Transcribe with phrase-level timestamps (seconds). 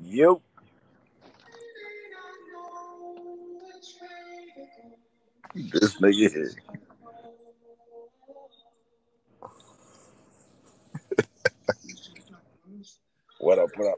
[0.00, 0.36] Yep.
[5.54, 6.50] This nigga here.
[13.40, 13.70] what up?
[13.76, 13.96] What up?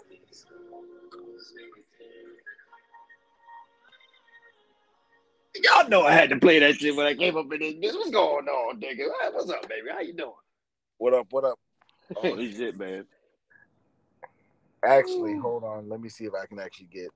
[5.63, 7.95] Y'all know I had to play that shit when I came up in this bitch.
[7.95, 9.09] What's going on, nigga?
[9.33, 9.89] What's up, baby?
[9.93, 10.33] How you doing?
[10.99, 11.27] What up?
[11.31, 11.59] What up?
[12.17, 13.05] Oh, Holy shit, man.
[14.85, 15.41] Actually, hmm.
[15.41, 15.89] hold on.
[15.89, 17.11] Let me see if I can actually get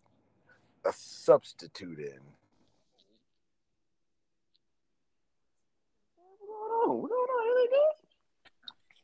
[0.84, 2.20] a substitute in.
[6.18, 7.00] What's going on?
[7.00, 7.46] What's going on?
[7.46, 7.94] Anything good?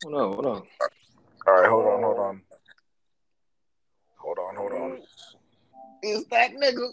[0.04, 0.62] Hold on, hold on.
[1.46, 2.42] All right, hold on, hold on.
[4.16, 4.98] Hold on, hold on.
[6.02, 6.92] Is that nigga?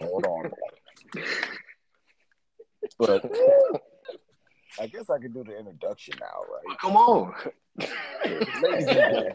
[0.00, 0.50] Hold on.
[2.98, 3.24] But
[4.80, 6.78] I guess I can do the introduction now, right?
[6.78, 7.34] Come on.
[8.62, 9.34] Ladies and, gentlemen,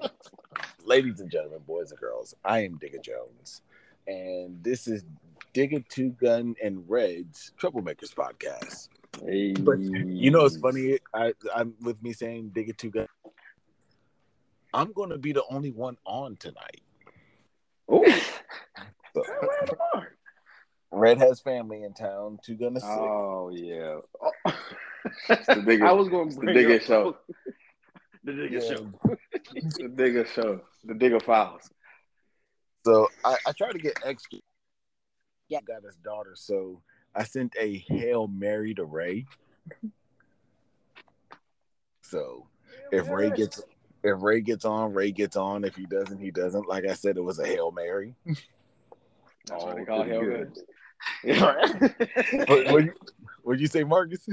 [0.84, 3.62] ladies and gentlemen, boys and girls, I am Digger Jones,
[4.08, 5.04] and this is
[5.54, 8.90] Digger Two Gun and Reds Troublemakers podcast.
[9.24, 9.54] Hey.
[9.54, 11.00] But you know, it's funny.
[11.14, 13.08] I, I'm with me saying Digger Two Gun.
[14.74, 16.82] I'm going to be the only one on tonight.
[17.90, 18.04] Oh,
[19.14, 19.24] So,
[20.92, 22.40] Red has family in town.
[22.44, 22.92] Two Gun is sick.
[22.92, 24.00] oh yeah.
[24.22, 24.32] Oh.
[25.28, 27.18] the biggest- I was going to the biggest show.
[28.24, 28.76] The biggest Yeah.
[28.76, 28.92] show.
[29.78, 31.70] the digger show, the digger files.
[32.86, 34.40] So I, I try to get extra.
[35.50, 36.82] Yeah, got his daughter, so
[37.16, 39.26] I sent a hail mary to Ray.
[42.02, 42.48] So
[42.92, 43.62] if Ray gets
[44.04, 45.64] if Ray gets on, Ray gets on.
[45.66, 46.68] If he doesn't, he doesn't.
[46.68, 48.16] Like I said, it was a hail mary.
[48.26, 50.54] That's what they Oh, call pretty hell good.
[50.54, 50.64] good.
[51.24, 52.94] What what you,
[53.44, 54.28] what'd you say, Marcus?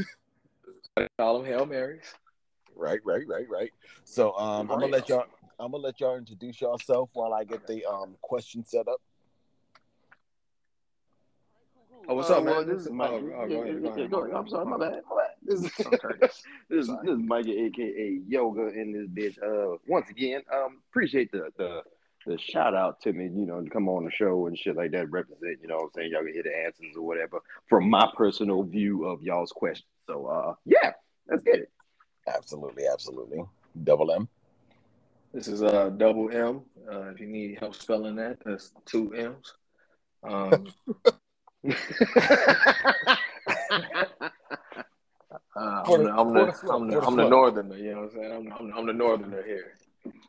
[0.96, 2.02] They call them hail marys.
[2.76, 3.70] right, right, right, right.
[4.04, 5.24] So um, I'm gonna let y'all.
[5.58, 9.00] I'm gonna let y'all introduce yourself while I get the um question set up.
[12.06, 12.54] Oh, what's Uh, up, man?
[12.54, 13.10] well, this is Mike.
[13.10, 14.36] oh, go ahead, go Yeah, yeah, go go ahead.
[14.36, 15.00] I'm sorry, my bad.
[15.08, 15.30] My bad.
[15.42, 15.98] This is Okay.
[16.20, 17.06] this is Sorry.
[17.06, 19.42] this is Mikey, aka Yoga, in this bitch.
[19.42, 21.82] Uh, once again, um, appreciate the the
[22.26, 23.24] the shout out to me.
[23.24, 25.10] You know, to come on the show and shit like that.
[25.10, 25.58] Represent.
[25.62, 28.62] You know, what I'm saying y'all can hear the answers or whatever from my personal
[28.62, 29.88] view of y'all's questions.
[30.06, 30.92] So, uh, yeah,
[31.28, 31.70] let's get it.
[32.26, 33.42] Absolutely, absolutely.
[33.82, 34.28] Double M.
[35.32, 36.62] This is uh double M.
[36.90, 39.54] Uh, if you need help spelling that, that's two M's.
[40.22, 40.66] Um,
[45.56, 47.28] uh, I'm, the- the, I'm, the, the I'm, the, the I'm the flow.
[47.28, 48.32] northerner, you know what I'm saying?
[48.32, 49.72] I'm, I'm, I'm the northerner here.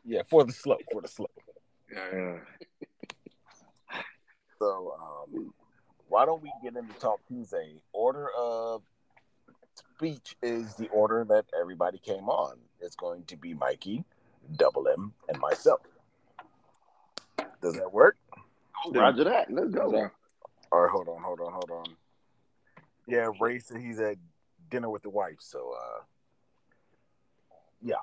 [0.04, 1.28] Yeah, for the slow, for the slow.
[1.96, 4.00] Yeah, yeah.
[4.58, 5.52] So, um,
[6.08, 7.74] why don't we get into Talk Tuesday?
[7.92, 8.82] Order of
[9.74, 12.58] speech is the order that everybody came on.
[12.80, 14.04] It's going to be Mikey,
[14.56, 15.80] Double M, and myself.
[17.62, 18.16] Does that work?
[18.92, 19.50] Roger that.
[19.50, 19.94] Let's go.
[19.94, 20.10] all.
[20.70, 21.96] Or hold on, hold on, hold on.
[23.06, 24.16] Yeah, Ray said he's at
[24.70, 26.02] dinner with the wife, so uh,
[27.82, 27.94] yeah.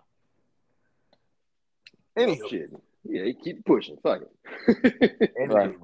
[2.18, 2.70] Anywho, Shit.
[3.04, 3.98] Yeah, keep pushing.
[4.02, 5.32] Fuck it.
[5.50, 5.76] Right.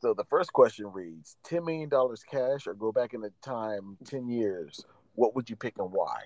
[0.00, 3.96] so the first question reads: Ten million dollars cash, or go back in the time
[4.04, 4.84] ten years?
[5.14, 6.22] What would you pick and why?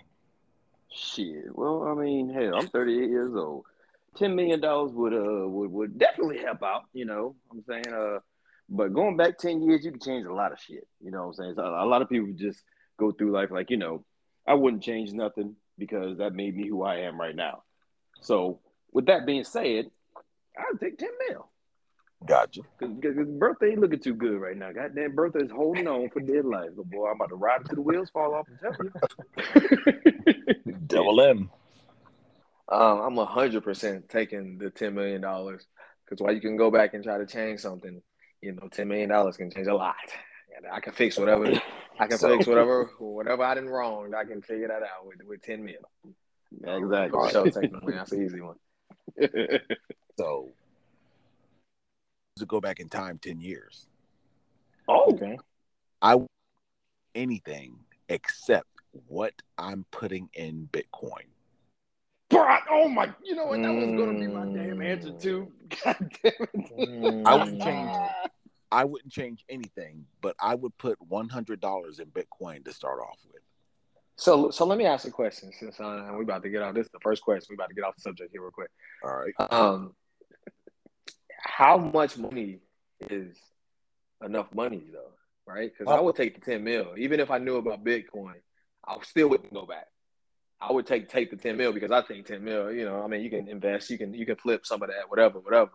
[0.93, 1.55] Shit.
[1.55, 3.65] Well, I mean, hell, I'm 38 years old.
[4.17, 6.85] Ten million dollars would uh would, would definitely help out.
[6.93, 8.19] You know, I'm saying uh,
[8.69, 10.87] but going back ten years, you can change a lot of shit.
[11.01, 12.61] You know, what I'm saying so a lot of people just
[12.99, 14.05] go through life like you know,
[14.47, 17.63] I wouldn't change nothing because that made me who I am right now.
[18.21, 18.61] So
[18.93, 19.91] with that being said,
[20.59, 21.49] I'd take ten mil.
[22.27, 22.61] Gotcha.
[22.79, 24.73] Cause, cause his birthday ain't looking too good right now.
[24.73, 26.69] Goddamn birthday is holding on for dear life.
[26.77, 28.77] But boy, I'm about to ride until the wheels fall off and tell
[30.67, 30.75] you.
[30.87, 31.51] Double M.
[32.69, 35.67] Um, I'm hundred percent taking the ten million dollars
[36.05, 38.03] because while you can go back and try to change something,
[38.43, 39.95] you know, ten million dollars can change a lot.
[40.57, 41.47] And I can fix whatever
[41.99, 44.13] I can So- fix whatever whatever I did wrong.
[44.15, 45.75] I can figure that out with with ten mil.
[46.63, 47.11] exactly.
[47.11, 47.97] For sure, take the money.
[47.97, 48.57] That's an easy one.
[50.21, 50.51] So
[52.37, 53.87] to go back in time ten years,
[54.87, 55.39] oh, Okay.
[56.03, 56.29] I would
[57.15, 57.79] anything
[58.11, 58.69] except
[59.07, 61.25] what I'm putting in Bitcoin.
[62.29, 63.11] Brock, oh my!
[63.25, 63.63] You know what?
[63.63, 65.51] That was gonna be my damn answer too.
[65.85, 67.23] God damn it!
[67.27, 67.91] I wouldn't change.
[68.71, 73.01] I wouldn't change anything, but I would put one hundred dollars in Bitcoin to start
[73.01, 73.41] off with.
[74.17, 76.85] So so let me ask a question since uh, we about to get off this
[76.85, 78.69] is the first question We're about to get off the subject here real quick.
[79.03, 79.33] All right.
[79.51, 79.95] Um,
[81.43, 82.61] how much money
[83.11, 83.37] is
[84.25, 85.13] enough money though?
[85.47, 85.73] Right?
[85.77, 88.35] Because I would take the ten mil, even if I knew about Bitcoin.
[88.87, 89.87] I still wouldn't go back.
[90.61, 92.71] I would take take the ten mil because I think ten mil.
[92.73, 95.09] You know, I mean, you can invest, you can you can flip some of that,
[95.09, 95.73] whatever, whatever.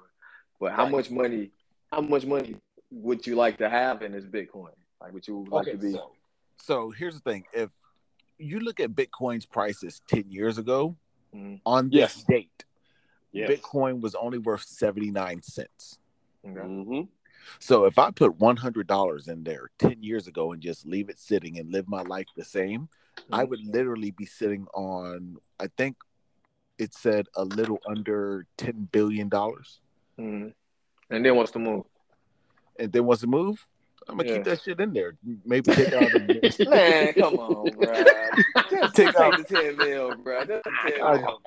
[0.60, 0.92] But how Right.
[0.92, 1.52] much money?
[1.92, 2.56] How much money
[2.92, 4.72] would you like to have in this Bitcoin?
[5.02, 5.92] Like, would you like to be?
[5.92, 6.12] so,
[6.58, 7.72] so here's the thing: if
[8.38, 10.96] you look at Bitcoin's prices ten years ago,
[11.34, 11.62] Mhm.
[11.66, 12.24] on this Yes.
[12.24, 12.66] date,
[13.36, 13.50] Yes.
[13.50, 16.00] Bitcoin was only worth seventy nine cents.
[16.48, 16.60] Okay.
[16.60, 17.02] hmm
[17.60, 21.10] So if I put one hundred dollars in there ten years ago and just leave
[21.10, 22.88] it sitting and live my life the same,
[23.32, 23.50] I Mhm.
[23.50, 25.38] would literally be sitting on.
[25.60, 25.98] I think
[26.78, 29.80] it said a little under ten billion dollars.
[30.20, 30.54] Mhm.
[31.10, 31.86] And then what's the move?
[32.80, 33.66] And then once it move,
[34.08, 34.36] I'm gonna Yeah.
[34.36, 35.16] keep that shit in there.
[35.46, 36.14] Maybe take out.
[36.14, 36.20] A,
[36.70, 37.94] Man, come on, bro.
[38.70, 40.44] Just Take take, out- the ten mil, bro.
[40.46, 41.42] Just 10 mil.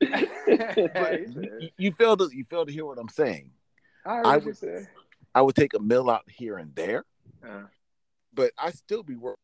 [0.00, 1.28] but
[1.60, 3.50] you, you fail to you fail to hear what I'm saying.
[4.06, 4.88] I I would- said.
[5.34, 7.04] I would take a mill out here and there,
[7.46, 7.64] Uh,
[8.34, 9.36] but I still be working.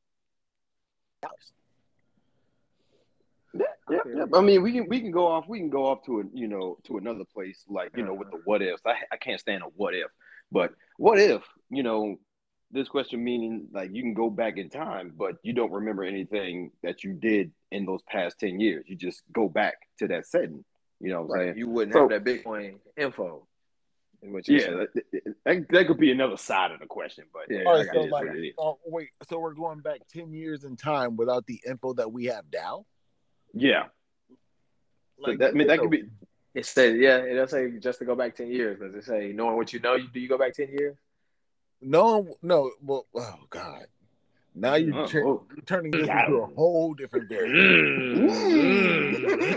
[3.56, 4.24] Yeah, yeah, yeah.
[4.34, 5.44] I mean, we can we can go off.
[5.46, 8.30] We can go off to a you know to another place like you know with
[8.30, 8.82] the what ifs.
[8.86, 10.10] I I can't stand a what if,
[10.50, 12.16] but what if you know
[12.74, 16.72] this question meaning like you can go back in time, but you don't remember anything
[16.82, 18.84] that you did in those past ten years.
[18.88, 20.64] You just go back to that setting.
[21.00, 21.46] You know what I'm right.
[21.46, 21.58] saying?
[21.58, 23.46] You wouldn't So- have that Bitcoin info.
[24.22, 24.88] Is what Yeah, that,
[25.44, 28.24] that, that could be another side of the question, but Yeah, yeah, right, so like,
[28.26, 32.10] what oh wait, so we're going back ten years in time without the info that
[32.10, 32.86] we have now.
[33.52, 33.84] yeah.
[34.28, 36.04] So Like, that I mean that could be
[36.54, 38.80] It said, yeah, it does say just to go back 10 years.
[38.80, 40.96] Does it say knowing what you know, you, do you go back 10 years?
[41.82, 42.70] No, no.
[42.82, 43.86] Well, oh god,
[44.54, 45.46] now you're, Oh, tur- oh.
[45.54, 48.34] you're turning this into a whole different variable.
[48.34, 49.52] Mm.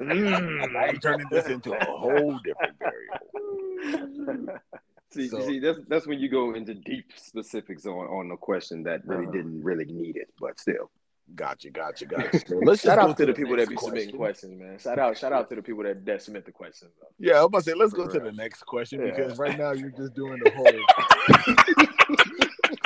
[0.72, 4.58] now you're turning this into a whole different variable.
[5.10, 8.82] See, So- see, that's that's when you go into deep specifics on on a question
[8.84, 9.32] that really Uh-huh.
[9.32, 10.90] didn't really need it, but still.
[11.34, 12.40] Gotcha, gotcha, gotcha.
[12.46, 14.78] So let's just Shout go out to the people that be submitting questions, man.
[14.78, 16.92] Shout out, shout out to the people that, that submit the questions.
[17.00, 17.08] Though.
[17.18, 19.14] Yeah, I'm about to say let's go to the next question Yeah.
[19.14, 20.66] because right now you're just doing the whole.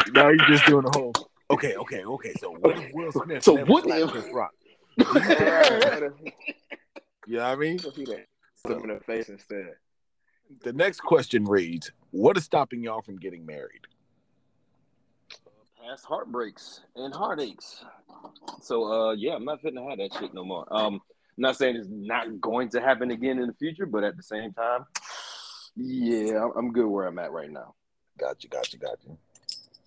[0.12, 1.12] now you're just doing the whole.
[1.50, 2.32] Okay, okay, okay.
[2.38, 3.42] So what if Will Smith?
[3.42, 4.52] So what if- Chris Rock?
[4.98, 6.00] Yeah,
[7.26, 7.78] You know what I mean?
[7.78, 9.74] Slap in the face instead.
[10.62, 13.86] The next question reads: What is stopping y'all from getting married?
[15.88, 17.82] Past heartbreaks and heartaches.
[18.60, 20.66] So uh yeah, I'm not fitting to have that shit no more.
[20.70, 21.00] Um I'm
[21.42, 24.52] not saying it's not going to happen again in the future, but at the same
[24.52, 24.84] time,
[25.76, 27.74] yeah, I'm- I'm good where I'm at right now.
[28.18, 29.08] Gotcha, gotcha, gotcha.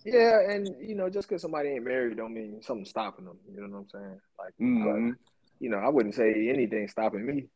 [0.04, 3.38] Yeah, and you know, just because somebody ain't married don't mean something's stopping them.
[3.54, 4.20] You know what I'm saying?
[4.38, 5.16] Like, Mhm.
[5.60, 7.48] you know, I wouldn't say anything stopping me.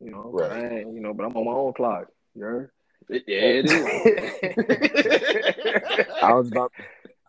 [0.00, 0.50] You know, Right.
[0.50, 2.08] I ain't, you know, but I'm on my own clock.
[2.34, 2.70] You heard?
[3.08, 3.76] Yeah, it is.
[6.22, 6.72] I was about,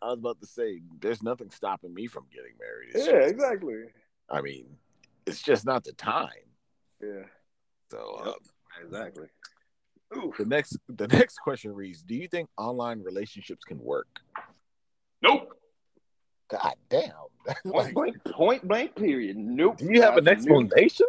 [0.02, 2.92] I was about to say, there's nothing stopping me from getting married.
[2.96, 3.76] It's yeah, just- exactly.
[4.30, 4.66] I mean,
[5.26, 6.30] it's just not the time.
[7.02, 7.24] Yeah,
[7.90, 8.34] So uh,
[8.84, 9.28] exactly.
[10.12, 14.08] the next, the next question reads: Do you think online relationships can work?
[15.22, 15.54] Nope.
[16.50, 17.12] God damn.
[17.72, 19.38] Point blank, point blank, period.
[19.38, 19.78] Nope.
[19.78, 21.06] do you have an explanation?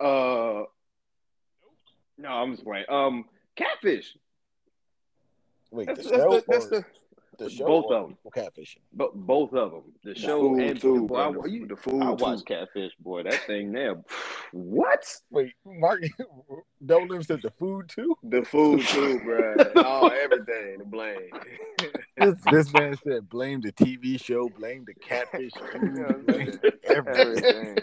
[0.00, 0.62] Uh,
[2.18, 2.84] no, I'm just playing.
[2.88, 3.24] Um,
[3.56, 4.16] catfish.
[5.70, 6.84] Wait, That's, the that's, the, that's the
[7.44, 8.18] the show both of them.
[8.34, 8.78] catfishing?
[8.92, 9.82] Bo- both of them.
[10.04, 12.24] The show and too, boy, I, you- The food I too.
[12.24, 13.22] watched Catfish, boy.
[13.24, 13.96] That thing there.
[14.52, 15.02] What?
[15.30, 16.02] Wait, Mark,
[16.84, 18.14] Double M said the food too.
[18.22, 19.54] The food too, bro.
[19.76, 21.30] oh, everything to blame.
[22.18, 26.98] This, this man said blame the TV show, blame the catfish, food, blame everything.
[27.16, 27.78] everything.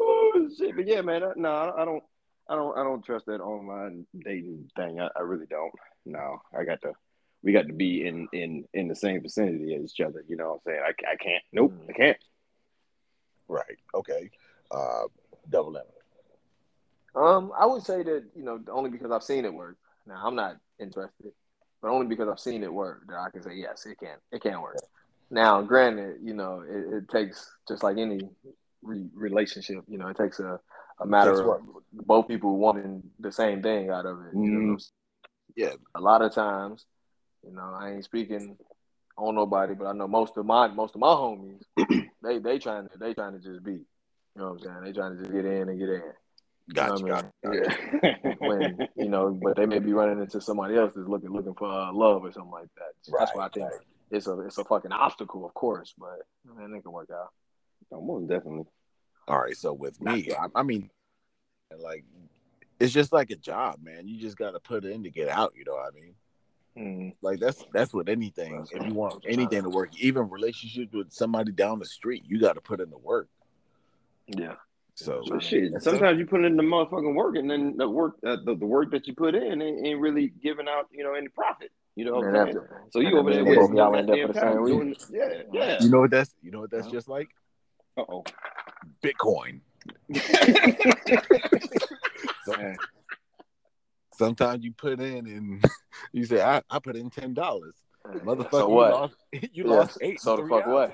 [0.00, 0.76] Oh shit!
[0.76, 1.22] But yeah, man.
[1.24, 2.02] I, no, I don't.
[2.48, 2.78] I don't.
[2.78, 5.00] I don't trust that online dating thing.
[5.00, 5.72] I, I really don't.
[6.06, 6.92] No, I got to.
[7.42, 10.24] We got to be in in in the same vicinity as each other.
[10.28, 10.80] You know what I'm saying?
[10.84, 11.42] I, I can't.
[11.52, 11.72] Nope.
[11.88, 12.16] I can't.
[13.48, 13.78] Right.
[13.94, 14.30] Okay.
[14.70, 15.04] Uh,
[15.48, 15.84] Double M.
[17.14, 19.76] Um, I would say that you know only because I've seen it work.
[20.06, 21.32] Now I'm not interested,
[21.82, 24.16] but only because I've seen it work that I can say yes, it can.
[24.30, 24.76] It can work.
[25.30, 28.20] Now, granted, you know it, it takes just like any
[28.82, 29.84] re- relationship.
[29.88, 30.60] You know, it takes a
[31.00, 31.60] a matter Takes of what?
[32.06, 34.34] both people wanting the same thing out of it.
[34.34, 34.78] You know,
[35.56, 35.72] Yeah.
[35.94, 36.84] a lot of times,
[37.44, 38.56] you know, I ain't speaking
[39.16, 41.62] on nobody, but I know most of my most of my homies,
[42.22, 43.72] they they trying to they trying to just be.
[44.36, 44.84] You know what I'm saying?
[44.84, 46.02] They trying to just get in and get in.
[46.72, 47.00] Gotcha.
[47.00, 47.32] You know what gotcha.
[47.44, 47.62] I mean?
[48.02, 48.34] Yeah.
[48.38, 51.70] when you know, but they may be running into somebody else that's looking looking for
[51.70, 53.12] uh, love or something like that.
[53.18, 53.80] That's why I think right.
[54.10, 56.20] it's a it's a fucking obstacle, of course, but
[56.56, 57.30] man, it can work out.
[57.92, 58.66] Oh, most definitely.
[59.26, 59.56] All right.
[59.56, 60.90] So with me, I, I mean,
[61.76, 62.04] like,
[62.78, 64.06] it's just like a job, man.
[64.06, 65.54] You just got to put in to get out.
[65.56, 66.14] You know what I mean?
[66.80, 67.14] Mm.
[67.20, 68.66] Like that's that's with anything.
[68.72, 72.54] If you want anything to work, even relationships with somebody down the street, you got
[72.54, 73.28] to put in the work.
[74.28, 74.54] Yeah.
[74.94, 75.72] So Well, shit.
[75.72, 78.66] that's Sometimes you put in the motherfucking work, and then the work, uh, the, the
[78.66, 81.70] work that you put in, ain't, ain't really giving out, you know, any profit.
[81.96, 82.58] You know what I'm saying?
[82.90, 84.94] So you over there then y'all end up for the same time reason.
[85.12, 85.78] Yeah, yeah.
[85.80, 86.92] You know what that's you know what that's Yeah.
[86.92, 87.28] just like
[87.96, 88.24] Uh oh.
[89.02, 89.60] Bitcoin.
[92.46, 92.76] So, Man.
[94.20, 95.64] Sometimes you put in and
[96.12, 97.74] you say I, I put in ten dollars.
[98.24, 98.90] Motherfucker, So you what?
[98.92, 100.20] lost you Yeah, lost eight.
[100.20, 100.90] So in the three fuck hours.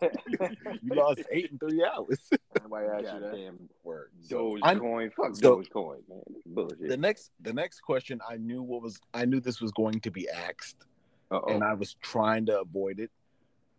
[0.00, 0.52] what?
[0.82, 2.30] You lost eight in three hours.
[2.62, 3.30] Nobody asked you that.
[3.30, 4.10] Goddamn Word.
[4.22, 5.12] So, I- Dogecoin.
[5.12, 6.22] Fuck so- Dogecoin, man.
[6.46, 6.88] Bullshit.
[6.88, 10.10] the next the next question I knew what was I knew this was going to
[10.10, 10.86] be asked
[11.30, 11.62] Uh and.
[11.64, 13.10] I was trying to avoid it.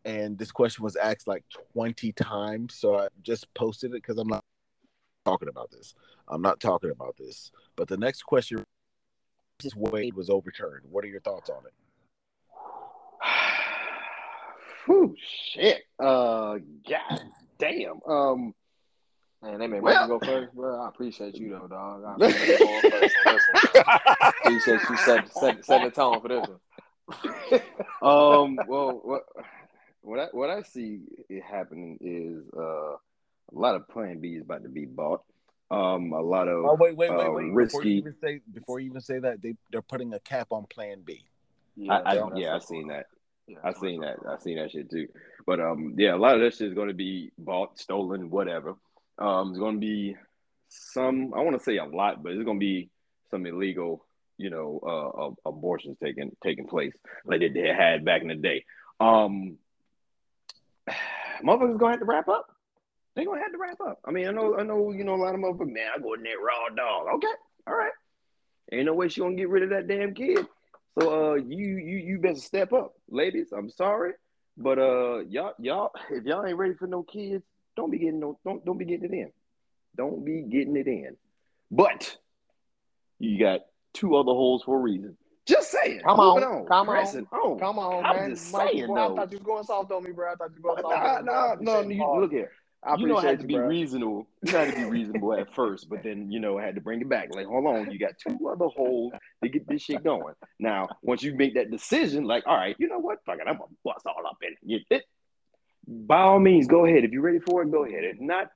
[0.05, 2.75] And this question was asked like 20 times.
[2.75, 4.43] So I just posted it because I'm not
[5.25, 5.93] talking about this.
[6.29, 7.51] I'm not talking about this.
[7.75, 8.63] But the next question
[9.63, 10.85] this Wade was overturned.
[10.89, 11.73] What are your thoughts on it?
[14.85, 15.15] Whew,
[15.53, 15.83] shit.
[15.99, 17.21] Uh, god
[17.57, 17.99] damn.
[18.07, 18.53] Um,
[19.41, 20.81] Man, they made Well- Mikey go first, bro.
[20.81, 22.03] I appreciate you though, dog.
[22.05, 24.33] I appreciate you going first on this one.
[24.41, 27.61] Appreciate you set, set, set the tone for this one.
[28.01, 28.59] um.
[28.67, 29.23] Well, what
[30.01, 30.99] what I what I see
[31.29, 32.97] it happening is uh a
[33.53, 35.23] lot of Plan B is about to be bought.
[35.71, 37.43] Um, a lot of Oh wait, wait, wait, uh, wait.
[37.45, 37.89] Before risky.
[37.89, 41.01] you even say before you even say that, they they're putting a cap on plan
[41.05, 41.23] B.
[41.89, 43.05] I, I, that's- yeah, I that's seen that.
[43.47, 44.17] Yeah, I seen that.
[44.29, 45.07] I've seen that shit too.
[45.45, 48.75] But um, yeah, a lot of that shit is going to be bought, stolen, whatever.
[49.17, 50.15] Um, it's going to be
[50.69, 51.33] some.
[51.35, 52.89] I want to say a lot, but it's going to be
[53.31, 54.05] some illegal,
[54.37, 56.93] you know, uh, uh, abortions taking taking place
[57.25, 58.65] like they, they had back in the day.
[58.99, 59.57] Um,
[61.43, 62.47] motherfuckers gonna have to wrap up.
[63.15, 63.99] They gonna have to wrap up.
[64.05, 65.71] I mean, I know, I know, you know, a lot of motherfuckers.
[65.73, 67.07] Man, I go in there raw dog.
[67.15, 67.27] Okay,
[67.67, 67.91] all right.
[68.71, 70.45] Ain't no way she gonna get rid of that damn kid.
[70.99, 73.47] So uh, you you you better step up, ladies.
[73.55, 74.13] I'm sorry,
[74.57, 77.43] but uh, y'all y'all if y'all ain't ready for no kids,
[77.75, 79.31] don't be getting no don't don't be getting it in.
[79.97, 81.17] Don't be getting it in.
[81.71, 82.15] But
[83.17, 83.61] you got
[83.93, 85.17] two other holes for a reason.
[85.45, 86.01] Just saying.
[86.03, 87.59] Come Moving on, come on, pressing on.
[87.59, 88.29] Come on, I'm man.
[88.29, 90.31] just Mikey, saying, boy, I thought you was going soft on me, bro.
[90.31, 91.25] I thought you was going soft Nah, on me.
[91.25, 91.33] bro.
[91.33, 92.51] Nah, no, appreciate you you, look here.
[92.81, 93.67] I you know, I had to you, be bro.
[93.67, 94.27] reasonable.
[94.43, 97.01] You had to be reasonable at first, but then you know, I had to bring
[97.01, 97.33] it back.
[97.33, 100.33] Like, hold on, you got two other holes to get this shit going.
[100.59, 103.19] Now, once you make that decision, like, all right, you know what?
[103.25, 104.85] Fuck it, I'm gonna bust all up in it.
[104.89, 105.03] It.
[105.87, 107.03] By all means, go ahead.
[107.03, 108.03] If you're ready for it, go ahead.
[108.05, 108.49] If not,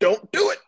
[0.00, 0.58] don't do it.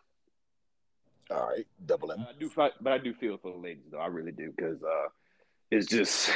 [1.31, 2.25] All right, double M.
[2.27, 3.99] I do, fi- but I do feel for the ladies, though.
[3.99, 5.07] I really do, because uh,
[5.71, 6.29] it's just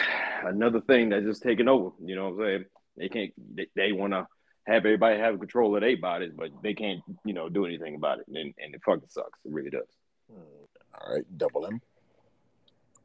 [0.44, 1.92] another thing that's just taking over.
[2.04, 2.66] You know what I'm saying?
[2.98, 3.34] They can't.
[3.56, 4.28] They, they want to
[4.66, 8.20] have everybody have control of their bodies, but they can't, you know, do anything about
[8.20, 9.40] it, and, and it fucking sucks.
[9.46, 9.88] It really does.
[10.32, 11.82] All right, double M.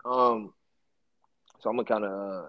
[0.05, 0.53] Um,
[1.61, 2.47] so I'm gonna kind of, uh,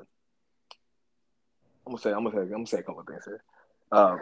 [1.85, 3.43] I'm gonna say, I'm gonna say, I'm gonna say a couple of things here.
[3.91, 4.19] Um,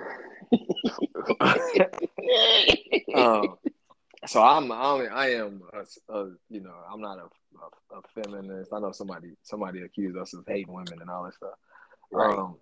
[3.16, 3.58] um,
[4.26, 7.24] so I'm, I'm, I am, a, a, you know, I'm not a,
[7.94, 8.72] a, a feminist.
[8.72, 11.56] I know somebody, somebody accused us of hating women and all that stuff.
[12.12, 12.38] Right.
[12.38, 12.56] Um,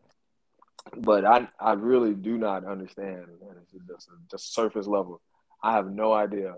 [0.97, 5.21] but I, I really do not understand, and is just just surface level.
[5.63, 6.55] I have no idea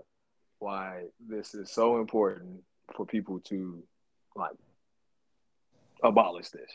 [0.58, 2.60] why this is so important
[2.94, 3.82] for people to
[4.36, 4.52] like
[6.02, 6.70] abolish this.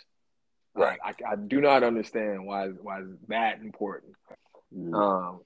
[0.76, 1.00] Right.
[1.04, 4.14] I, I, I do not understand why why it's that important.
[4.76, 4.94] Mm.
[4.96, 5.42] Um,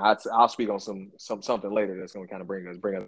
[0.00, 2.76] I'd, I'll speak on some some something later that's going to kind of bring us
[2.76, 3.06] bring us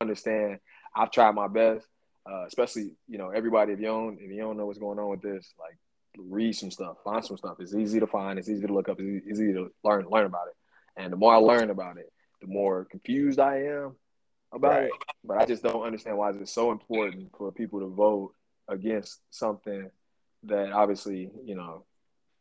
[0.00, 0.58] understand.
[0.94, 1.86] I've tried my best,
[2.30, 5.10] uh, especially you know everybody if you don't if you don't know what's going on
[5.10, 5.76] with this, like
[6.18, 7.56] read some stuff, find some stuff.
[7.60, 8.38] It's easy to find.
[8.38, 8.98] It's easy to look up.
[9.00, 10.54] It's easy, it's easy to learn learn about it.
[10.96, 13.96] And the more I learn about it, the more confused I am
[14.52, 14.92] about it.
[15.24, 18.32] But I just don't understand why it's so important for people to vote
[18.68, 19.90] against something
[20.44, 21.84] that obviously, you know,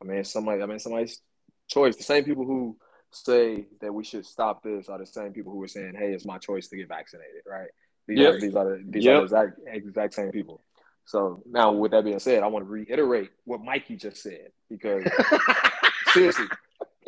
[0.01, 1.21] I mean, somebody, I mean, somebody's
[1.67, 1.95] choice.
[1.95, 2.77] The same people who
[3.11, 6.25] say that we should stop this are the same people who are saying, "Hey, it's
[6.25, 7.69] my choice to get vaccinated." Right?
[8.07, 8.33] These Yep.
[8.33, 9.13] are these are the, these Yep.
[9.13, 10.61] are the exact exact same people.
[11.05, 15.03] So now, with that being said, I want to reiterate what Mikey just said because
[16.13, 16.47] seriously,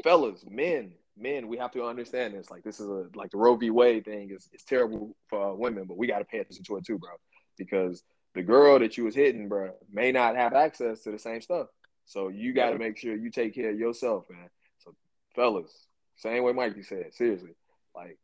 [0.04, 2.52] fellas, men, men, we have to understand this.
[2.52, 3.72] Like this is a like the Roe v.
[3.72, 6.78] Wade thing is is terrible for uh, women, but we got to pay attention to
[6.78, 7.10] it too, bro.
[7.58, 8.04] Because
[8.36, 11.68] the girl that you was hitting, bro, may not have access to the same stuff.
[12.06, 14.50] So you got to make sure you take care of yourself, man.
[14.78, 14.94] So,
[15.36, 17.56] fellas, same way Mikey said, seriously,
[17.96, 18.18] like.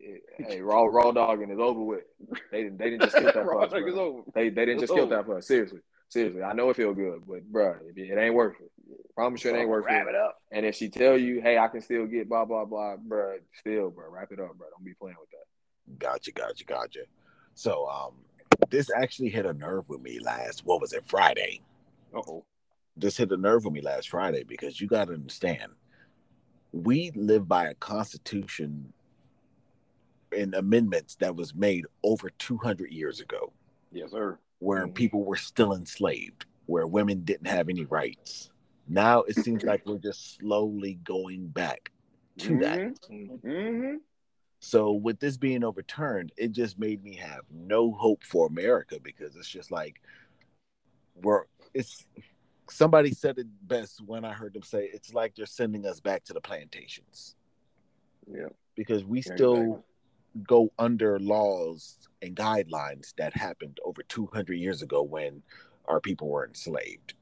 [0.00, 2.02] It, hey, raw raw dogging is over with.
[2.50, 2.78] They didn't.
[2.78, 3.86] They didn't just kill that for Raw us, bro.
[3.86, 4.22] is over.
[4.34, 5.46] They they didn't It's just kill that for us.
[5.46, 6.42] Seriously, seriously.
[6.42, 8.70] I know it feel good, but bro, it, it ain't worth it.
[9.14, 10.10] Promise you, it ain't worth Wrap it.
[10.10, 10.36] it up.
[10.50, 13.90] And if she tell you, hey, I can still get blah blah blah, bro, still,
[13.90, 14.66] bro, wrap it up, bro.
[14.70, 15.98] Don't be playing with that.
[15.98, 17.00] Gotcha, gotcha, gotcha.
[17.54, 18.12] So, um,
[18.70, 20.64] this actually hit a nerve with me last.
[20.64, 21.04] What was it?
[21.06, 21.60] Friday.
[22.14, 22.44] Uh-oh.
[22.96, 25.72] This hit a nerve with me last Friday because you got to understand,
[26.72, 28.92] we live by a constitution
[30.34, 33.52] and amendments that was made over 200 years ago,
[33.90, 34.38] Yes, sir.
[34.58, 34.94] where Mhm.
[34.94, 38.50] people were still enslaved, where women didn't have any rights.
[38.86, 41.90] Now it seems like we're just slowly going back
[42.38, 42.78] to that.
[43.08, 43.96] Mm-hmm.
[44.60, 49.36] So with this being overturned, it just made me have no hope for America because
[49.36, 50.00] it's just like
[51.22, 52.06] we're it's
[52.70, 56.24] somebody said it best when I heard them say it's like they're sending us back
[56.24, 57.36] to the plantations
[58.26, 58.48] Yeah.
[58.74, 59.82] because we Yeah, still exactly.
[60.42, 65.42] Go under laws and guidelines that happened over 200 years ago when
[65.86, 67.14] our people were enslaved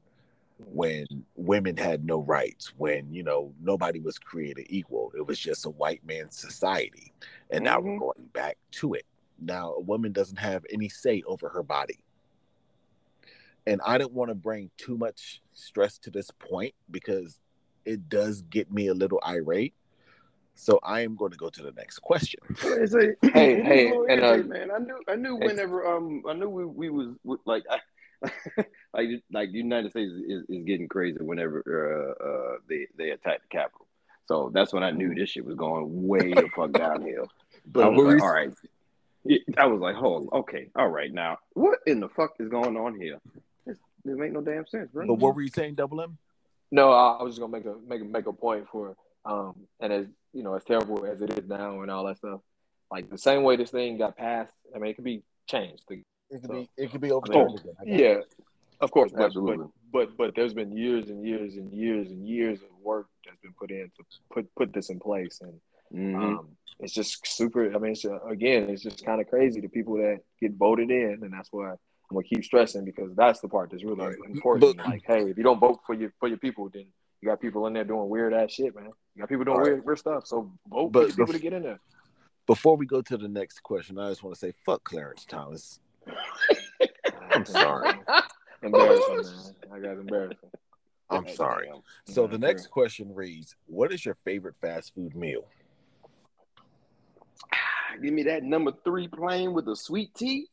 [0.58, 5.12] when women had no rights when you know nobody was created equal.
[5.16, 7.12] It was just a white man's society.
[7.50, 8.00] And now we're Mhm.
[8.00, 9.06] going back to it.
[9.38, 11.98] Now a woman doesn't have any say over her body.
[13.66, 17.38] And i don't want to bring too much stress to this point because
[17.84, 19.74] it does get me a little irate
[20.54, 24.22] so i am going to go to the next question It's a, Hey, hey, and,
[24.22, 24.70] uh, man.
[24.70, 27.78] I knew, I knew whenever um, I knew we, we was we- like, I,
[28.94, 33.42] like, like the United States is, is getting crazy whenever uh, uh they they attack
[33.42, 33.86] the Capitol.
[34.26, 37.28] So that's when I knew this shit was going way the fuck downhill.
[37.66, 38.52] But I was like, all right.
[39.56, 43.00] I was like, hold, okay, all right, now what in the fuck is going on
[43.00, 43.18] here?
[43.66, 45.06] This, this make no damn sense, bro.
[45.06, 46.18] but what were you saying double m
[46.70, 49.54] No, I, I was just gonna make a make a make a point for um
[49.80, 52.40] and as you know as terrible as it is now and all that stuff,
[52.90, 55.82] like the same way this thing got passed, I mean it could be changed.
[55.90, 58.00] It could So- be it could be overturned again I got it.
[58.00, 58.20] yeah,
[58.80, 59.66] of course, but, Absolutely.
[59.92, 63.40] but but but there's been years and years and years and years of work that's
[63.40, 65.60] been put in to put put this in place, and
[65.92, 66.38] Mhm.
[66.38, 67.72] um, it's just super.
[67.74, 70.90] I mean, it's, uh, again, it's just kind of crazy the people that get voted
[70.90, 71.76] in, and that's why I'm
[72.10, 74.76] gonna keep stressing because that's the part that's really important.
[74.78, 76.86] But- like, hey, if you don't vote for your for your people, then
[77.22, 78.90] you got people in there doing weird ass shit, man.
[79.14, 79.66] You got people doing Right.
[79.68, 80.26] weird weird stuff.
[80.26, 81.78] So vote But for people bef- to get in there.
[82.46, 85.78] Before we go to the next question, I just want to say fuck Clarence Thomas.
[87.30, 87.92] I'm sorry.
[88.62, 89.72] embarrassing, man.
[89.72, 90.50] I got embarrassing.
[91.10, 91.70] I'm sorry.
[92.06, 95.46] So the next question reads, "What is your favorite fast food meal?"
[98.02, 100.48] Give me that number three plain with a sweet tea.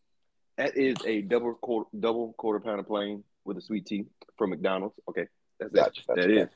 [0.58, 4.06] That is a double quarter, double quarter pounder plain with a sweet tea
[4.38, 4.96] from McDonald's.
[5.10, 5.26] Okay,
[5.60, 6.08] that's Gotcha, it.
[6.08, 6.50] gotcha, That is.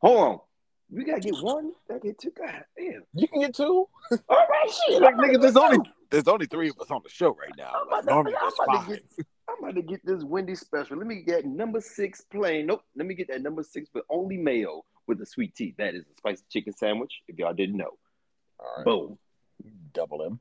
[0.00, 0.40] Hold on,
[0.90, 1.72] we gotta get one.
[1.88, 2.30] Gotta get two.
[2.36, 3.02] God damn.
[3.14, 3.88] You can get two.
[4.10, 5.00] All right, shit.
[5.00, 5.78] Like, nigga, there's only
[6.10, 7.72] there's only three of us on the show right now.
[7.74, 10.96] I'm Like, about to- I'm about to get- I'm about to get this Wendy's special.
[10.96, 12.66] Let me get number six plain.
[12.66, 12.82] Nope.
[12.96, 15.74] Let me get that number six, but only mayo with a sweet tea.
[15.78, 17.12] That is a spicy chicken sandwich.
[17.28, 17.90] If y'all didn't know,
[18.58, 19.18] All right, boom.
[19.92, 20.40] double M.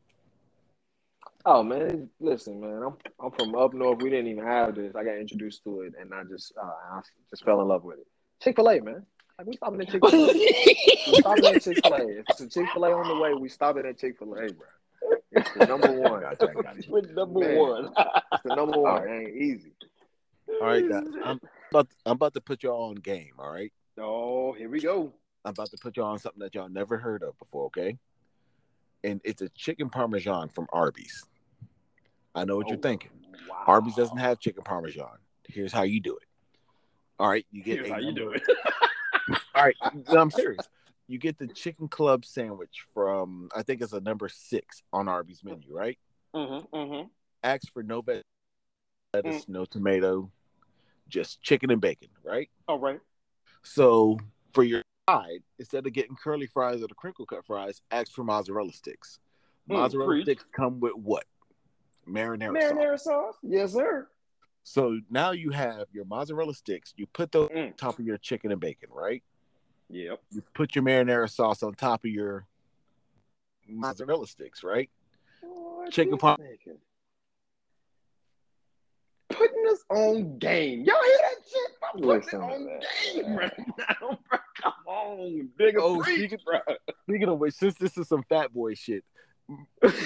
[1.46, 2.84] Oh man, listen, man.
[2.86, 4.02] I'm I'm from up north.
[4.02, 4.96] We didn't even have this.
[4.96, 8.00] I got introduced to it, and I just uh, I just fell in love with
[8.00, 8.08] it.
[8.42, 9.06] Chick Fil A, man.
[9.38, 10.34] Like we stopping at Chick Fil A.
[10.34, 12.08] we stopping at Chick Fil A.
[12.20, 14.52] If it's a Chick Fil A on the way, we stopping at Chick Fil A,
[14.54, 14.68] bro.
[15.32, 16.22] It's the number one.
[16.22, 16.92] Gotcha, I got you.
[16.94, 17.58] With number Man.
[17.58, 17.94] one.
[18.34, 18.92] It's the number one.
[18.92, 19.74] All It ain't easy.
[20.62, 21.06] All right, guys.
[21.24, 21.40] I'm
[21.72, 23.32] about I'm about to put y'all on game.
[23.40, 25.14] All right, Oh, here we go.
[25.44, 27.66] I'm about to put y'all on something that y'all never heard of before.
[27.68, 27.98] Okay,
[29.04, 31.24] and it's a chicken parmesan from Arby's.
[32.36, 33.12] I know what you're Oh, thinking.
[33.50, 33.64] Wow.
[33.68, 35.18] Arby's doesn't have chicken parmesan.
[35.48, 36.28] Here's how you do it.
[37.20, 38.42] All right, you get Here's how you do it.
[39.56, 39.76] All right,
[40.08, 40.68] I'm serious.
[41.08, 45.44] You get the chicken club sandwich from I think it's a number six on Arby's
[45.44, 45.98] menu, right?
[46.34, 47.08] mm-hmm, mm-hmm.
[47.44, 48.24] Ask for no veg-
[49.14, 50.32] lettuce, no tomato,
[51.10, 52.50] just chicken and bacon, right?
[52.68, 53.00] All right.
[53.64, 54.18] So
[54.54, 58.24] for your side, instead of getting curly fries or the crinkle cut fries, ask for
[58.24, 59.20] mozzarella sticks.
[59.70, 60.26] Mm, Mozzarella preach.
[60.26, 61.26] sticks come with what?
[62.12, 62.72] Marinara, sauce.
[62.74, 63.36] Marinara sauce.
[63.44, 64.08] Yes, sir.
[64.64, 66.94] So now you have your mozzarella sticks.
[66.96, 67.68] You put those Mm.
[67.68, 69.24] on top of your chicken and bacon, right?
[69.90, 70.22] Yep.
[70.32, 72.46] You put your marinara sauce on top of your
[73.68, 74.90] mozzarella sticks, right?
[75.90, 76.48] Chicken par- par-
[79.30, 80.84] Putting us on game.
[80.84, 81.72] Y'all hear that shit?
[81.84, 82.84] I'm putting Listen it to on that.
[83.14, 84.40] game right now, bro.
[84.62, 86.60] Come on, bigger Oh, preach, speaking- bro.
[87.04, 89.04] Speaking of which, since this is some fat boy shit,
[89.50, 89.58] Boy,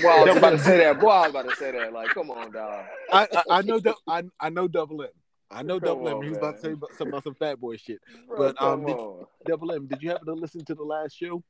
[0.10, 1.00] I was about to say that.
[1.00, 1.93] Boy, I was about to say that.
[1.93, 2.86] Like, come on, dog.
[3.12, 5.10] I I, I know I I know double M.
[5.52, 6.15] I know Come double M.
[6.17, 8.00] on, He was about to say about, something about some fat boy shit.
[8.28, 8.98] Bro, But, um, did-
[9.45, 11.43] Double M, did you happen to listen to the last show?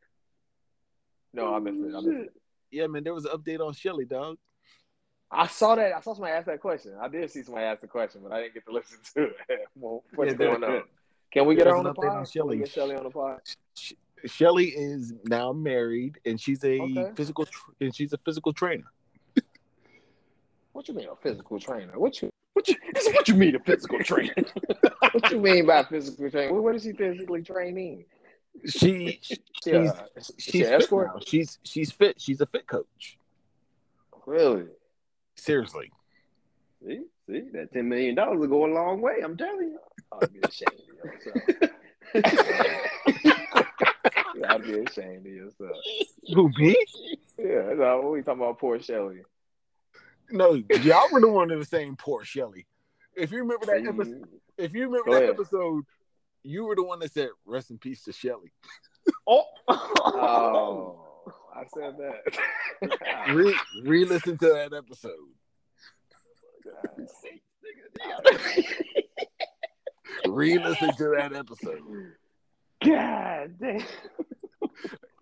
[1.33, 1.95] No, I missed it.
[1.95, 2.33] I missed it.
[2.71, 4.37] Yeah, man, there was an update on Shelly, dog.
[5.31, 5.93] I saw that.
[5.95, 6.93] I saw somebody ask that question.
[7.01, 9.61] I did see somebody ask the question, but I didn't get to listen to it.
[9.75, 10.83] well, what's Yeah, going on?
[11.31, 12.15] Can we get her on the update on pod?
[12.17, 12.57] Can Shelly.
[12.57, 13.39] we get Shelly on the pod?
[14.25, 17.11] Shelly is now married, and she's a Okay.
[17.15, 18.85] physical tr- and she's a physical trainer.
[20.73, 21.97] What you mean a physical trainer?
[21.97, 22.75] What you What you
[23.13, 24.33] what you mean a physical trainer?
[25.11, 26.53] what you mean by physical trainer?
[26.53, 28.05] What, what is she physically training?
[28.65, 31.19] She she's Yeah, she's she an fit now.
[31.25, 32.19] She's she's fit.
[32.19, 33.17] She's a fit coach.
[34.25, 34.65] Really?
[35.35, 35.91] Seriously.
[36.85, 39.21] see, see, that ten million dollars will go a long way.
[39.23, 39.79] I'm telling you.
[44.63, 45.71] Be ashamed of yourself.
[45.71, 46.33] I'd be ashamed of yourself.
[46.33, 46.75] Who me?
[47.37, 49.19] Yeah, no, we talking about poor Shelly.
[50.31, 52.65] No, y'all were the one that was saying poor Shelly.
[53.15, 55.35] If you remember that episode, if you remember Go that ahead.
[55.35, 55.83] episode,
[56.43, 58.51] you were the one that said rest in peace to Shelly.
[59.27, 60.99] Oh, Oh,
[61.55, 63.33] I said that.
[63.35, 65.11] Re re-listen to that episode.
[70.27, 72.13] Re-listen to that episode.
[72.83, 73.85] God damn.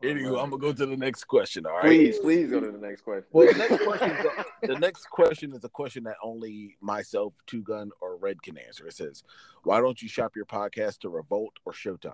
[0.01, 1.65] Anywho, I'm gonna go to the next question.
[1.65, 1.83] All right.
[1.83, 3.25] Please, please go to the next question.
[3.31, 7.33] Well, the next question, is a, the next question is a question that only myself,
[7.47, 8.87] Two Gun, or Red can answer.
[8.87, 9.23] It says,
[9.63, 12.13] "Why don't you shop your podcast to Revolt or Showtime?"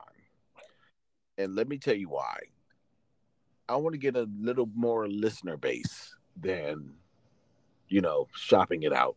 [1.38, 2.38] And let me tell you why.
[3.67, 6.95] I want to get a little more listener base than,
[7.88, 9.15] you know, shopping it out.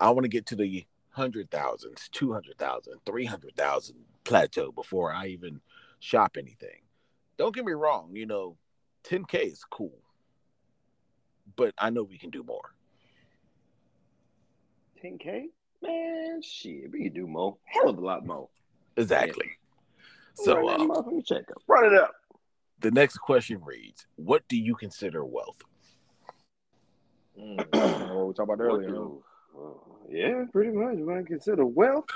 [0.00, 4.72] I want to get to the hundred thousands, two hundred thousand, three hundred thousand plateau
[4.72, 5.60] before I even
[5.98, 6.80] shop anything.
[7.40, 8.58] Don't get me wrong, you know,
[9.04, 9.98] 10K is cool
[11.56, 12.74] but I know we can do more.
[15.04, 15.46] 10K?
[15.82, 17.56] Man, shit, we can do more.
[17.64, 18.48] Hell of a lot more.
[18.96, 19.46] Exactly.
[20.34, 21.62] So Run that uh, check up.
[21.66, 22.12] Run it up.
[22.80, 25.62] the next question reads: What do you consider wealth?
[27.38, 28.88] Mm, what we talked about earlier.
[28.88, 29.22] do-
[29.58, 30.96] uh, yeah, pretty much.
[30.98, 32.06] What I consider wealth,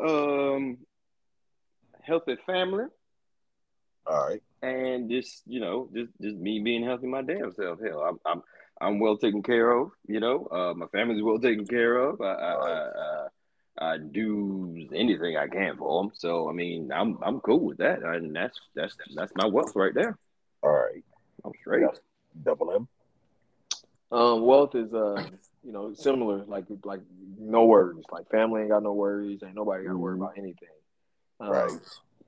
[0.00, 0.78] um,
[2.02, 2.84] healthy family,
[4.08, 4.42] All right.
[4.62, 7.78] and just you know, just just me being healthy my damn self.
[7.80, 8.42] Hell, I'm I'm
[8.80, 9.90] I'm well taken care of.
[10.06, 12.20] You know, uh, my family's well taken care of.
[12.20, 12.90] I I, I,
[13.80, 16.12] I, I do anything I can for them.
[16.14, 19.94] So I mean, I'm I'm cool with that, and that's that's that's my wealth right
[19.94, 20.16] there.
[20.62, 21.04] All right.
[21.44, 21.82] I'm straight.
[21.82, 21.98] Yep.
[22.44, 22.88] Double M.
[24.10, 25.22] Um, wealth is uh,
[25.62, 26.44] you know, similar.
[26.46, 27.00] Like like
[27.38, 28.04] no worries.
[28.10, 29.40] Like family ain't got no worries.
[29.44, 30.22] Ain't nobody got to worry Mhm.
[30.22, 30.68] about anything.
[31.40, 31.70] Um, Right.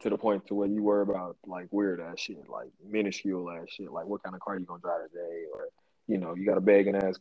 [0.00, 3.66] To the point to where you worry about like weird ass shit, like minuscule ass
[3.68, 5.68] shit, like what kind of car you gonna drive today, or
[6.08, 7.18] you know, you got a bag and ass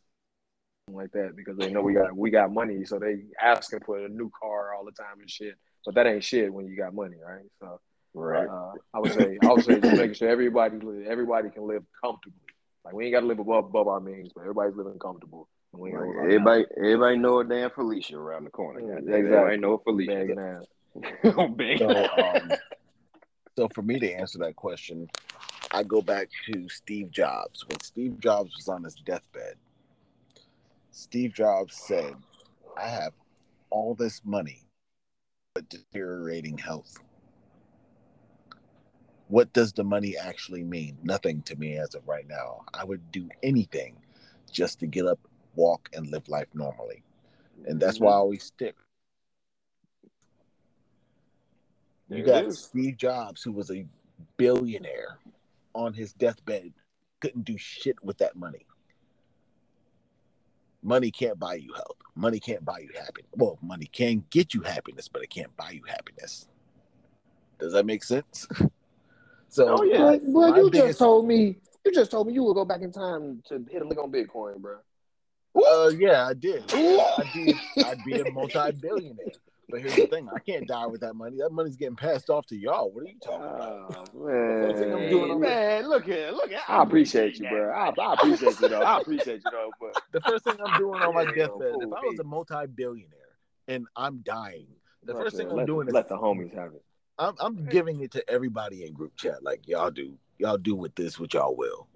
[0.92, 4.10] like that because they know we got we got money, so they asking for a
[4.10, 5.56] new car all the time and shit.
[5.86, 7.46] But that ain't shit when you got money, right?
[7.60, 7.80] So
[8.14, 8.48] Right.
[8.50, 12.40] uh, I would say I would say just making sure everybody everybody can live comfortably.
[12.84, 15.48] Like we ain't got to live above above our means, but everybody's living comfortable.
[15.74, 16.08] And we Right.
[16.08, 18.80] gotta Everybody, everybody know a damn Felicia around the corner.
[18.80, 19.14] Yeah, exactly.
[19.14, 20.66] Everybody know a Felicia.
[21.04, 21.34] Ass.
[21.38, 21.80] Oh, big.
[21.80, 22.52] So, um,
[23.58, 25.10] so for me to answer that question,
[25.72, 27.66] I go back to Steve Jobs.
[27.68, 29.56] When Steve Jobs was on his deathbed,
[30.92, 32.16] Steve Jobs said,
[32.78, 33.14] "I have
[33.70, 34.64] all this money,
[35.54, 36.98] but deteriorating health."
[39.28, 40.98] What does the money actually mean?
[41.04, 42.64] Nothing to me as of right now.
[42.74, 43.96] I would do anything
[44.52, 45.20] just to get up,
[45.56, 47.04] walk, and live life normally.
[47.66, 48.76] And that's why I always stick.
[50.04, 50.10] You
[52.10, 52.60] There it got is.
[52.60, 53.86] Steve Jobs, who was a
[54.38, 55.20] billionaire
[55.74, 56.74] on his deathbed,
[57.22, 58.66] couldn't do shit with that money.
[60.82, 61.98] Money can't buy you health.
[62.16, 63.30] Money can't buy you happiness.
[63.36, 66.48] Well, money can get you happiness, but it can't buy you happiness.
[67.60, 68.48] Does that make sense?
[69.52, 69.98] So, Oh, yeah.
[69.98, 72.82] But, but you biggest- just told me you just told me you would go back
[72.82, 74.76] in time to hit a lick on Bitcoin, bro.
[75.56, 76.64] uh, yeah, I did.
[76.72, 79.26] I'd be, I'd be a multi-billionaire.
[79.70, 81.38] But here's the thing: I can't die with that money.
[81.38, 82.92] That money's getting passed off to y'all.
[82.92, 84.10] What are you talking about?
[84.14, 86.60] Oh, First thing I'm doing, I'm- man, look here, look here.
[86.68, 87.72] I appreciate you, bro.
[87.72, 88.82] I, I appreciate you though.
[88.82, 89.72] I appreciate you though.
[89.80, 93.38] But The first thing I'm doing on my Yeah, deathbed, if I was a multi-billionaire
[93.68, 94.68] and I'm dying,
[95.04, 96.84] the Let first thing the- I'm let, doing is let the homies have it.
[97.20, 99.44] I'm, I'm giving it to everybody in group chat.
[99.44, 101.88] Like y'all do, y'all do with this what y'all will.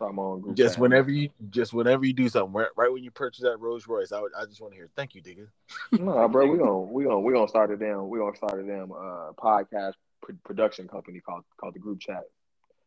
[0.00, 0.56] I'm gonna my own group.
[0.56, 0.80] Just chat.
[0.80, 4.12] whenever you, just whenever you do something, right, right when you purchase that Rolls Royce,
[4.12, 5.48] I, would, I just want to hear thank you, digga.
[5.92, 8.62] No, bro, we gonna we gonna we gonna start a damn we gonna start a
[8.62, 12.24] damn uh podcast pr- production company called called the Group Chat.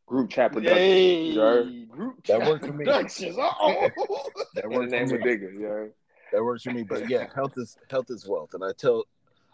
[0.06, 0.80] Group Chat Productions.
[0.80, 1.90] Hey, you heard?
[1.90, 2.86] group That chat worked for me.
[2.86, 3.38] Productions.
[3.38, 3.90] Uh-oh.
[4.56, 5.24] That works name for me.
[5.24, 5.94] Digger, you heard?
[6.32, 6.84] That works for me.
[6.84, 9.06] But yeah, health is health is wealth, and I tell.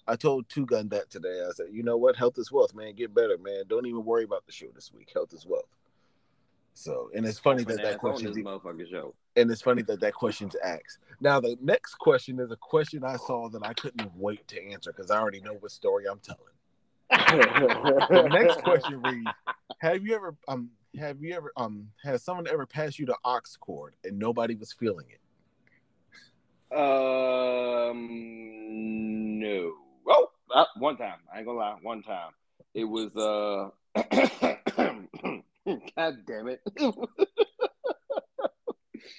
[0.08, 1.46] I told Two Gun that today.
[1.48, 2.16] I said, you know what?
[2.16, 2.96] Health is wealth, man.
[2.96, 3.64] Get better, man.
[3.70, 5.12] Don't even worry about the show this week.
[5.14, 5.70] Health is wealth.
[6.74, 9.14] So, and it's funny that that question this motherfucking show.
[9.36, 11.00] and it's funny that that question's asked.
[11.20, 14.92] Now, the next question is a question I saw that I couldn't wait to answer
[14.92, 16.42] because I already know what story I'm telling.
[17.10, 19.30] The next question reads:
[19.80, 23.42] Have you ever um have you ever um has someone ever passed you the aux
[23.60, 25.20] cord and nobody was feeling it?
[26.76, 28.08] Um,
[29.40, 29.74] no.
[30.08, 31.20] Oh, uh, one time.
[31.34, 31.78] I ain't gonna lie.
[31.82, 32.32] One time.
[32.74, 33.70] It was uh.
[35.96, 36.62] God damn it.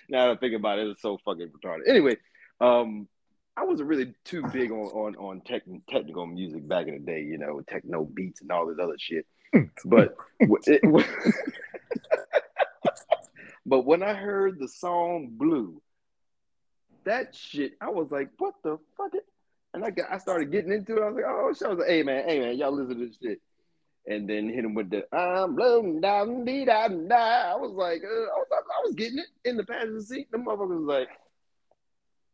[0.09, 1.89] now that I think about it, it's so fucking retarded.
[1.89, 2.17] Anyway,
[2.61, 3.09] um,
[3.57, 7.23] I wasn't really too big on on on tech, technical music back in the day,
[7.23, 9.27] you know, techno beats and all this other shit.
[9.85, 10.17] But
[10.67, 10.81] it,
[13.67, 15.83] but when I heard the song "Blue,"
[17.05, 19.13] that shit, I was like, "What the fuck?"
[19.75, 21.03] And I got, I started getting into it.
[21.03, 23.07] I was like, "Oh shit!" I was like, "Hey man, hey man, y'all listen to
[23.07, 23.43] this shit."
[24.07, 28.03] And then hit him with the "I'm blue, down, dee, da, da." I was like,
[28.03, 30.29] uh, I was, I was getting it in the passenger seat.
[30.33, 31.09] The motherfucker was like,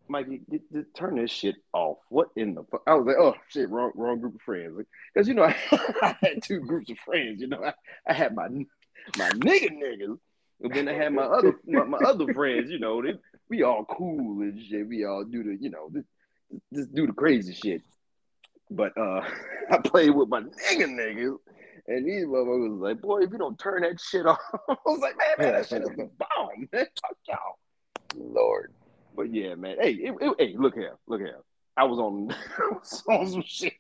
[0.09, 1.99] Mikey, get, get, turn this shit off.
[2.09, 2.83] What in the fuck?
[2.87, 4.77] I was like, oh shit, wrong, wrong group of friends.
[4.77, 5.57] Because like, you know, I,
[6.03, 7.41] I, had two groups of friends.
[7.41, 7.75] You know, I,
[8.07, 10.19] I had my my nigga niggas,
[10.63, 12.71] and then I had my other my, my other friends.
[12.71, 13.15] You know, they,
[13.49, 14.87] we all cool and shit.
[14.87, 15.91] We all do the, you know,
[16.73, 17.83] just do the crazy shit.
[18.71, 19.23] But uh
[19.71, 21.37] I played with my nigga niggas.
[21.89, 25.01] And these motherfuckers was like, boy, if you don't turn that shit off, I was
[25.01, 26.87] like, man, man, that shit is the bomb, man.
[27.01, 27.59] Fuck y'all.
[28.15, 28.75] Lord.
[29.17, 29.77] But yeah, man.
[29.81, 31.41] Hey, it, it, hey, look here, look here.
[31.79, 33.73] I was on, I was on some shit.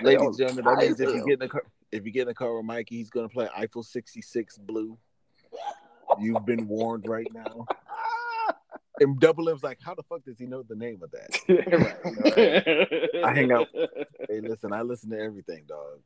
[0.00, 2.28] Ladies and gentlemen, that means if you get in the car, if you get in
[2.28, 4.96] the car with Mikey, he's gonna play Eiffel 66 Blue.
[6.20, 7.66] You've been warned right now.
[9.00, 11.36] And Double M's like, how the fuck does he know the name of that?
[11.48, 13.24] right, right.
[13.24, 13.66] I hang out.
[14.28, 15.98] Hey, listen, I listen to everything, dog.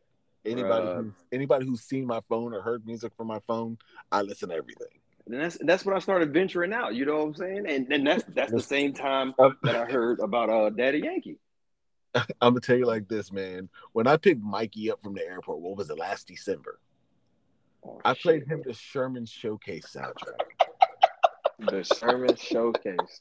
[0.44, 3.78] Anybody who's anybody who's seen my phone or heard music from my phone,
[4.10, 4.88] I listen to everything.
[5.26, 6.94] And that's that's when I started venturing out.
[6.94, 7.66] You know what I'm saying?
[7.68, 11.38] And and that's that's the same time that I heard about uh Daddy Yankee.
[12.14, 13.68] I'm gonna tell you like this, man.
[13.92, 16.80] When I picked Mikey up from the airport, what was it last December?
[17.84, 18.48] Oh, I played shit.
[18.48, 20.40] him the Sherman Showcase soundtrack.
[21.58, 23.18] the Sherman Showcase.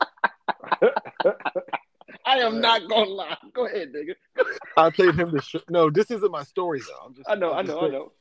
[2.27, 3.37] I am not gonna lie.
[3.53, 4.15] Go ahead, nigga.
[4.75, 5.89] I played him the sh- no.
[5.89, 7.05] This isn't my story though.
[7.05, 7.29] I'm just.
[7.29, 7.53] I know.
[7.53, 7.79] I know.
[7.79, 8.11] I know.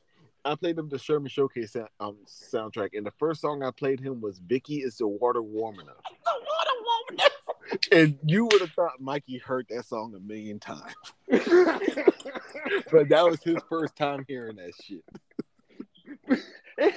[0.45, 4.21] I played him the Sherman Showcase um, soundtrack, and the first song I played him
[4.21, 7.31] was "Vicky is the water warm enough." The water warm enough.
[7.91, 10.93] And you would have thought Mikey heard that song a million times,
[11.27, 11.43] but
[13.09, 15.03] that was his first time hearing that shit.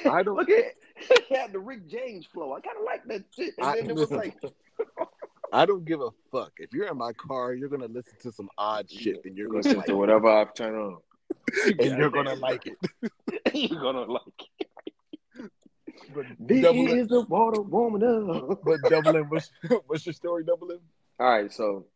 [0.07, 0.77] I don't look at
[1.29, 2.53] he had the Rick James flow.
[2.53, 4.37] I kind of like that shit, and I, then it was like.
[5.53, 6.53] I don't give a fuck.
[6.59, 9.59] If you're in my car, you're gonna listen to some odd shit, and you're gonna
[9.59, 10.99] listen like to whatever I've turned on
[11.79, 12.79] and you're gonna like it.
[13.55, 14.23] you're gonna like
[14.59, 14.67] it.
[16.15, 18.61] But Biggie is the water warming up.
[18.65, 19.51] But Double M, what's,
[19.87, 20.81] what's your story, Double M?
[21.19, 21.87] All right, so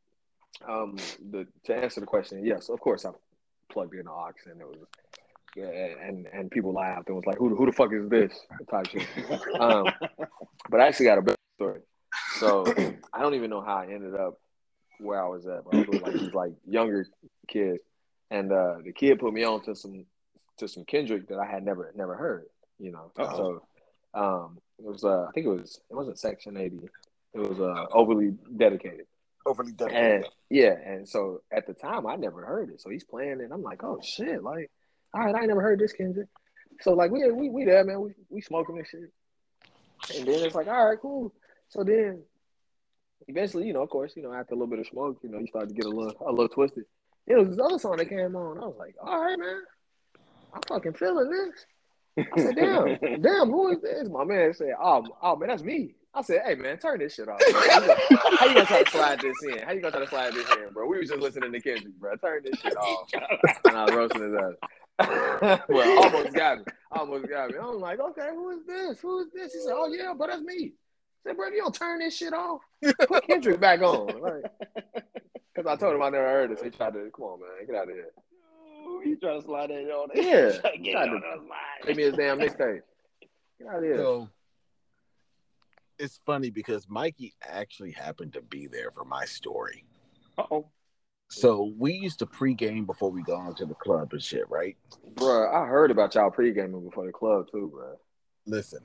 [0.69, 0.97] um,
[1.31, 3.11] the to answer the question, yes, of course I
[3.71, 4.79] plugged in the aux and it was
[5.57, 8.33] yeah, and and people laughed and was like, "Who who the fuck is this?"
[8.69, 9.07] type shit.
[9.61, 9.87] Um,
[10.69, 11.81] but I actually got a better story.
[12.39, 12.65] So
[13.13, 14.41] I don't even know how I ended up
[14.99, 15.65] where I was at.
[15.65, 17.07] But I was like these like younger
[17.49, 17.81] kids,
[18.31, 20.07] and uh, the kid put me on to some
[20.59, 22.47] to some Kendrick that I had never never heard.
[22.79, 23.37] You know, Uh-oh.
[24.15, 26.81] so um, it was uh, I think it was it wasn't Section eighty.
[27.35, 29.07] It was uh, overly dedicated.
[29.47, 30.25] Overly dedicated.
[30.25, 32.81] And, yeah, and so at the time I never heard it.
[32.81, 33.51] So he's playing it.
[33.53, 34.71] I'm like, oh shit, like,
[35.13, 36.29] all right, I never heard this Kendrick.
[36.81, 38.01] So like we we we there, man.
[38.01, 39.13] We we smoking this shit.
[40.17, 41.33] And then it's like, all right, cool.
[41.75, 42.23] So then
[43.27, 45.41] eventually, you know, of course, you know, after a little bit of smoke, you know,
[45.41, 46.85] you start to get a little a little twisted.
[47.27, 48.59] It was this other song that came on.
[48.59, 49.63] I was like, all right, man,
[50.53, 52.27] I'm fucking feeling this.
[52.33, 52.85] I said, damn,
[53.23, 54.09] damn, who is this?
[54.09, 55.97] My man said, oh, oh man, that's me.
[56.15, 57.41] I said, hey man, turn this shit off.
[57.43, 59.59] How you gonna try to slide this in?
[59.67, 60.87] How you gonna try to slide this in, bro?
[60.87, 62.15] We was just listening to Kendrick, bro.
[62.19, 63.09] Turn this shit off.
[63.65, 65.61] and I was roasting his ass.
[65.69, 66.65] well, almost got me.
[66.93, 67.57] Almost got me.
[67.61, 69.01] I was like, okay, who is this?
[69.01, 69.55] Who is this?
[69.55, 70.75] He said, oh yeah, but that's me.
[71.25, 72.61] I said, bro, you don't turn this shit off.
[73.09, 74.21] Put Kendrick back on.
[74.21, 74.45] Like,
[75.57, 76.61] Cause I told him I never heard this.
[76.63, 78.11] He tried to come on, man, get out of here.
[78.87, 80.53] Ooh, he trying to slide that on there.
[80.53, 81.23] Yeah, get out of
[81.87, 82.81] Give me his damn mixtape.
[83.59, 83.97] Get out of here.
[83.97, 84.29] So
[85.99, 89.85] it's funny because Mikey actually happened to be there for my story.
[90.39, 90.67] oh.
[91.31, 94.77] So we used to pregame before we go into the club and shit, right?
[95.15, 97.97] Bro, I heard about y'all pregaming before the club too, bro.
[98.47, 98.81] Listen,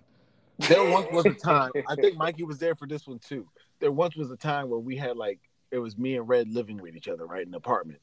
[0.68, 1.72] there once was a time.
[1.88, 3.48] I think Mikey was there for this one too.
[3.80, 5.40] There once was a time where we had like
[5.72, 8.00] it was me and Red living with each other, right, in the apartment.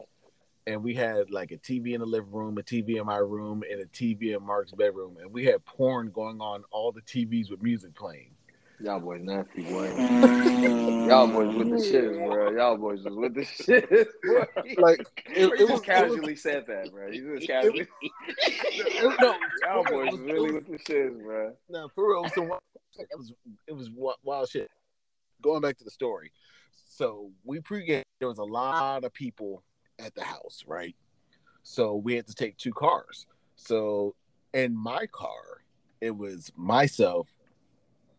[0.66, 3.62] And we had like a TV in the living room, a TV in my room,
[3.70, 5.16] and a TV in Mark's bedroom.
[5.20, 8.36] And we had porn going on all the TVs with music playing.
[8.80, 9.88] Y'all boys nasty, boy.
[9.88, 11.08] Mm.
[11.08, 12.50] Y'all boys with the shit, bro.
[12.50, 13.90] Y'all boys was with the shit.
[14.78, 15.00] Like
[15.34, 17.08] it, it just casually was, said that, bro.
[17.08, 17.88] You just casually.
[18.02, 21.54] It, no, y'all boys was really with the shit, bro.
[21.70, 22.28] No, for real.
[22.34, 22.58] So
[22.98, 23.32] it was
[23.66, 23.90] it was
[24.22, 24.70] wild shit
[25.42, 26.32] going back to the story.
[26.88, 28.02] So we pregame.
[28.18, 29.62] There was a lot of people
[29.98, 30.94] at the house, right?
[31.62, 33.26] So we had to take two cars.
[33.56, 34.14] So
[34.52, 35.62] in my car,
[36.00, 37.28] it was myself,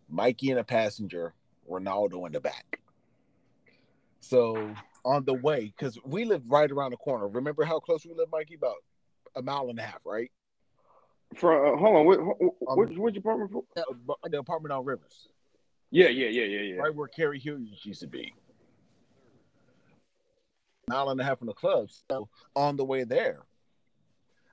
[0.10, 1.34] Mikey and a passenger,
[1.70, 2.80] Ronaldo in the back.
[4.20, 4.74] So
[5.06, 7.28] on the way, because we live right around the corner.
[7.28, 8.56] Remember how close we live, Mikey?
[8.56, 8.76] About
[9.36, 10.32] a mile and a half, right?
[11.36, 13.52] From uh, hold on, what, what, Um, which, apartment?
[13.52, 13.64] For?
[14.30, 15.28] The apartment on Rivers,
[15.92, 16.82] Yeah, yeah, yeah, yeah, yeah.
[16.82, 18.34] right where Carrie Hughes used to be.
[20.90, 21.90] Mile and a half from the club.
[22.10, 23.44] So on the way there,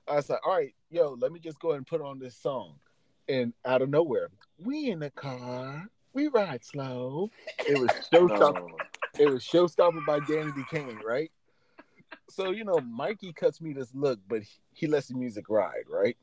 [0.07, 2.35] I was like, all right, yo, let me just go ahead and put on this
[2.35, 2.75] song.
[3.27, 4.29] And out of nowhere,
[4.63, 7.29] we in the car, we ride slow.
[7.59, 8.69] It was showstopper.
[8.69, 8.77] No.
[9.17, 11.31] It was showstopper by Danity Kane, right?
[12.29, 14.41] So you know, Mikey cuts me this look, but
[14.73, 16.17] he, lets the music ride, right?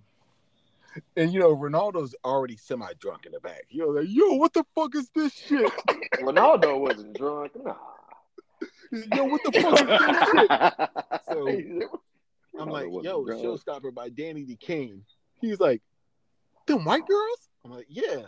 [1.17, 3.65] And you know, Ronaldo's already semi drunk in the back.
[3.71, 5.71] Yo, like, yo, what the fuck is this shit?
[6.21, 7.53] Ronaldo wasn't drunk.
[7.63, 7.75] Nah.
[9.17, 11.89] Yo, what the fuck is this shit?
[12.53, 13.43] So I'm like, yo, drunk.
[13.43, 15.03] Showstopper by Danity Kane.
[15.41, 15.81] He's like,
[16.67, 17.49] them white girls?
[17.65, 18.27] I'm like, yeah.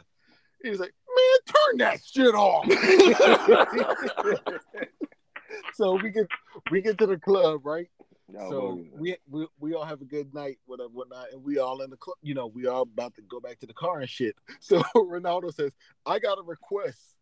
[0.62, 2.66] He's like, man, turn that shit off.
[5.74, 6.26] so we get
[6.70, 7.88] we get to the club, right?
[8.28, 11.82] No, so we, we we all have a good night, whatever, whatnot, and we all
[11.82, 12.16] in the club.
[12.22, 14.34] You know, we all about to go back to the car and shit.
[14.60, 15.72] So Ronaldo says,
[16.06, 17.13] "I got a request.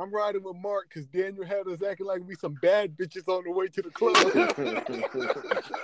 [0.00, 3.44] I'm riding with Mark because Daniel had us acting like we some bad bitches on
[3.44, 4.16] the way to the club."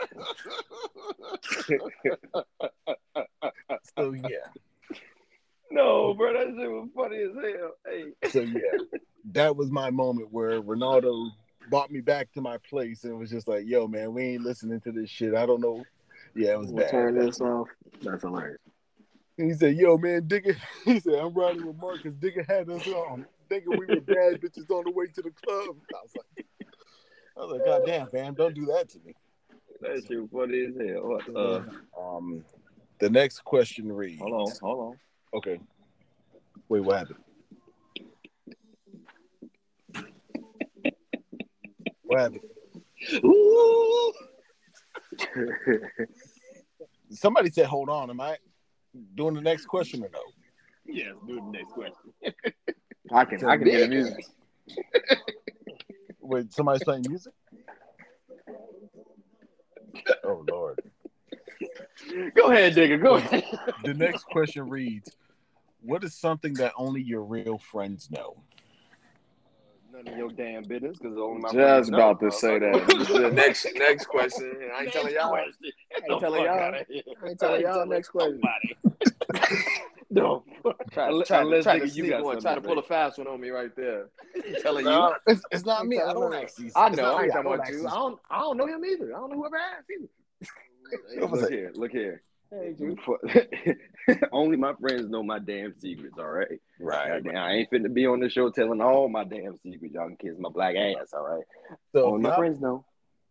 [3.96, 4.46] so yeah,
[5.70, 7.72] no, bro, that shit was funny as hell.
[7.86, 8.78] Hey, so yeah,
[9.32, 11.30] that was my moment where Ronaldo
[11.68, 14.80] brought me back to my place and was just like, "Yo, man, we ain't listening
[14.80, 15.34] to this shit.
[15.34, 15.84] I don't know."
[16.34, 16.90] Yeah, it was We'll bad.
[16.90, 17.68] turn this off.
[18.02, 18.58] That's hilarious.
[19.38, 22.14] And he said, "Yo, man, Digga." He said, "I'm riding with Marcus.
[22.14, 25.76] Digga had us on, thinking we were bad bitches on the way to the club."
[25.94, 26.46] I was like,
[27.36, 29.14] "I was like, God damn, fam, don't do that to me."
[29.80, 31.08] that shit was funny as hell.
[31.08, 31.62] What, Uh,
[32.00, 32.44] Um,
[32.98, 34.20] the next question reads.
[34.20, 34.98] hold on, hold on.
[35.34, 35.60] Okay.
[36.68, 37.18] Wait, what happened?
[42.04, 42.40] What happened?
[43.24, 44.12] Ooh.
[47.10, 48.38] Somebody said, "Hold on." Am I
[49.14, 50.20] doing the next question or no?
[50.86, 52.12] Yes, do the next question.
[53.12, 54.26] I can I can hear the music.
[56.20, 57.32] Wait, somebody's playing music.
[60.24, 60.80] Oh Lord.
[62.34, 62.98] Go ahead, digger.
[62.98, 63.44] Go ahead.
[63.84, 65.10] The next question reads,
[65.80, 68.36] "What is something that only your real friends know?"
[69.96, 72.58] Uh, none of your damn business, because only my Just friends know, about to say
[72.58, 72.86] that.
[72.86, 74.52] The next next question.
[74.74, 75.30] I ain't telling y'all.
[75.30, 75.72] question.
[75.92, 76.58] I ain't telling y'all.
[76.58, 76.86] outta.
[77.22, 78.40] I ain't telling y'all next question.
[80.10, 80.52] Nobody.
[80.64, 80.72] no.
[80.92, 83.40] Try, Unless- try, try to you sneak one, try to pull a fast one on
[83.40, 84.08] me right there.
[84.36, 85.14] I'm telling No, you.
[85.34, 86.00] it's, it's not me.
[86.00, 86.38] I don't you.
[86.38, 86.72] ask these.
[86.76, 87.14] I know.
[87.14, 87.24] I me.
[87.24, 87.86] ain't talking don't about you.
[87.88, 88.18] I don't.
[88.30, 89.14] I don't know him either.
[89.14, 90.08] I don't know whoever asked either.
[91.12, 91.50] Hey, look it?
[91.50, 92.22] here, look here.
[92.48, 92.96] Hey, Jude.
[94.30, 96.60] Only my friends know my damn secrets, all right?
[96.78, 97.22] Right.
[97.24, 99.92] Goddamn, I ain't finna be on the show telling all my damn secrets.
[99.94, 101.42] Y'all can kiss my black ass, all right?
[101.92, 102.84] So Only my friends know.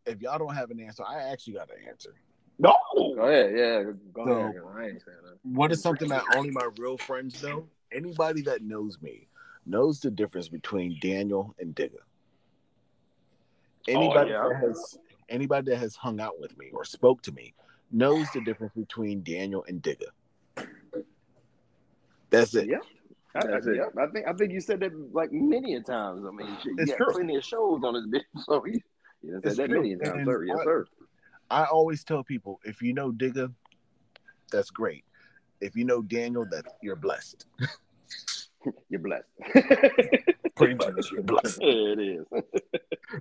[0.05, 2.13] if y'all don't have an answer, I actually got an answer.
[2.57, 2.73] No!
[2.93, 3.51] Go ahead.
[3.55, 3.83] Yeah.
[4.13, 4.61] Go So- ahead.
[4.75, 5.37] I ain't saying that.
[5.43, 7.67] What is something that only my real friends know?
[7.91, 9.27] Anybody that knows me
[9.65, 11.97] knows the difference between Daniel and Digga.
[13.87, 14.59] Anybody oh, yeah.
[14.59, 14.97] that has
[15.29, 17.53] anybody that has hung out with me or spoke to me
[17.91, 20.07] knows the difference between Daniel and Digga.
[22.29, 22.67] That's it.
[22.67, 22.77] Yeah.
[23.35, 23.75] I, That's it.
[23.75, 26.25] yeah, I think I think you said that like many a times.
[26.25, 27.13] I mean, you It's got true.
[27.13, 28.79] plenty of shows on this bitch, so you,
[29.21, 29.81] you done said It's that true.
[29.81, 30.43] many a times, And sir.
[30.45, 30.85] Yes, sir.
[31.49, 33.53] I always tell people if you know Digga,
[34.51, 35.03] that's great.
[35.61, 37.45] If you know Daniel, that you're blessed.
[38.89, 39.27] You're blessed.
[40.55, 41.59] Pretty much, you're blessed.
[41.61, 42.25] Yeah, it is.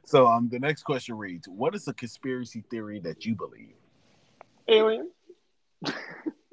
[0.06, 3.74] So, um, the next question reads: What is a conspiracy theory that you believe?
[4.68, 5.10] Alien.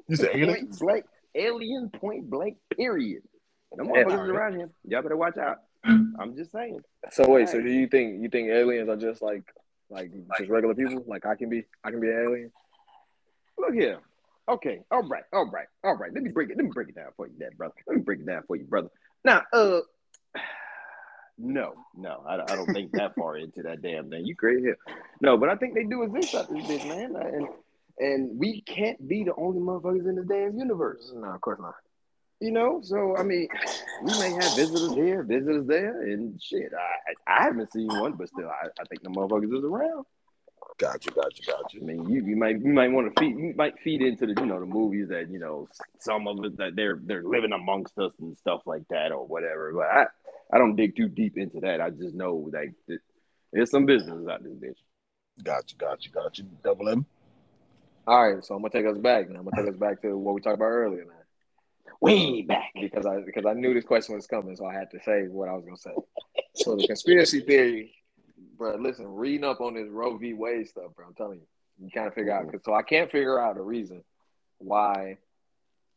[0.09, 0.79] You say Point aliens?
[0.79, 1.05] blank.
[1.35, 2.57] Alien point blank.
[2.75, 3.23] Period.
[3.77, 4.69] Them Yeah, motherfuckers around here.
[4.85, 5.59] Y'all better watch out.
[5.85, 6.81] I'm just saying.
[7.11, 7.47] So wait.
[7.47, 9.43] So do you think you think aliens are just like
[9.91, 11.03] like just regular people?
[11.07, 12.51] Like I can be I can be an alien.
[13.57, 13.99] Look here.
[14.49, 14.79] Okay.
[14.89, 15.23] All right.
[15.33, 15.67] All right.
[15.83, 16.13] All right.
[16.13, 16.57] Let me break it.
[16.57, 17.73] Let me break it down for you, Dad, brother.
[17.87, 18.89] Let me break it down for you, brother.
[19.23, 19.81] Now, uh,
[21.37, 24.25] no, no, I, I don't think that far into that damn thing.
[24.25, 24.77] You crazy here?
[25.21, 27.15] No, but I think they do exist out this bitch, man.
[27.15, 27.47] And
[27.99, 31.11] and we can't be the only motherfuckers in this damn universe.
[31.15, 31.75] No, of course not.
[32.41, 33.47] You know, so I mean,
[34.01, 36.71] we may have visitors here, visitors there, and shit.
[36.73, 40.05] I I haven't seen one, but still, I, I think the motherfuckers is around.
[40.79, 41.77] Gotcha, gotcha, gotcha.
[41.79, 44.41] I mean, you, you might you might want to feed you might feed into the
[44.41, 45.67] you know the movies that you know
[45.99, 49.71] some of it that they're they're living amongst us and stuff like that or whatever.
[49.73, 50.05] But I
[50.51, 51.79] I don't dig too deep into that.
[51.79, 53.01] I just know like th-
[53.53, 55.43] there's some business out this bitch.
[55.43, 56.41] Gotcha, gotcha, gotcha.
[56.63, 57.05] Double M.
[58.07, 59.37] All right, so I'm gonna take us back now.
[59.37, 61.20] I'm gonna take us back to what we talked about earlier now.
[62.01, 62.71] Way back.
[62.73, 65.47] because I because I knew this question was coming, so I had to say what
[65.47, 65.93] I was gonna say.
[66.55, 67.93] So the conspiracy theory,
[68.57, 68.75] bro.
[68.75, 70.33] Listen, reading up on this Roe v.
[70.33, 71.05] Wade stuff, bro.
[71.07, 71.45] I'm telling you,
[71.85, 72.53] you kind of figure out.
[72.65, 74.03] So I can't figure out a reason
[74.57, 75.17] why,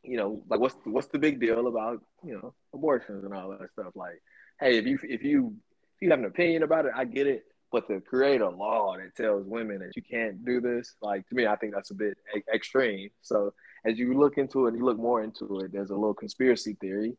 [0.03, 3.71] you know, like what's what's the big deal about you know abortions and all that
[3.73, 3.93] stuff.
[3.95, 4.21] Like,
[4.61, 5.55] hey, if you if you
[5.97, 7.45] if you have an opinion about it, I get it.
[7.73, 11.35] But to create a law that tells women that you can't do this, like to
[11.35, 12.19] me, I think that's a bit
[12.55, 13.09] extreme.
[13.23, 13.53] So
[13.85, 15.73] as you look into it, you look more into it.
[15.73, 17.17] There's a little conspiracy theory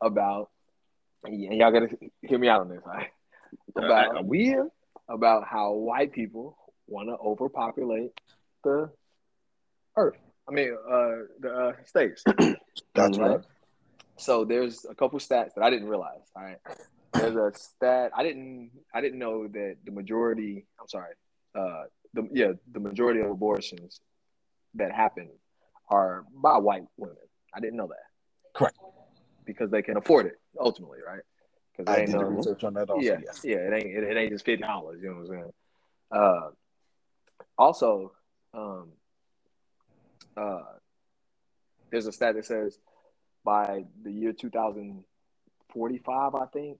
[0.00, 0.50] about,
[1.24, 1.88] and y'all gotta
[2.22, 2.82] hear me out on this.
[2.86, 3.08] Right?
[3.76, 4.68] About Uh, we here?
[5.08, 6.56] about how white people
[6.86, 8.10] want to overpopulate
[8.64, 8.90] the
[9.96, 10.16] earth.
[10.48, 11.10] I mean, uh,
[11.40, 12.24] the uh, states.
[12.94, 13.20] Gotcha.
[13.20, 13.40] Right?
[14.16, 16.22] So there's a couple stats that I didn't realize.
[16.36, 16.58] All right,
[17.12, 20.66] there's a stat I didn't I didn't know that the majority.
[20.80, 21.14] I'm sorry.
[21.54, 24.00] Uh, the yeah, the majority of abortions
[24.74, 25.28] that happen
[25.88, 27.16] are by white women.
[27.54, 28.76] I didn't know that Correct.
[29.44, 31.20] because they can afford it ultimately, right?
[31.76, 33.04] Because I ain't did the no research on that also.
[33.04, 33.40] yeah, Yes.
[33.44, 33.56] yeah.
[33.56, 35.00] It ain't it, it ain't just fifty dollars.
[35.02, 35.52] You know what I'm saying?
[36.10, 36.50] Uh,
[37.58, 38.12] also,
[38.52, 38.92] um,
[40.36, 40.62] uh,
[41.90, 42.78] there's a stat that says
[43.44, 46.78] by the year 2045, I think.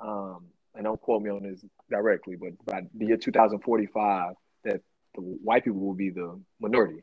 [0.00, 4.34] Um, and don't quote me on this directly, but by the year 2045,
[4.64, 4.80] that
[5.14, 7.02] the white people will be the minority,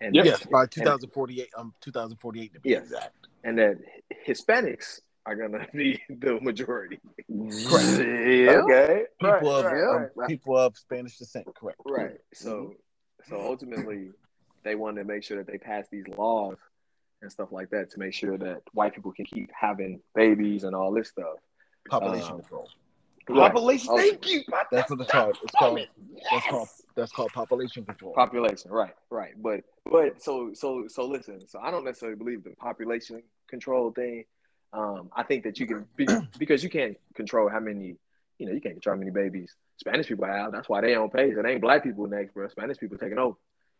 [0.00, 2.84] and Yes, by and- 2048, um, 2048 to be Yes.
[2.84, 3.14] exact.
[3.44, 3.78] and that
[4.26, 6.98] Hispanics are gonna be the majority.
[6.98, 7.98] Correct.
[8.26, 8.60] Yeah.
[8.62, 10.28] Okay, People right, of right, um, right, right.
[10.28, 11.46] people of Spanish descent.
[11.54, 11.80] Correct.
[11.84, 12.18] Right.
[12.34, 12.74] So
[13.28, 14.10] so ultimately
[14.62, 16.56] they wanted to make sure that they pass these laws
[17.22, 20.74] and stuff like that to make sure that white people can keep having babies and
[20.76, 21.38] all this stuff.
[21.88, 22.68] Population Um, control.
[23.26, 23.88] Population.
[23.90, 23.96] Oh.
[23.96, 24.42] Thank you.
[24.70, 25.38] That's what it's called.
[25.42, 25.78] It's called.
[25.78, 25.88] Yes.
[26.30, 26.68] That's called.
[26.94, 28.14] That's called population control.
[28.14, 29.34] Population, right, right.
[29.40, 29.60] But
[29.90, 34.24] but so so so listen, so I don't necessarily believe the population control thing.
[34.72, 36.06] Um, I think that you can be,
[36.38, 37.96] because you can't control how many,
[38.38, 40.52] you know, you can't control how many babies Spanish people have.
[40.52, 41.34] That's why they on page.
[41.36, 42.48] It ain't black people next, bro.
[42.48, 43.36] Spanish people taking over.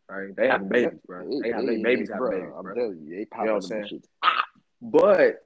[0.08, 0.36] Right?
[0.36, 1.40] They having babies, bro.
[1.42, 3.68] They have they babies having babies, I'm telling you, they You popping know what I'm
[3.68, 3.86] saying?
[3.88, 4.08] shit.
[4.80, 5.42] But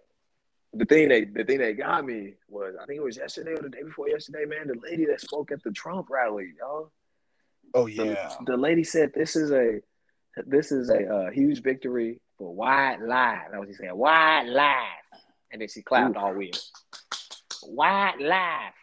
[0.72, 3.62] the thing that the thing that got me was I think it was yesterday or
[3.62, 4.68] the day before yesterday, man.
[4.68, 6.92] The lady that spoke at the Trump rally, y'all.
[7.74, 8.34] Oh The, yeah.
[8.46, 9.80] the lady said this is a
[10.46, 13.48] this is a uh, huge victory for white life.
[13.50, 16.56] That was she said, white life, and then she clapped all weird.
[17.64, 18.74] White life.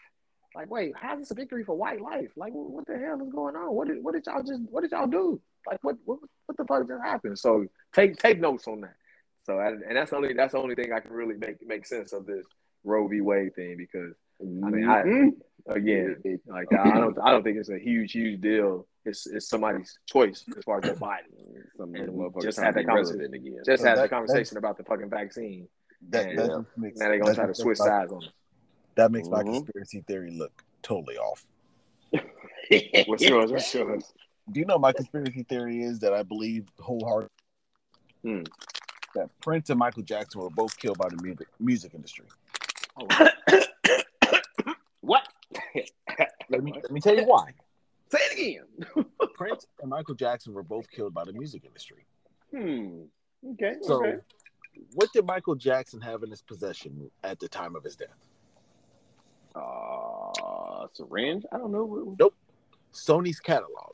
[0.56, 2.32] Like, wait, how's this a victory for white life?
[2.36, 3.74] Like, what, what the hell is going on?
[3.74, 5.40] What did what did y'all just what did y'all do?
[5.66, 7.40] Like, what what what the fuck just happened?
[7.40, 8.96] So take take notes on that.
[9.48, 11.86] So and and that's the only that's the only thing I can really make make
[11.86, 12.46] sense of this
[12.84, 13.22] Roe v.
[13.22, 15.32] Wade thing because I mean, I- Mhm.
[15.68, 18.86] again, It- it- like I don't I don't think it's a huge huge deal.
[19.06, 21.24] It's it's somebody's choice as far as their body.
[21.78, 21.94] some
[22.42, 23.34] just trying had that conversation.
[23.34, 23.62] again.
[23.66, 25.68] Just So had the that- conversation about the fucking vaccine.
[26.10, 28.30] That, And, that makes, Now they're gonna try to switch my- sides on us.
[28.96, 29.54] That makes my Mhm.
[29.54, 31.48] conspiracy theory look totally off.
[33.08, 33.52] What's yours?
[33.52, 34.14] What's yours?
[34.52, 37.32] Do you know my conspiracy theory is that I believe wholeheartedly
[38.24, 38.44] Hmm.
[39.18, 42.26] That Prince and Michael Jackson were both killed by the music music industry.
[45.02, 45.28] what?
[46.50, 47.52] Let me let me tell you why.
[48.10, 49.06] Say it again.
[49.36, 52.06] Prince and Michael Jackson were both killed by the music industry.
[52.56, 53.02] Hmm.
[53.52, 53.76] Okay.
[53.82, 54.18] So, okay.
[54.94, 58.08] what did Michael Jackson have in his possession at the time of his death?
[59.54, 61.44] Uh, syringe?
[61.52, 62.16] I don't know.
[62.18, 62.36] Nope.
[62.94, 63.94] Sony's catalog.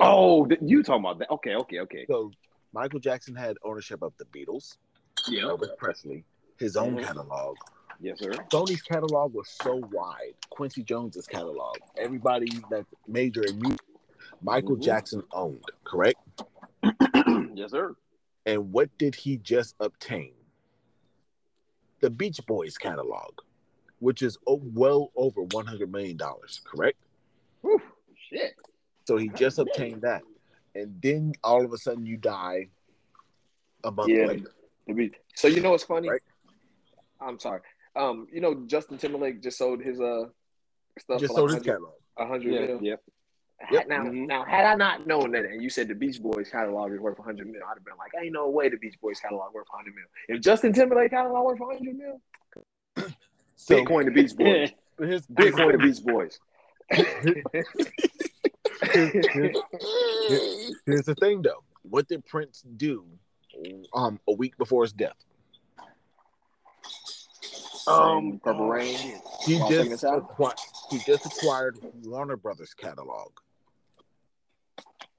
[0.00, 1.30] Oh, you talking about that?
[1.30, 2.06] Okay, okay, okay.
[2.08, 2.32] So,
[2.72, 4.76] Michael Jackson had ownership of the Beatles,
[5.28, 5.42] Yeah.
[5.44, 6.24] Elvis Presley,
[6.56, 7.04] his own Mhm.
[7.04, 7.56] catalog.
[8.00, 8.30] Yes, sir.
[8.50, 10.34] Sony's catalog was so wide.
[10.50, 13.80] Quincy Jones's catalog, everybody that's major in music,
[14.40, 14.82] Michael Mhm.
[14.82, 16.18] Jackson owned, correct?
[17.54, 17.94] yes, sir.
[18.46, 20.34] And what did he just obtain?
[22.00, 23.38] The Beach Boys catalog,
[24.00, 26.98] which is well over one hundred million dollars, correct?
[27.60, 27.80] Whew,
[28.16, 28.56] shit.
[29.06, 30.24] So he just obtained that,
[30.74, 32.68] and then all of a sudden you die
[33.84, 34.26] a month Yeah.
[34.26, 34.52] later.
[34.94, 36.08] Be- So you know what's funny?
[36.10, 36.20] Right.
[37.20, 37.60] I'm sorry.
[37.94, 40.24] Um, you know Justin Timberlake just sold his uh
[40.98, 41.94] stuff Just for sold like his 100, catalog.
[42.16, 42.82] 100 Yeah, mil.
[42.82, 43.00] yep.
[43.70, 43.86] Yep.
[43.88, 44.26] Now, Mhm.
[44.26, 47.18] now, had I not known that, and you said the Beach Boys catalog is worth
[47.18, 49.94] 100 mil, I'd have been like, ain't no way the Beach Boys catalog worth 100
[49.94, 50.04] mil.
[50.28, 52.20] If Justin Timberlake catalog worth 100 mil,
[53.54, 54.72] So Bitcoin the Beach Boys,
[55.32, 56.40] Bitcoin the Beach Boys.
[60.86, 61.62] here's the thing, though.
[61.82, 63.04] What did Prince do
[63.94, 65.16] um a week before his death?
[67.86, 69.20] Um, Purple Rain.
[69.44, 70.54] He just us acquired,
[70.90, 73.32] he just acquired Warner Brothers catalog.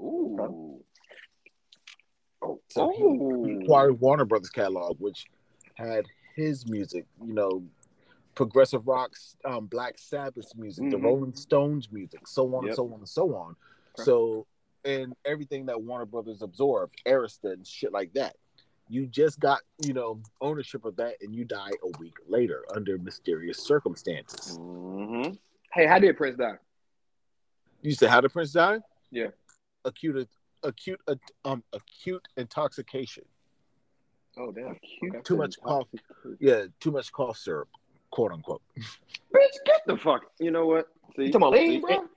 [0.02, 0.84] Ooh.
[2.42, 5.26] Oh, So he, he acquired Warner Brothers catalog, which
[5.76, 6.06] had
[6.36, 7.64] his music, you know,
[8.36, 11.04] progressive rocks, um, Black Sabbath music, the Mhm.
[11.04, 13.56] Rolling Stones music, so on and so on and so on.
[13.96, 14.04] Okay.
[14.04, 14.48] So,
[14.84, 18.36] and everything that Warner Brothers absorbed, Arista and shit like that.
[18.90, 22.98] You just got, you know, ownership of that, and you die a week later under
[22.98, 24.58] mysterious circumstances.
[24.58, 25.36] Mm-hmm.
[25.72, 26.58] Hey, how did Prince die?
[27.82, 28.82] You said how did Prince die?
[29.12, 29.30] Yeah.
[29.86, 30.30] acute,
[30.64, 31.02] acute,
[31.46, 33.26] um, acute intoxication.
[34.38, 34.80] Oh damn.
[35.24, 36.00] Too much coffee.
[36.40, 37.70] Yeah, too much cough syrup,
[38.14, 38.62] quote unquote.
[38.78, 40.22] Bitch, get the fuck.
[40.40, 40.86] You know what?
[41.16, 41.90] See, You talking about lean, see, bro?
[41.90, 42.10] You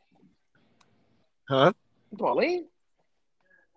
[1.48, 1.72] Huh?
[2.12, 2.66] talking about lean?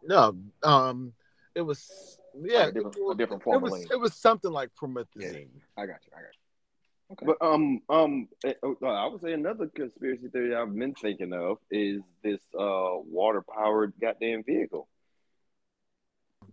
[0.04, 0.38] No.
[0.64, 1.14] Um,
[1.56, 3.88] it was yeah, Like a different, a different it form of was lean.
[3.92, 5.48] it was something like promethazine.
[5.78, 6.12] I got you.
[6.16, 7.14] I got you.
[7.14, 7.26] Okay.
[7.26, 11.58] But um um, eh, oh, I would say another conspiracy theory I've been thinking of
[11.72, 14.88] is this uh water powered goddamn vehicle.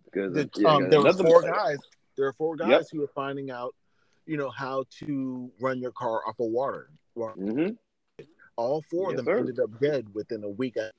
[0.04, 1.78] Because The- yeah, um, there were four guys.
[2.16, 2.82] There were four guys Yep.
[2.92, 3.74] who are finding out,
[4.26, 6.90] you know, how to run your car off of water.
[7.14, 7.76] Well, Mhm.
[8.56, 9.38] All four Yes, of them sir.
[9.38, 10.76] ended up dead within a week.
[10.76, 10.90] Of,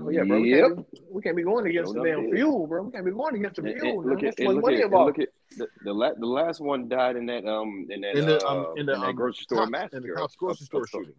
[0.00, 0.40] Oh yeah, bro.
[0.40, 0.68] We, Yep.
[0.74, 2.34] can't be, we can't be going against Sure the damn did.
[2.34, 2.82] fuel, bro.
[2.84, 4.00] We can't be going against the And- fuel.
[4.00, 7.16] and look at and look at look at the, the la- the last one died
[7.16, 9.58] in that um in that in the uh, um in the, that um, grocery store
[9.58, 11.14] cops- massacre in the grocery store shooting.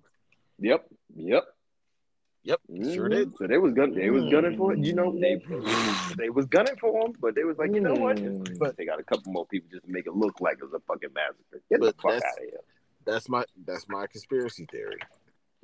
[0.57, 1.43] Yep, yep.
[2.45, 2.59] Yep,
[2.93, 3.37] sure did.
[3.37, 4.79] So they was gun they was gunning for it.
[4.79, 6.15] You know, they Mm.
[6.17, 8.17] they was gunning for him, but they was like, you know what?
[8.17, 8.59] Mm.
[8.59, 10.73] But they got a couple more people just to make it look like it was
[10.73, 11.61] a fucking massacre.
[11.69, 12.59] Get the fuck that's- out of here.
[13.05, 14.97] That's my that's my conspiracy theory.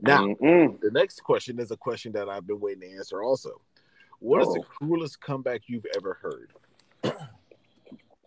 [0.02, 0.80] Now, Mm-mm.
[0.80, 3.22] the next question is a question that I've been waiting to answer.
[3.22, 3.62] Also,
[4.20, 4.64] what is the Oh.
[4.64, 6.54] cruelest comeback you've ever heard?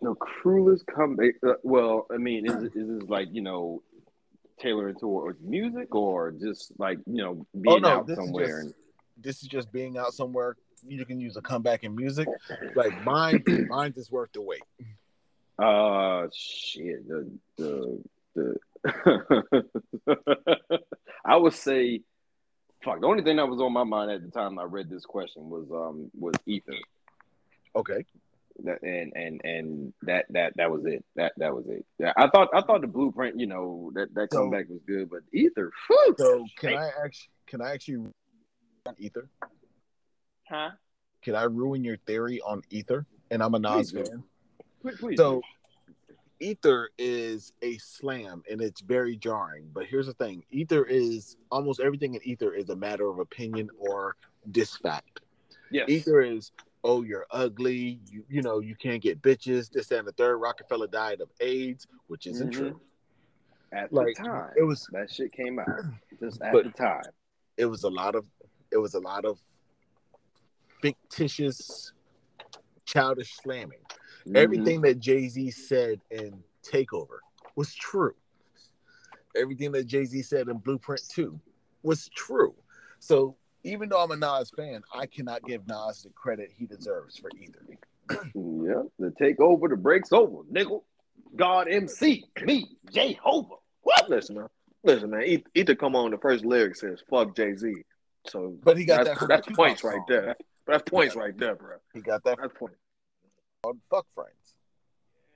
[0.01, 1.35] the cruelest comeback.
[1.43, 3.81] Uh, well, I mean, is it- is this like you know
[4.59, 8.63] tailored towards music or just like you know being Oh, no, out this is somewhere?
[8.63, 8.75] just-
[9.17, 10.55] This is just being out somewhere.
[10.85, 12.27] You can use a comeback in music.
[12.75, 14.61] Like mine, mine is worth the wait.
[15.57, 17.07] and uh, shit.
[17.07, 18.03] The the
[18.35, 18.55] the.
[21.25, 22.01] I would say,
[22.83, 22.99] fuck.
[22.99, 25.49] The only thing that was on my mind at the time I read this question
[25.49, 26.73] was um was Ether.
[27.75, 28.05] Okay.
[28.63, 31.03] That and and and that that that was it.
[31.15, 31.85] That that was it.
[31.97, 35.09] Yeah, I thought I thought the blueprint, you know, that that So- comeback was good,
[35.09, 38.05] but Ether, whew, So can I actually can I actually
[38.85, 39.27] on Ether?
[40.47, 40.71] huh?
[41.23, 43.05] Can I ruin your theory on Ether?
[43.31, 44.23] And I'm a Nas Please fan.
[44.81, 45.41] Please, please So
[46.39, 49.69] Ether is a slam and it's very jarring.
[49.73, 53.69] But here's the thing Ether is almost everything in Ether is a matter of opinion
[53.79, 54.15] or
[54.51, 55.21] disfact.
[55.71, 55.89] yes.
[55.89, 56.51] Ether is,
[56.83, 60.37] oh, you're ugly, you you know, you can't get bitches, this that, and the third.
[60.37, 62.57] Rockefeller died of AIDS, which isn't Mhm.
[62.57, 62.81] true.
[63.71, 65.67] at Like the time, it was that shit came out
[66.19, 67.01] just at the time.
[67.57, 68.25] it was a lot of
[68.71, 69.39] it was a lot of
[70.81, 71.91] fictitious
[72.85, 73.79] childish slamming.
[74.27, 74.37] Mhm.
[74.37, 77.19] Everything that Jay Z said in Takeover
[77.55, 78.15] was true.
[79.35, 81.39] Everything that Jay Z said in Blueprint 2
[81.81, 82.55] was true.
[82.99, 87.17] So even though I'm a Nas fan, I cannot give Nas the credit he deserves
[87.17, 87.65] for Ether.
[88.35, 88.87] Yep.
[88.99, 90.85] The takeover, the breaks over, nickel.
[91.35, 93.55] God MC, me, Jehovah.
[93.81, 94.09] What?
[94.09, 94.47] Listen, man.
[94.83, 95.23] Listen, man.
[95.23, 96.11] E- Ether come on.
[96.11, 97.73] The first lyric says "fuck Jay Z,"
[98.27, 100.35] so But he got that's, that that's points Tupac right there.
[100.67, 101.77] That's points right there, bro.
[101.93, 102.77] He got that That's points.
[103.63, 104.55] from Fuck Friends.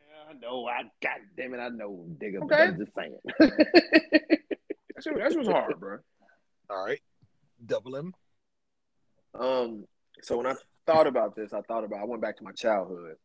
[0.09, 0.65] Yeah, I know.
[0.67, 1.59] I God damn it.
[1.59, 2.39] I know, digger.
[2.39, 2.47] Okay.
[2.47, 3.17] But I'm just saying.
[4.95, 5.97] That's what, that's what's hard, bro.
[6.69, 6.99] All right.
[7.65, 8.13] Double M.
[9.39, 9.85] Um,
[10.21, 10.53] so when I
[10.85, 13.15] thought about this, I thought about I went back to my childhood,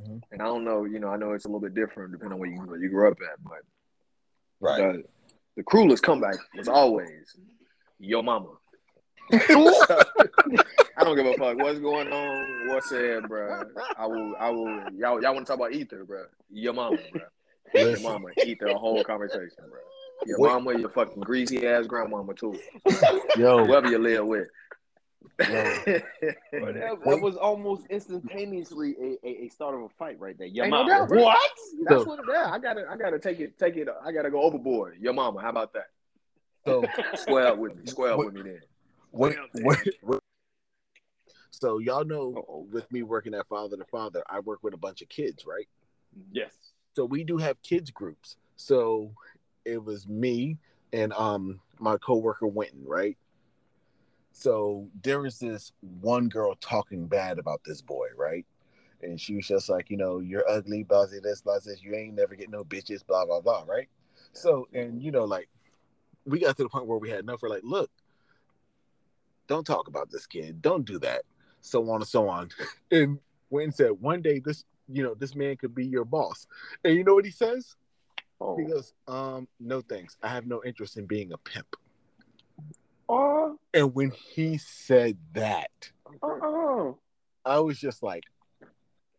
[0.00, 0.22] Mhm.
[0.32, 2.38] and I don't know, you know, I know it's a little bit different depending on
[2.40, 3.60] where you where you grew up at, but
[4.78, 5.04] the,
[5.56, 7.36] the cruelest comeback was always
[7.98, 8.50] your mama.
[9.32, 13.70] I don't give a fuck what's going on, what's said, bro.
[13.96, 14.92] I will, I will.
[14.96, 16.24] Y'all, y'all want to talk about ether, bro?
[16.50, 17.22] Your mama, bro.
[17.74, 19.80] Your mama, ether, a whole conversation, bro.
[20.26, 20.48] Your Wait.
[20.52, 22.58] mama, your fucking greasy ass grandmama too.
[23.36, 24.48] yo, Whoever you live with.
[25.36, 26.04] But that,
[27.04, 30.46] that was almost instantaneously a, a, a start of a fight right there.
[30.46, 31.08] Your Ain't no mama.
[31.08, 31.50] doubt, what?
[31.88, 32.46] That's So- what it is.
[32.46, 33.88] I gotta, I gotta take it, take it.
[34.04, 34.96] I gotta go overboard.
[35.00, 35.86] Your mama, how about that?
[36.64, 36.84] so
[37.16, 37.86] Square up with me.
[37.86, 38.60] Square up What- with me then.
[39.10, 40.20] what, what, what-
[41.50, 42.66] so y'all know Uh-oh.
[42.70, 45.68] with me working at Father to Father, I work with a bunch of kids, right?
[46.30, 46.52] Yes.
[46.94, 49.10] so we do have kids groups so
[49.64, 50.58] it was me
[50.92, 53.16] and um my coworker Winton, right
[54.36, 58.46] so there was this one girl talking bad about this boy right
[59.04, 61.94] and she was just like, you know, you're ugly, blah blah this, blah this, you
[61.94, 63.88] ain't never get no bitches, blah blah blah, right?
[64.32, 65.48] So, and you know, like
[66.24, 67.42] we got to the point where we had enough.
[67.42, 67.90] We're like, look,
[69.46, 71.22] don't talk about this kid, don't do that,
[71.60, 72.50] so on and so on.
[72.90, 73.18] And
[73.50, 76.46] Wayne said, one day this, you know, this man could be your boss,
[76.84, 77.76] and you know what he says?
[78.44, 81.76] Oh, He goes, um, no thanks, I have no interest in being a pimp.
[83.08, 85.90] oh, And when he said that,
[86.22, 86.98] oh,
[87.44, 88.24] I was just like,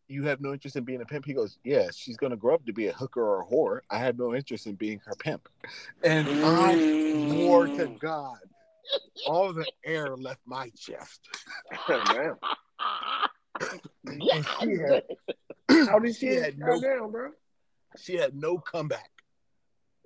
[0.07, 1.26] You have no interest in being a pimp?
[1.26, 3.80] He goes, Yeah, she's gonna grow up to be a hooker or a whore.
[3.89, 5.49] I have no interest in being her pimp.
[6.03, 6.76] And I
[7.32, 8.38] swore to God,
[9.28, 11.21] all the air left my chest.
[14.61, 15.03] She had
[15.88, 17.32] How did She she had no- down, bro?
[17.97, 19.09] she had no comeback.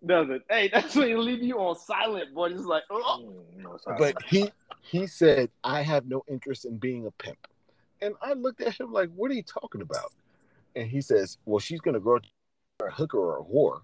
[0.06, 0.44] Doesn't.
[0.50, 2.50] Hey, that's when you leave you on silent, boy.
[2.50, 3.34] Just like, oh.
[3.58, 3.78] Mm, no.
[3.98, 7.48] But he he said, I have no interest in being a pimp.
[8.02, 10.12] And I looked at him like, What are you talking about?
[10.76, 12.30] And he says, Well, she's gonna grow up to
[12.80, 13.82] be a hooker or a whore.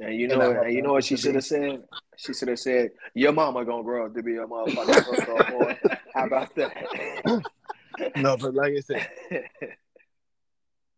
[0.00, 1.84] And you know, I and you know what she should have said?
[2.16, 5.78] She should have said, "Your mama gonna grow up to be a motherfucking hooker boy."
[6.14, 7.42] How about that?
[8.16, 9.08] No, but like I said,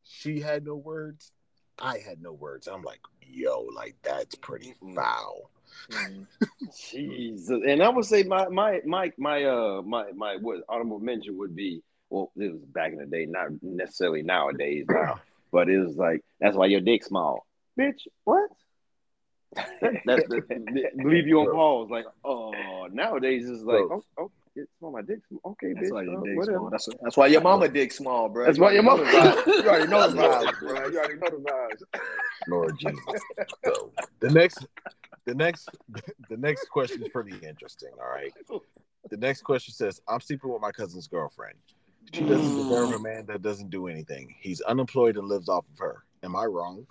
[0.05, 1.33] she had no words.
[1.79, 2.69] I had no words.
[2.69, 5.51] I'm like, yo, like that's pretty foul.
[6.91, 7.61] Jesus.
[7.67, 11.57] And I would say my my my my uh my my what honorable mention would
[11.57, 15.21] be well, it was back in the day, not necessarily nowadays now,
[15.51, 17.47] but it was like that's why your dick small.
[17.79, 18.51] Bitch, what?
[19.55, 21.89] That, that's the, the- leave you on pause.
[21.91, 25.21] Like, oh, nowadays it's like, oh, oh, it's on my dick.
[25.45, 25.93] Okay, That's bitch.
[25.93, 26.59] why your uh, dick whatever.
[26.59, 26.71] small.
[26.71, 28.45] That's, that's why your mama dick small, bro.
[28.47, 29.65] That's You why your already mama- know the vibes.
[29.65, 30.89] You already know the vibes, bro.
[30.89, 32.01] You already know the vibes.
[32.49, 33.23] Lord Jesus.
[33.65, 34.67] So the next
[35.25, 35.69] the next
[36.29, 37.91] the next question is pretty interesting.
[38.01, 38.33] All right.
[39.11, 41.57] The next question says, I'm sleeping with my cousin's girlfriend.
[42.13, 44.35] She doesn't deserve a man that doesn't do anything.
[44.41, 46.05] He's unemployed and lives off of her.
[46.23, 46.87] Am I wrong?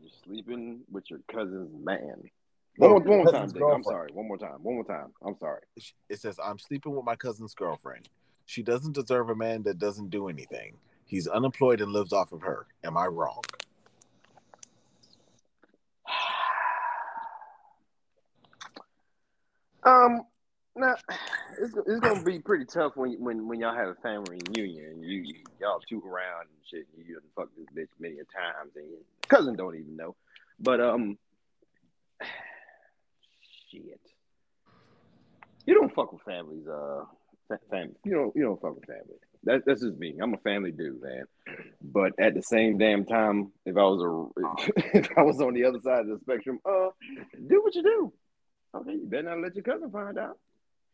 [0.00, 2.30] You're sleeping with your cousin's man.
[2.78, 3.62] One more, one more time, Dick.
[3.62, 4.12] I'm sorry.
[4.12, 4.62] One more time.
[4.62, 5.12] One more time.
[5.26, 5.62] I'm sorry.
[6.08, 8.08] It says, I'm sleeping with my cousin's girlfriend.
[8.46, 10.76] She doesn't deserve a man that doesn't do anything.
[11.04, 12.66] He's unemployed and lives off of her.
[12.84, 13.42] Am I wrong?
[19.84, 20.22] Um,
[20.76, 20.96] now
[21.62, 25.04] it's, it's gonna be pretty tough when when when y'all have a family reunion and
[25.04, 26.86] you, you y'all took around and shit.
[26.94, 28.98] And you done fucked this bitch many a times and your
[29.28, 30.14] cousin don't even know.
[30.60, 31.16] But um,
[33.70, 34.00] shit,
[35.66, 36.66] you don't fuck with families.
[36.66, 37.04] Uh,
[37.48, 37.94] fa- family.
[38.04, 39.18] You don't you don't fuck with family.
[39.44, 40.16] That, that's just me.
[40.20, 41.24] I'm a family dude, man.
[41.82, 45.64] But at the same damn time, if I was a if I was on the
[45.64, 46.88] other side of the spectrum, uh,
[47.46, 48.12] do what you do.
[48.74, 50.38] Okay, you better not let your cousin find out.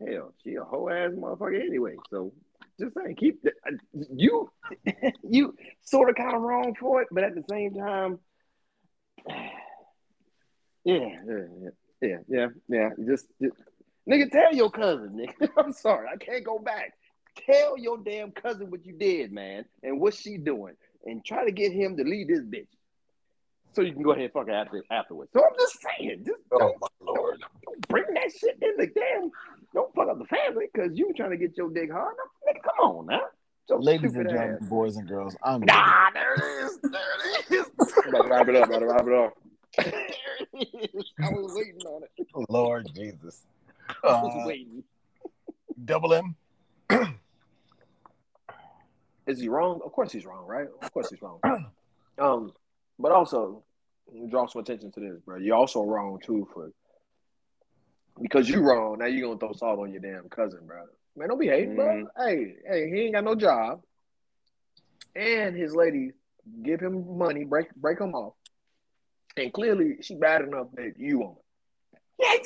[0.01, 1.97] Hell, she a whole ass motherfucker anyway.
[2.11, 2.33] So
[2.79, 3.53] just saying, keep the,
[4.14, 4.51] you
[5.22, 8.18] you sort of kind of wrong for it, but at the same time,
[9.29, 9.45] yeah,
[10.85, 11.70] yeah, yeah,
[12.09, 12.49] yeah, yeah.
[12.69, 12.91] yeah.
[13.07, 13.57] Just, just
[14.09, 15.49] nigga, tell your cousin, nigga.
[15.59, 16.95] I'm sorry, I can't go back.
[17.51, 20.75] Tell your damn cousin what you did, man, and what she doing,
[21.05, 22.69] and try to get him to leave this bitch.
[23.73, 25.31] So you can go ahead and fuck her after afterwards.
[25.33, 27.43] So I'm just saying, just Oh don't, my lord.
[27.65, 29.31] don't bring that shit in the damn.
[29.75, 32.15] Don't fuck up the family because you were trying to get your dick hard.
[32.17, 33.21] No, nigga, come on now.
[33.69, 34.69] Your Ladies and gentlemen, ass.
[34.69, 36.79] boys and girls, I'm Nah, there it is.
[36.83, 37.01] There
[37.51, 37.67] it is.
[38.07, 38.71] About to wrap it up.
[38.71, 39.33] i About to wrap it up.
[40.55, 41.05] there it is.
[41.23, 42.11] I was waiting on it.
[42.49, 43.43] Lord Jesus.
[44.03, 44.83] I was Uh, waiting.
[45.85, 46.37] double M.
[49.27, 49.81] Is he wrong?
[49.85, 50.67] Of course he's wrong, right?
[50.83, 51.41] Of course he's wrong.
[52.17, 52.53] Um,
[52.97, 53.65] but also
[54.29, 55.37] draw some attention to this, bro.
[55.39, 56.71] You're also wrong too for
[58.23, 58.99] because you wrong.
[59.01, 60.85] Now you're gonna throw salt on your damn cousin, bro.
[61.17, 61.87] Man, don't be hating, bro.
[61.87, 62.05] Mhm.
[62.17, 63.83] Hey, hey, he ain't got no job,
[65.17, 66.13] and his lady
[66.63, 68.35] give him money, break break him off,
[69.37, 71.99] and clearly she bad enough that you want it.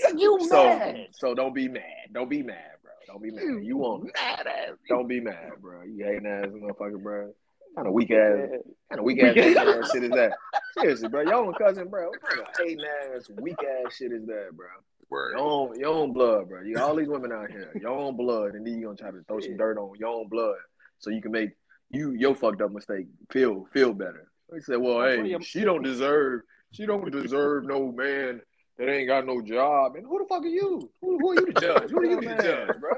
[0.02, 1.06] Yeah, he you So, mad.
[1.12, 1.82] so don't be mad.
[2.12, 2.92] Don't be mad, bro.
[3.06, 3.62] Don't be mad.
[3.64, 4.12] You want it.
[4.14, 4.76] mad ass.
[4.88, 5.82] Don't be mad, bro.
[5.82, 7.32] You hating ass motherfucker, bro.
[7.76, 8.48] Kind of weak ass,
[8.88, 9.90] kind of weak ass, Weak ass.
[9.92, 10.32] shit is that?
[10.80, 11.20] Seriously, bro.
[11.20, 12.08] Your own cousin, bro.
[12.08, 12.84] What kind of hating
[13.14, 14.66] ass, weak ass shit is that, bro?
[15.10, 15.32] Word.
[15.36, 16.62] Your own, your own blood, bro.
[16.62, 19.10] You got all these women out here, your own blood, and then you gonna try
[19.10, 20.56] to throw some dirt on your own blood
[20.98, 21.50] so you can make
[21.90, 24.28] you your fucked up mistake feel feel better.
[24.52, 26.40] He said, "Well, hey, she don't deserve,
[26.72, 28.40] she don't deserve no man
[28.78, 29.96] that ain't got no job.
[29.96, 30.90] And who the fuck are you?
[31.00, 31.90] Who, who are you to judge?
[31.90, 32.92] Who are you to judge, bro?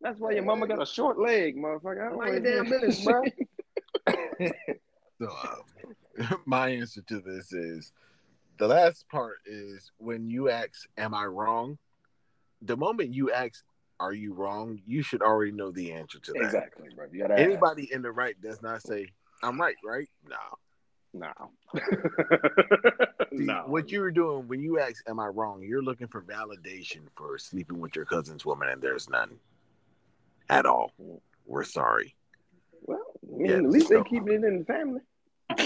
[0.00, 2.06] That's why your mama got a short leg, motherfucker.
[2.06, 3.22] I don't Mind your know damn business, bro.
[5.22, 7.92] So, uh, my answer to this is
[8.58, 11.78] the last part is when you ask, Am I wrong?
[12.60, 13.62] The moment you ask,
[14.00, 14.80] are you wrong?
[14.84, 16.42] You should already know the answer to that.
[16.42, 17.06] Exactly, bro.
[17.12, 19.06] You gotta Anybody in the right does not say,
[19.44, 20.08] I'm right, right?
[20.28, 20.36] No.
[21.14, 21.32] No.
[23.32, 23.64] See, no.
[23.66, 25.62] What you were doing when you asked, Am I wrong?
[25.62, 29.38] You're looking for validation for sleeping with your cousin's woman, and there's none
[30.48, 30.92] at all.
[31.46, 32.14] We're sorry.
[32.82, 35.00] Well, I mean, Yeah, at least so- they keep it in the family.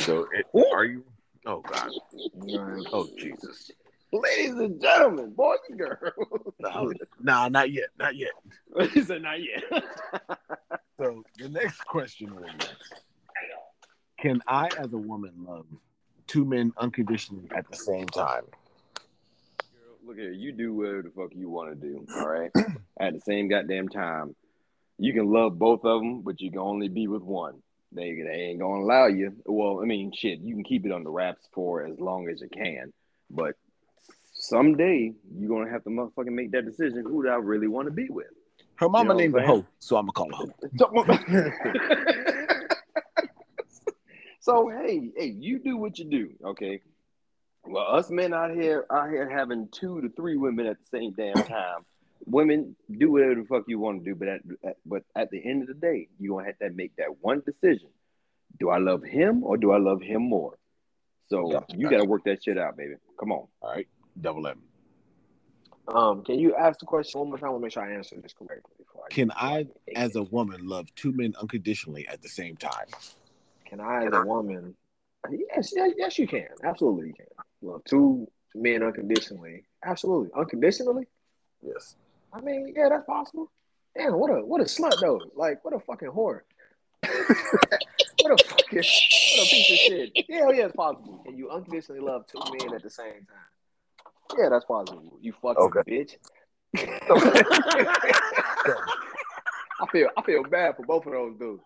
[0.01, 1.05] So, it, are you?
[1.47, 1.91] Oh, God.
[2.93, 3.71] Oh, Jesus.
[4.13, 6.03] Ladies and gentlemen, boys and girls.
[6.59, 7.89] No, nah, not yet.
[7.99, 8.33] Not yet.
[8.93, 9.63] he said not yet.
[10.99, 12.51] So, the next question was
[14.17, 15.67] Can I, as a woman, love
[16.27, 18.45] two men unconditionally at the same time?
[20.07, 22.07] Look here, you do whatever the fuck you want to do.
[22.17, 22.51] All right.
[23.01, 24.37] At the same goddamn time,
[24.99, 27.61] you can love both of them, but you can only be with one.
[27.91, 29.35] They, they ain't gonna allow you.
[29.45, 32.41] Well, I mean, shit, you can keep it on the wraps for as long as
[32.41, 32.93] you can,
[33.31, 33.57] but
[34.33, 37.03] someday you're gonna have to motherfucking make that decision.
[37.05, 38.29] Who do I really want to be with?
[38.77, 42.33] Her mama You know named her Ho, so I'm to call her Ho.
[44.47, 46.81] so hey, hey, you do what you do, okay?
[47.65, 51.11] Well, us men out here out here having two to three women at the same
[51.13, 51.81] damn time.
[52.27, 55.45] Women do whatever the fuck you want to do, but at, at but at the
[55.45, 57.89] end of the day, you gonna have to make that one decision:
[58.61, 60.57] Do I love him or do I love him more?
[61.29, 61.97] So Gotcha, you gotcha.
[61.97, 62.95] got to work that shit out, baby.
[63.19, 63.49] Come on.
[63.61, 63.89] All right.
[64.21, 64.63] Double M.
[65.89, 67.49] Um, can you ask the question one more time?
[67.49, 68.75] I want to make sure I answer this correctly.
[68.79, 69.67] Before I Can I,
[69.97, 72.87] as a woman, love two men unconditionally at the same time?
[73.77, 74.75] Can I, as a woman?
[75.31, 76.47] Yes, yes, yes, you can.
[76.65, 77.27] Absolutely, you can.
[77.61, 79.65] Well, two men unconditionally.
[79.85, 81.07] Absolutely, unconditionally.
[81.63, 81.97] Yes.
[82.33, 83.51] I mean, yeah, that's possible.
[83.97, 85.21] Damn, what a what a slut though.
[85.35, 86.41] Like, what a fucking whore.
[87.03, 90.13] what a fucking what a piece of shit.
[90.29, 91.23] Yeah, yeah, it's possible.
[91.25, 94.39] Can you unconditionally love two men at the same time?
[94.39, 95.19] Yeah, that's possible.
[95.21, 95.81] You fucking Okay.
[96.05, 96.17] bitch.
[99.79, 101.63] I feel I feel bad for both of those dudes.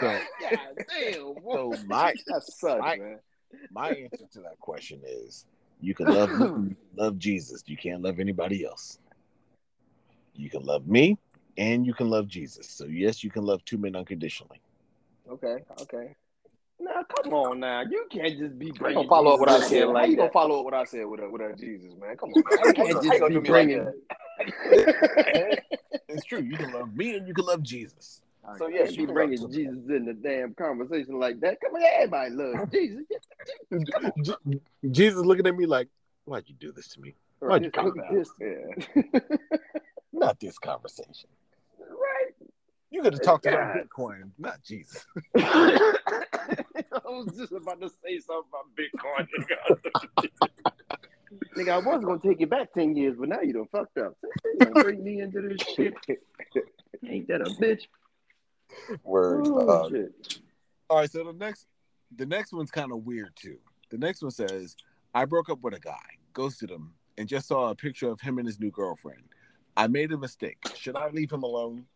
[0.00, 0.08] So,
[0.40, 3.18] God damn, so my that sucks, my- man.
[3.70, 5.46] my answer to that question is
[5.80, 7.62] you can love me, you can love Jesus.
[7.66, 8.98] You can't love anybody else.
[10.34, 11.18] You can love me
[11.56, 12.68] and you can love Jesus.
[12.68, 14.60] So yes, you can love two men unconditionally.
[15.30, 16.14] Okay, okay.
[16.80, 19.48] Now, come on, now you can't just be How you bringing gonna follow up what
[19.48, 19.82] I said?
[19.82, 21.92] in How like you gonna follow up what I said with a with a Jesus,
[22.00, 22.16] man?
[22.16, 22.58] Come on, man.
[22.66, 23.68] You can't just be do me like
[26.08, 26.40] It's true.
[26.40, 28.20] You can love me and you can love Jesus.
[28.58, 31.58] So Yes, yes, you you bringing love two Jesus in the damn conversation like that.
[31.60, 33.04] Come on, everybody loves Jesus.
[34.22, 35.88] Je- Jesus looking at me like,
[36.24, 37.14] why'd you do this to me?
[37.40, 39.02] Why'd you come at this, yeah.
[40.12, 41.28] Not this conversation.
[41.80, 42.32] right.
[42.90, 43.88] You could have talked about God.
[43.88, 45.04] Bitcoin, not Jesus.
[45.36, 45.92] I
[47.06, 50.60] was just about to say something about Bitcoin, nigga.
[51.56, 54.16] nigga, I was gonna take you back ten years, but now you done fucked up.
[54.54, 55.94] You gonna bring me into this shit?
[57.08, 57.82] Ain't that a bitch?
[59.04, 59.46] Word.
[59.46, 60.38] Oh, Uh, shit.
[60.90, 61.66] All right, so the next
[62.16, 63.58] the next one's kind of weird too.
[63.90, 64.76] The next one says,
[65.14, 65.98] I broke up with a guy,
[66.32, 69.22] ghosted him, and just saw a picture of him and his new girlfriend.
[69.76, 70.58] I made a mistake.
[70.76, 71.86] Should I leave him alone?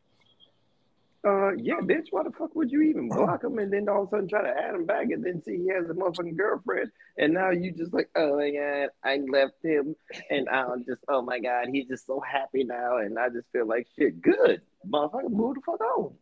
[1.27, 2.07] Uh, yeah, bitch.
[2.11, 4.43] Why the fuck would you even block him and then all of a sudden try
[4.43, 7.73] to add him back and then see he has a motherfucking girlfriend and now you
[7.73, 9.97] just like, oh my god, I left him
[10.31, 13.67] and I'm just, oh my god, he's just so happy now and I just feel
[13.67, 14.23] like shit.
[14.23, 16.15] Good, motherfucker, move the fuck on.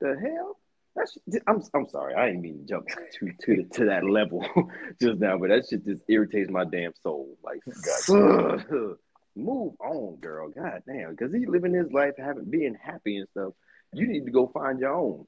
[0.00, 0.56] The hell?
[0.96, 2.88] That's I'm I'm sorry, I didn't mean to jump
[3.18, 4.44] to to to that level
[5.00, 7.36] just now, but that shit just irritates my damn soul.
[7.44, 7.60] Like,
[9.36, 10.48] move on, girl.
[10.48, 13.52] God damn, because he's living his life, having being happy and stuff.
[13.92, 15.26] You need to go find your own.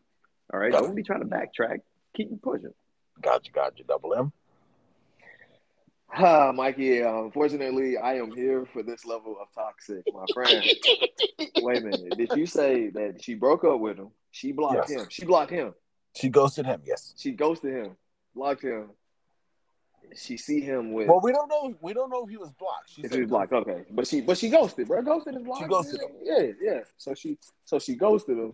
[0.53, 1.79] All right, don't be trying to backtrack.
[2.15, 2.75] Keep pushing.
[3.21, 3.85] Gotcha, gotcha.
[3.85, 4.33] Double M.
[6.15, 10.63] Ah, Mikey, uh, unfortunately, I am here for this level of toxic, my friend.
[11.63, 12.19] Wait a minute.
[12.19, 14.11] Did you say that she broke up with him?
[14.33, 14.91] She blocked Yes.
[14.91, 15.07] him.
[15.11, 15.75] She blocked him.
[16.17, 16.83] She ghosted him.
[16.85, 17.15] Yes.
[17.17, 17.97] She ghosted him.
[18.35, 18.91] Blocked him.
[20.17, 21.07] She see him with.
[21.09, 21.75] Well, we don't know.
[21.81, 22.91] We don't know if he was blocked.
[22.91, 23.85] She if he was blocked, okay.
[23.91, 25.01] But she, but she ghosted, bro.
[25.03, 25.63] Ghosted is blocked.
[25.63, 26.11] She ghosted him.
[26.23, 26.81] Yeah, yeah.
[26.99, 28.53] So she, so she ghosted him.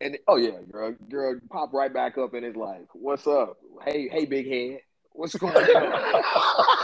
[0.00, 3.56] And oh yeah, girl, girl, pop right back up and his like, What's up?
[3.84, 4.80] Hey, hey, big head.
[5.12, 5.62] What's going on?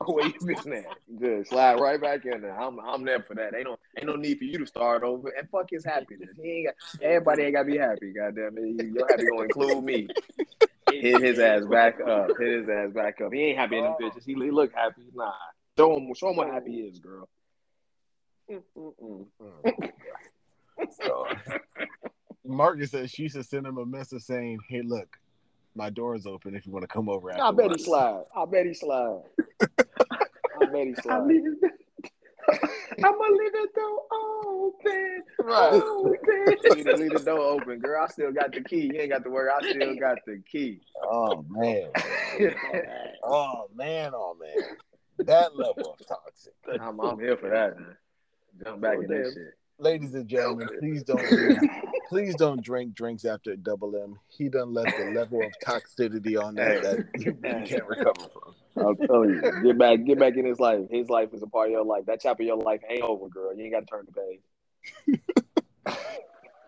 [0.06, 0.86] Where you been at?
[1.18, 1.46] Good.
[1.46, 2.58] Slide right back in there.
[2.58, 3.54] I'm I'm there for that.
[3.54, 5.28] Ain't no ain't no need for you to start over.
[5.28, 6.30] And fuck his happiness.
[6.42, 8.86] He ain't got everybody ain't gotta be happy, goddamn it.
[8.94, 10.08] Your happy gonna go include me.
[10.90, 12.30] Hit his ass back up.
[12.38, 13.32] Hit his ass back up.
[13.32, 14.02] He ain't happy in them oh.
[14.02, 14.24] pictures.
[14.24, 15.02] He, he look happy.
[15.14, 15.32] Nah.
[15.76, 16.52] Show him show him what oh.
[16.52, 17.28] happy is, girl.
[21.02, 21.26] So,
[22.42, 25.18] Marcus says she should send him a message saying, "Hey, look,
[25.74, 28.22] my door is open if you want to come over." I bet he afterwards." slide.
[28.36, 29.22] I bet he slide.
[30.60, 31.30] I bet he I slide.
[33.04, 35.22] I'ma leave the door open.
[35.40, 35.72] Right.
[35.74, 36.16] Open.
[36.70, 38.02] leave, the, leave the door open, girl.
[38.02, 38.90] I still got the key.
[38.92, 39.50] You ain't got to worry.
[39.50, 40.80] I still got the key.
[41.02, 41.90] Oh man.
[43.22, 44.12] Oh man.
[44.14, 45.26] Oh man.
[45.26, 46.54] That level of toxic.
[46.80, 47.96] I'm, I'm here for that, man.
[48.64, 49.54] Jump back Oh, in that shit.
[49.80, 51.24] Ladies and gentlemen, please don't
[52.08, 54.18] please don't drink drinks after a double M.
[54.28, 58.54] He done left a level of toxicity on that that you, you can't recover from.
[58.76, 60.80] I'm telling you, get back, get back in his life.
[60.90, 62.06] His life is a part of your life.
[62.06, 63.54] That chapter of your life ain't over, girl.
[63.54, 65.20] You ain't got to turn the page.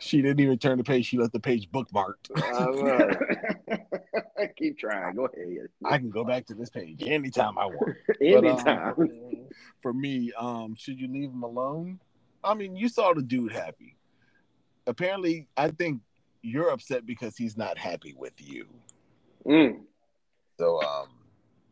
[0.02, 1.06] She didn't even turn the page.
[1.06, 2.32] She left the page bookmarked.
[4.36, 5.14] I Keep trying.
[5.14, 5.68] Go ahead.
[5.84, 7.96] I can go back to this page anytime I want.
[8.20, 9.46] Anytime.
[9.80, 12.00] For me, um, should you leave him alone?
[12.44, 13.96] I mean, you saw the dude happy.
[14.86, 16.00] Apparently, I think
[16.42, 18.66] you're upset because he's not happy with you.
[19.46, 19.80] Mm.
[20.58, 21.08] So, um,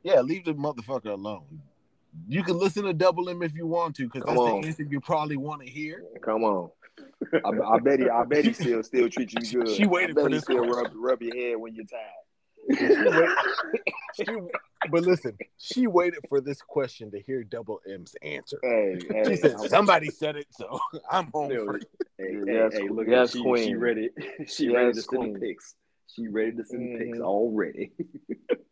[0.02, 1.62] yeah, leave the motherfucker alone.
[2.28, 4.60] You can listen to Double M if you want to, because that's on.
[4.60, 6.02] the answer you probably want to hear.
[6.22, 6.70] Come on.
[7.32, 8.08] I, I bet he.
[8.08, 9.68] I bet he still still treat you good.
[9.70, 12.02] She waited for he this Still rub, rub your head when you're tired.
[14.14, 14.24] She,
[14.90, 18.58] but listen, she waited for this question to hear Double M's answer.
[18.62, 21.80] Hey, hey, She said, I'm- "Somebody said it, so I'm home Still, free."
[22.18, 23.64] Hey, Yes, hey, hey, look yes, at she, queen.
[23.68, 24.10] she ready.
[24.48, 25.74] She ready Yes, to send the pics.
[26.08, 27.92] She ready to send the pics already.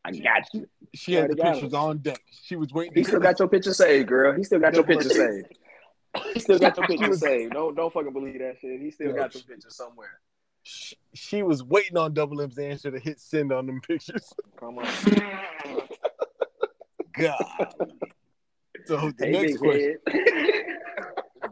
[0.05, 0.66] I got you.
[0.94, 1.74] She had the pictures it.
[1.74, 2.20] on deck.
[2.42, 2.94] She was waiting.
[2.94, 4.36] He to still got your picture saved, girl.
[4.36, 5.42] He still got your picture M.
[5.44, 5.59] saved.
[6.34, 7.53] He still got your picture was- saved.
[7.53, 8.80] Don't don't fucking believe that shit.
[8.80, 10.18] He still Yo, got your picture somewhere.
[10.68, 14.32] She, she was waiting on Double M's answer to hit send on them pictures.
[14.60, 14.86] Come on.
[17.12, 17.74] God.
[18.84, 19.96] So the Hey, next question,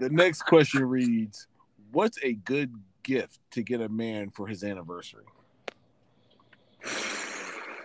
[0.01, 1.47] the next question reads,
[1.93, 5.25] "What's a good gift to get a man for his anniversary?"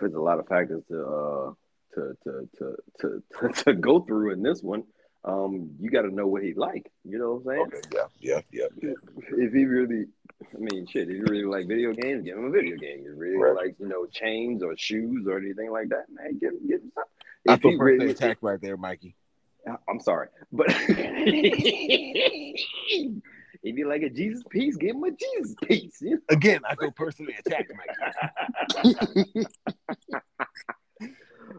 [0.00, 1.52] There's a lot of factors to uh
[1.94, 4.84] to to to to to, to go through in this one.
[5.24, 6.90] Um, you got to know what he like.
[7.04, 7.82] You know what I'm saying?
[7.92, 8.94] yeah, yeah, yeah, yeah.
[9.38, 10.06] If he really,
[10.52, 11.08] I mean, shit.
[11.08, 12.98] If you really like video games, give him a video game.
[13.00, 13.54] If you really Right.
[13.54, 16.90] like, you know, chains or shoes or anything like that, man, give him, give him
[16.94, 17.12] something.
[17.48, 19.14] I If feel he birthday really, attack right there, Mikey.
[19.88, 22.66] I'm sorry, but if
[23.62, 26.00] you like a Jesus piece, give him a Jesus piece.
[26.00, 26.18] You know?
[26.30, 27.70] Again, I feel personally attacked,
[28.82, 29.46] Mikey.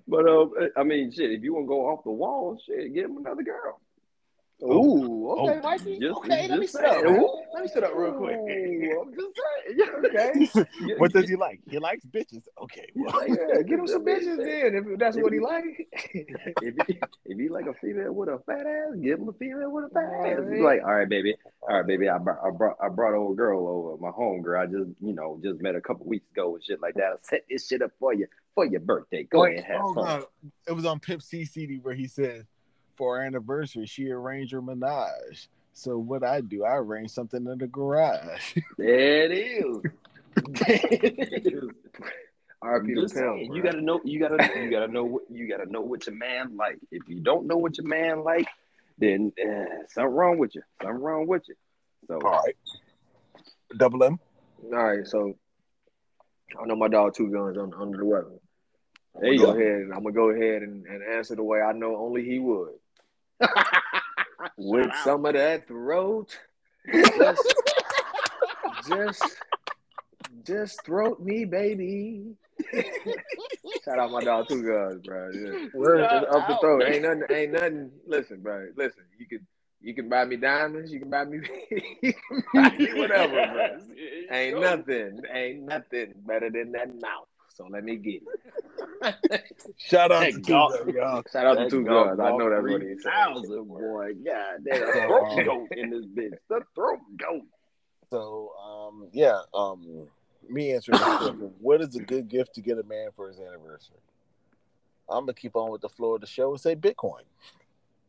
[0.07, 0.45] But uh,
[0.77, 1.31] I mean, shit.
[1.31, 3.79] If you want to go off the wall, shit, give him another girl.
[4.65, 5.99] Oh, Ooh, oh, okay, Oh, Mikey.
[5.99, 7.03] just- okay, let me just sit up.
[7.05, 7.29] Ooh.
[7.53, 8.35] Let me sit up real quick.
[8.37, 9.89] Ooh, I'm just saying.
[10.05, 10.95] Okay.
[10.97, 11.59] What does he like?
[11.69, 12.43] He likes bitches.
[12.61, 15.63] Okay, well, Yeah, get him some bitches then if that's what he like.
[16.61, 19.71] if he, if he like a female with a fat ass, give him a female
[19.71, 20.39] with a fat ass.
[20.39, 20.53] Alright.
[20.53, 22.09] He's like, all right, baby, all right, baby.
[22.09, 24.61] I brought, I brought, I brought old girl over, my home girl.
[24.61, 27.03] I just, you know, just met a couple weeks ago and shit like that.
[27.03, 29.23] I set this shit up for you for your birthday.
[29.23, 30.05] Go ahead, and have oh fun.
[30.05, 30.25] god,
[30.67, 32.45] it was on Pimp C CD where he said,
[32.95, 37.57] "For our anniversary, she arranged her menage." So what I do, I arrange something in
[37.57, 38.55] the garage.
[38.77, 39.77] There it is.
[40.35, 41.69] There it is.
[42.63, 43.55] RP the Just saying, pimp.
[43.57, 43.99] you gotta know.
[44.05, 44.49] You gotta.
[44.61, 45.03] You gotta know.
[45.03, 46.77] What, you gotta know what your man like.
[46.91, 48.47] If you don't know what your man like,
[48.97, 50.61] then uh, something wrong with you.
[50.81, 51.55] Something wrong with you.
[52.07, 52.55] So All right,
[53.77, 54.19] double M.
[54.63, 55.35] All right, so
[56.61, 58.39] I know my dog two guns on, under the weapon.
[59.15, 59.65] I'm There you gonna go go.
[59.65, 62.73] ahead I'm gonna go ahead and, and answer the way I know only he would.
[64.57, 66.37] With some of that throat.
[66.93, 67.55] Just,
[68.87, 69.23] just
[70.45, 72.35] just throat me, baby.
[73.85, 75.31] Shout out my dog two guns, bro.
[75.31, 75.67] Yeah.
[75.73, 76.01] Word.
[76.01, 76.83] Up the throat.
[76.85, 77.91] Ain't nothing ain't nothing.
[78.05, 78.67] Listen, bro.
[78.75, 79.45] Listen, you could
[79.83, 83.77] you can buy me diamonds, you can buy me, can buy me whatever, bro.
[84.31, 87.27] Ain't nothing, ain't nothing better than that mouth.
[87.53, 88.21] So let me get
[89.01, 89.43] it.
[89.77, 90.71] Shout out to two dog.
[90.71, 91.23] guns, y'all.
[91.31, 92.19] Shout out to two guns.
[92.19, 93.11] I know that's what he said.
[93.11, 96.37] Thousand boy, God damn, So, throat um, goat in this bitch.
[96.49, 97.41] The throat goat.
[98.09, 100.07] So, um, yeah, um,
[100.49, 103.39] me answering this question: What is a good gift to get a man for his
[103.39, 103.97] anniversary?
[105.09, 107.21] I'm gonna keep on with the flow of the show and say Bitcoin.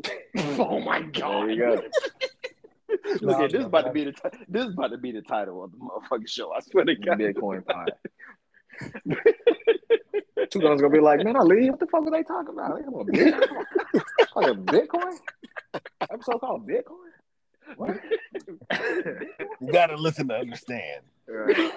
[0.59, 1.45] Oh my god!
[1.49, 1.83] There you go.
[3.21, 3.89] Look No, at this no, about no.
[3.89, 6.53] to be the ti- this is about to be the title of the motherfucking show.
[6.53, 7.19] I swear to God.
[7.19, 7.91] Bitcoin pot.
[10.51, 11.71] Two guns gonna be like, man, I leave.
[11.71, 12.77] What the fuck are they talking about?
[12.77, 14.03] They talking about Bitcoin?
[14.35, 15.19] Fucking Bitcoin?
[16.11, 17.13] Episode called Bitcoin?
[17.77, 17.97] What?
[19.61, 21.03] You gotta listen to understand.
[21.27, 21.73] Right.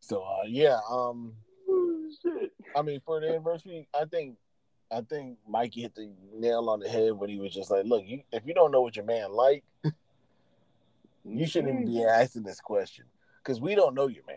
[0.00, 1.34] So, uh, yeah, um,
[1.68, 2.52] Oh, shit.
[2.76, 4.36] I mean, for the anniversary, I think,
[4.92, 8.04] I think Mikey hit the nail on the head when he was just like, "Look,
[8.06, 9.64] you, if you don't know what your man like,
[11.24, 13.06] you shouldn't even be asking this question
[13.42, 14.36] because we don't know your man."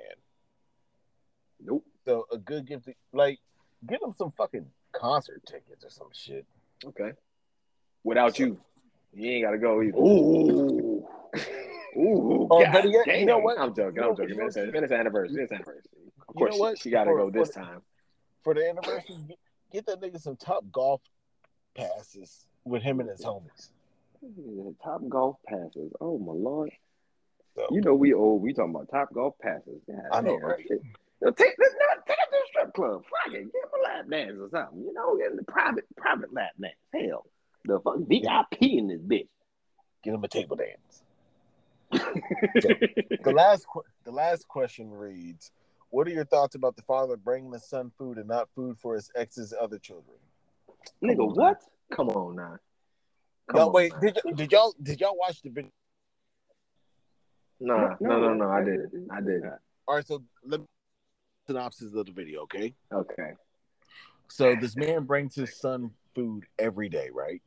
[1.63, 1.85] Nope.
[2.05, 3.39] So, a good gift, like,
[3.85, 6.45] get him some fucking concert tickets or some shit.
[6.85, 7.11] Okay.
[8.03, 8.59] Without you.
[9.13, 9.97] You ain't gotta go either.
[9.97, 11.07] Ooh.
[11.97, 12.47] Ooh.
[12.49, 13.59] Or oh, God yet, you know what?
[13.59, 13.95] I'm joking.
[13.95, 14.29] You know- I'm joking.
[14.29, 15.35] you know- Minutes, minutes anniversary.
[15.35, 15.81] Minutes anniversary.
[16.27, 17.81] Of You know course, she- she, gotta For- go this for- time.
[18.41, 19.17] For the anniversary,
[19.71, 21.01] get, that nigga some top golf
[21.75, 23.69] passes with him and his homies.
[24.83, 25.91] Top golf passes.
[25.99, 26.71] Oh my lord.
[27.55, 28.41] So, You know we old.
[28.41, 29.81] We talking about top golf passes.
[29.87, 30.65] God I know, right?
[31.21, 33.03] Yo, take this not take it to the strip club.
[33.03, 33.39] Fuck it.
[33.39, 34.79] Give him a lap dance or something.
[34.81, 36.75] You know, get the private private lap dance.
[36.93, 37.25] Hell.
[37.65, 39.27] The fuck VIP in this bitch.
[40.03, 41.03] get him a table dance.
[43.21, 43.65] The last
[44.05, 45.51] the last question reads:
[45.89, 48.95] What are your thoughts about the father bringing the son food and not food for
[48.95, 50.17] his ex's other children?
[51.03, 51.61] Nigga, what?
[51.91, 52.57] Come on now.
[53.49, 53.93] Come No, on, wait.
[54.01, 55.71] Did, y- did y'all did y'all watch the video?
[57.59, 58.49] Nah, no, no, no.
[58.49, 59.09] I didn't.
[59.11, 59.51] I didn't.
[59.87, 60.65] All right, so let me
[61.49, 62.75] synopsis of the video, okay?
[62.93, 63.31] Okay.
[64.27, 67.41] So this man brings his son food every day, right?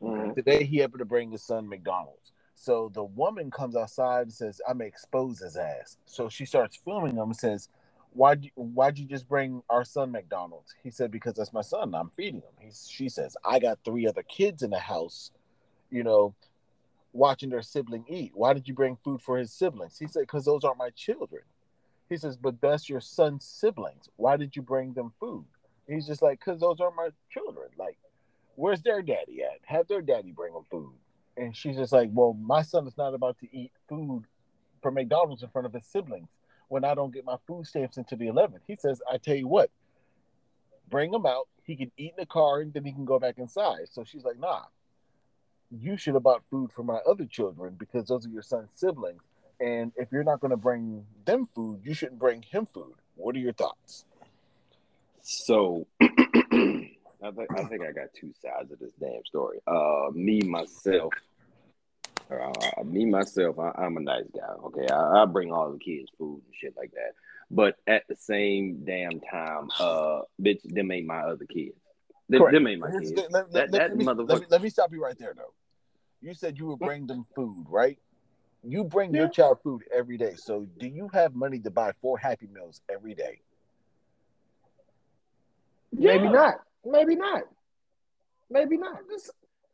[0.00, 0.36] Mhm.
[0.36, 2.30] Today he happened to bring his son McDonald's.
[2.54, 6.76] So the woman comes outside and says, "I'm gonna expose his ass." So she starts
[6.76, 7.68] filming him and says,
[8.12, 11.96] "Why'd you, why'd you just bring our son McDonald's?" He said, "Because that's my son.
[11.96, 15.32] I'm feeding him." He, she says, "I got three other kids in the house,
[15.90, 16.36] you know,
[17.12, 18.36] watching their sibling eat.
[18.36, 21.42] Why did you bring food for his siblings?" He said, "Because those aren't my children."
[22.12, 24.10] He says, "But that's your son's siblings.
[24.16, 25.46] Why did you bring them food?"
[25.88, 27.70] He's just like, "Cause those aren't my children.
[27.78, 27.98] Like,
[28.54, 29.60] where's their daddy at?
[29.64, 30.92] Have their daddy bring them food."
[31.38, 34.26] And she's just like, "Well, my son is not about to eat food
[34.82, 36.38] from McDonald's in front of his siblings
[36.68, 39.48] when I don't get my food stamps until the 11th." He says, "I tell you
[39.48, 39.70] what,
[40.90, 41.48] bring him out.
[41.62, 44.24] He can eat in the car, and then he can go back inside." So she's
[44.24, 44.66] like, "Nah,
[45.70, 49.22] you should have bought food for my other children because those are your son's siblings.
[49.62, 53.36] And if you're not going to bring them food, you shouldn't bring him food." What
[53.36, 54.04] are your thoughts?
[55.20, 56.06] So I
[57.30, 59.60] think I think I got two sides of this damn story.
[59.66, 61.12] Uh, me myself,
[62.30, 64.52] uh, me myself, I, I'm a nice guy.
[64.64, 67.12] Okay, I, I bring all the kids food and shit like that.
[67.50, 71.76] But at the same damn time, uh, bitch, them ain't my other kids.
[72.28, 72.54] Them, Correct.
[72.54, 73.12] them ain't my kids.
[73.12, 75.18] the- let, That- let- that let me, let, motherfucker- me, let me stop you right
[75.18, 75.52] there, though.
[76.20, 77.98] You said you would bring them food, right?
[78.64, 80.34] You bring your child food every day.
[80.36, 83.40] So, do you have money to buy four Happy Meals every day?
[85.92, 86.54] Maybe not.
[86.84, 87.42] Maybe not.
[88.50, 88.98] Maybe not.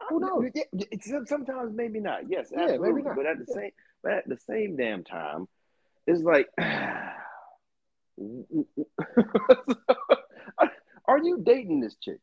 [0.09, 0.45] Who knows?
[0.55, 2.29] Yeah, yeah, it's- sometimes maybe not.
[2.31, 3.03] Yes, Yeah, maybe absolutely.
[3.03, 3.17] not.
[3.17, 3.55] But at the Yeah.
[3.55, 3.71] same,
[4.03, 5.49] but at the same damn time,
[6.07, 6.49] it's like,
[11.07, 12.21] are you dating this chick?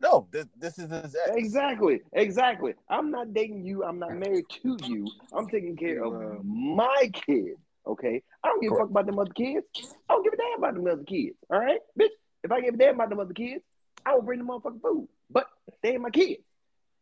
[0.00, 1.30] No, this, this is his ex.
[1.34, 2.74] Exactly, exactly.
[2.88, 3.84] I'm not dating you.
[3.84, 5.06] I'm not married to you.
[5.32, 7.54] I'm taking care of my kid.
[7.86, 9.66] Okay, I don't give a fuck about them other kids.
[10.08, 11.36] I don't give a damn about them other kids.
[11.50, 12.08] All right, bitch.
[12.42, 13.62] If I give a damn about them other kids,
[14.04, 15.08] I will bring them motherfucking food.
[15.30, 15.46] But
[15.82, 16.42] they ain't my kids.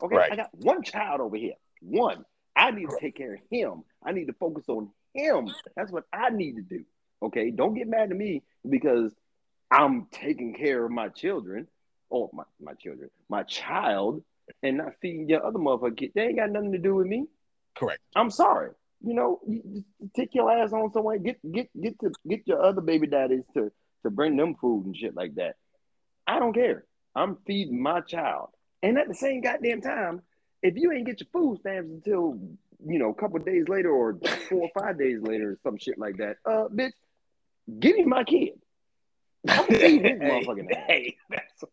[0.03, 0.33] Okay, Right.
[0.33, 1.55] I got one child over here.
[1.81, 2.25] One.
[2.55, 3.85] I need to take care of him.
[4.05, 5.49] I need to focus on him.
[5.77, 6.85] That's what I need to do.
[7.23, 9.13] Okay, don't get mad at me because
[9.71, 11.69] I'm taking care of my children
[12.13, 14.23] or my, my children, my child,
[14.63, 16.13] and not feeding your other motherfucker kid.
[16.15, 17.27] They ain't got nothing to do with me.
[17.75, 18.01] Correct.
[18.15, 18.71] I'm sorry.
[19.05, 21.19] You know, you just take your ass on somewhere.
[21.19, 24.97] Get get get to get your other baby daddies to to bring them food and
[24.97, 25.57] shit like that.
[26.27, 26.85] I don't care.
[27.17, 28.51] I'm feeding my child.
[28.83, 30.23] And at the same goddamn time,
[30.63, 32.39] if you ain't get your food stamps until
[32.85, 35.79] you know a couple of days later or four or five days later or some
[35.79, 36.93] shit like that, uh, bitch,
[37.81, 38.61] give me my kid.
[39.49, 40.75] I'm gonna feed his motherfucking.
[40.87, 41.65] Hey, that's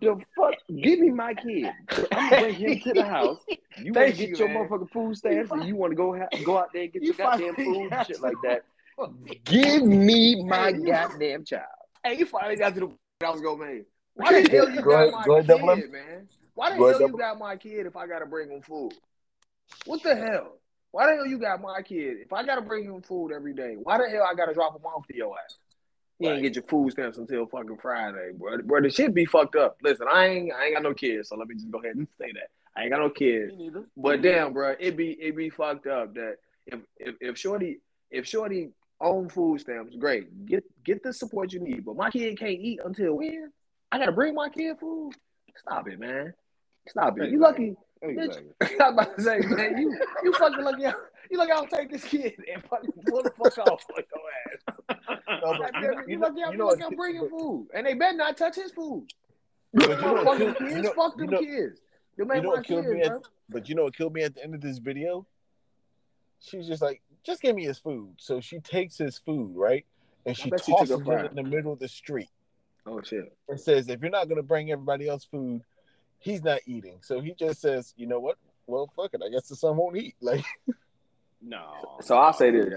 [0.00, 0.54] The fuck?
[0.68, 1.66] Give me my kid.
[2.12, 3.38] I'm gonna bring him to the house.
[3.78, 4.66] You want to get you, your man.
[4.68, 7.08] motherfucking food stamps and you want to go ha- go out there and get You
[7.08, 8.62] your goddamn food and shit like that.
[9.44, 11.64] Give me my goddamn child.
[12.02, 12.90] Hey, you finally got to the
[13.26, 13.84] I was gonna make.
[14.14, 16.26] Why the hell you Go got ahead- my go ahead, double kid, man?
[16.54, 18.92] Why the Go hell you got my kid if I gotta bring him food?
[19.84, 20.56] What the hell?
[20.92, 23.74] Why the hell you got my kid if I gotta bring him food every day?
[23.76, 25.58] Why the hell I gotta drop him off to your ass?
[26.18, 28.58] You ain't get your food stamps until fucking Friday, bro.
[28.62, 29.76] Bro, the shit be fucked up.
[29.82, 32.08] Listen, I ain't I ain't got no kids, so let me just go ahead and
[32.18, 32.48] say that.
[32.74, 33.52] I ain't got no kids.
[33.96, 36.36] But damn, bro, it be it be fucked up that
[36.66, 40.46] if if, if Shorty if Shorty own food stamps, great.
[40.46, 41.84] Get get the support you need.
[41.84, 43.52] But my kid can't eat until when?
[43.92, 45.12] I gotta bring my kid food.
[45.56, 46.32] Stop it, man.
[46.88, 47.30] Stop it.
[47.30, 47.76] You lucky.
[48.02, 48.44] Exactly.
[48.60, 50.84] I was about to say, man, you you fucking lucky.
[51.30, 55.08] You lucky I'll take this kid and fucking pull the fuck off with your ass.
[55.42, 57.68] No, Like, but you, you, you know, lucky I'm, you know, lucky I'm bringing food,
[57.74, 59.06] and they better not touch his food.
[59.74, 61.80] but Them you know motherfucking killed- kids, you know- fuck you know- kids.
[62.18, 63.20] You know what killed kids, me at, bro.
[63.50, 65.26] but you know what killed me at the end of this video?
[66.40, 68.14] She's just like, just give me his food.
[68.18, 69.84] So she takes his food, right?
[70.24, 72.28] And she tosses it in the middle of the street
[72.86, 73.32] Oh shit.
[73.48, 75.62] and says, if you're not gonna bring everybody else food,
[76.18, 76.98] he's not eating.
[77.02, 78.36] So he just says, you know what?
[78.68, 79.20] well, fuck it.
[79.24, 80.16] I guess the son won't eat.
[80.20, 80.44] Like,
[81.46, 81.98] No.
[82.02, 82.68] So I'll say this.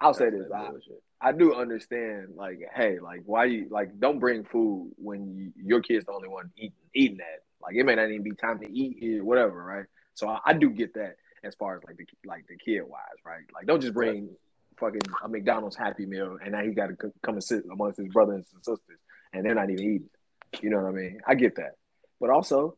[0.00, 0.46] I'll say this.
[0.54, 0.70] I.
[1.18, 5.80] I do understand, like, hey, like, why you like don't bring food when you, your
[5.80, 7.44] kid's the only one eating eating that.
[7.62, 9.86] Like, it may not even be time to eat whatever, right?
[10.14, 13.00] So I, I do get that as far as like the like the kid wise,
[13.24, 13.40] right?
[13.54, 14.28] Like, don't just bring
[14.78, 17.98] fucking a McDonald's Happy Meal and now he got to c- come and sit amongst
[17.98, 18.98] his brothers and sisters
[19.32, 20.10] and they're not even eating.
[20.60, 21.20] You know what I mean?
[21.26, 21.72] I get that,
[22.20, 22.76] but also.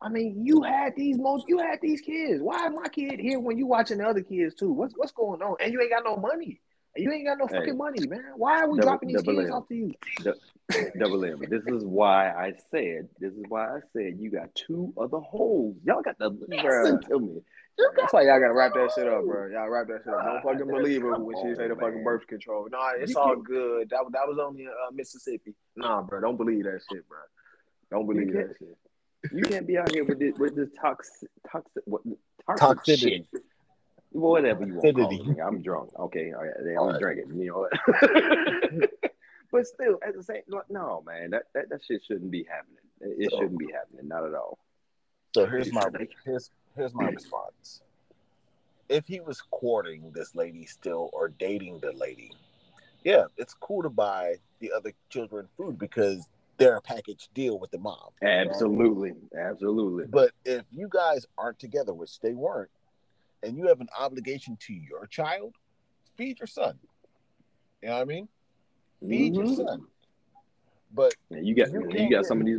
[0.00, 2.40] I mean, you had these most, you had these kids.
[2.40, 4.72] Why is my kid here when you watching the other kids too?
[4.72, 5.56] What's what's going on?
[5.60, 6.60] And you ain't got no money.
[6.96, 7.58] You ain't got no Hey.
[7.58, 8.24] fucking money, man.
[8.36, 9.52] Why are we Double- dropping these kids M.
[9.52, 9.92] off to you?
[10.98, 11.40] Double M.
[11.48, 13.08] This is why I said.
[13.18, 15.76] This is why I said you got two other holes.
[15.84, 17.42] Y'all got to listen to me.
[17.78, 19.46] You That's why y'all gotta wrap that shit up, bro.
[19.48, 20.24] Y'all wrap that shit up.
[20.24, 22.68] Don't Ah, fucking believe her when she say the fucking birth control.
[22.70, 23.90] Nah, it's all good.
[23.90, 25.54] That that was only in uh, Mississippi.
[25.76, 26.20] Nah, bro.
[26.20, 27.18] Don't believe that shit, bro.
[27.90, 28.76] Don't believe that shit.
[29.32, 32.02] You can't be out here with this with this toxic toxic what
[32.46, 33.26] toxic Toxicity.
[33.32, 33.42] shit.
[34.10, 35.38] Whatever you want call it.
[35.44, 35.90] I'm drunk.
[35.98, 37.00] Okay, all right, I'm All right.
[37.00, 37.38] drinking.
[37.38, 38.90] You know what?
[39.52, 42.78] but still, at the same, no, man, that, that that shit shouldn't be happening.
[43.00, 44.58] It it So- shouldn't be happening, not at all.
[45.34, 45.88] So here's my
[46.24, 47.82] here's here's my response.
[48.88, 52.32] If he was courting this lady still or dating the lady,
[53.04, 56.26] yeah, it's cool to buy the other children food because
[56.58, 58.10] they're a package deal with the mom.
[58.22, 60.04] Absolutely, absolutely.
[60.08, 62.70] But if you guys aren't together, which they weren't,
[63.42, 65.54] and you have an obligation to your child,
[66.16, 66.78] feed your son.
[67.80, 68.28] You know what I mean?
[69.00, 69.56] Feed your Mhm.
[69.56, 69.86] son.
[70.92, 72.58] But Yeah, you got You you, got get- some of these.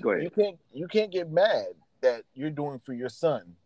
[0.00, 0.24] Go ahead.
[0.24, 1.66] you can't you can't get mad
[2.02, 3.56] that you're doing for your son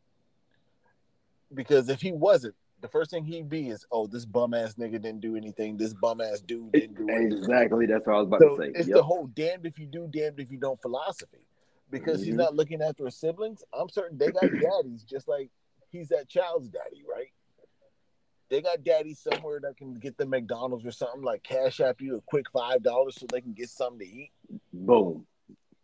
[1.55, 4.93] because if he wasn't the first thing he'd be is oh this bum ass nigga
[4.93, 8.27] didn't do anything this bum ass dude didn't do anything Exactly, that's what I was
[8.29, 8.69] about so to say.
[8.75, 8.97] it's Yep.
[8.97, 11.47] the whole damned if you do damned if you don't philosophy
[11.91, 12.39] because he's Mhm.
[12.39, 15.51] not looking after his siblings i'm certain they got daddies just like
[15.91, 17.33] he's that child's daddy right
[18.49, 22.17] they got daddies somewhere that can get them mcdonald's or something like cash app you
[22.17, 24.31] a quick five dollars so they can get something to eat
[24.73, 25.27] Boom.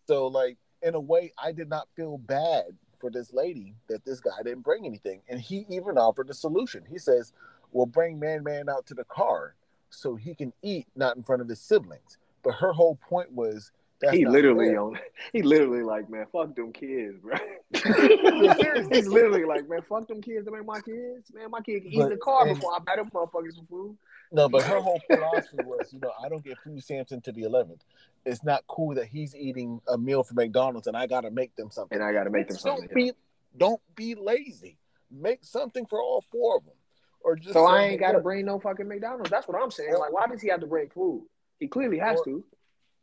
[0.07, 2.64] so, like, in a way, I did not feel bad
[3.03, 5.21] for this lady that this guy didn't bring anything.
[5.29, 6.85] And he even offered a solution.
[6.89, 7.33] He says,
[7.73, 9.57] Well, bring Man Man out to the car
[9.91, 12.17] so he can eat, not in front of his siblings.
[12.45, 14.99] But her whole point was that's he literally on.
[15.33, 17.37] He literally like, man, fuck them kids, bro.
[17.75, 18.89] Seriously.
[18.97, 20.45] He's literally like, man, fuck them kids.
[20.45, 21.33] Them ain't my kids.
[21.35, 23.67] Man, my kid can eat in But- the car before I buy them motherfuckers some
[23.67, 23.97] food.
[24.33, 27.43] No, but her whole philosophy was, you know, I don't get food stamps into the
[27.43, 27.80] 11th.
[28.24, 31.55] It's not cool that he's eating a meal from McDonald's and I got to make
[31.57, 31.99] them something.
[31.99, 32.87] And I got to make them something.
[32.89, 33.12] Don't be,
[33.57, 34.78] don't be lazy.
[35.11, 36.74] Make something for all four of them.
[37.20, 39.30] Or just So I ain't got to "Look," bring no fucking McDonald's.
[39.30, 39.95] That's what I'm saying.
[39.99, 41.26] Like, why does he have to bring food?
[41.61, 42.45] He clearly has Or- to.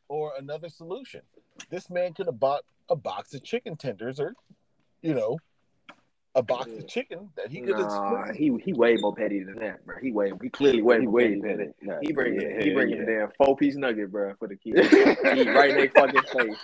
[0.09, 1.21] or another solution.
[1.69, 4.33] This man could have bought a box of chicken tenders or,
[5.01, 5.37] you know,
[6.39, 8.35] a box of chicken that he could have Nah, split.
[8.37, 9.97] he he way more petty than that, bro.
[10.01, 11.57] He way he clearly way He more way petty than that.
[11.57, 11.73] better.
[11.81, 12.97] Nah, He bring yeah, he bring yeah.
[13.03, 14.79] a damn four piece nugget, bro, for the kids.
[14.93, 16.57] Eat right in their fucking face.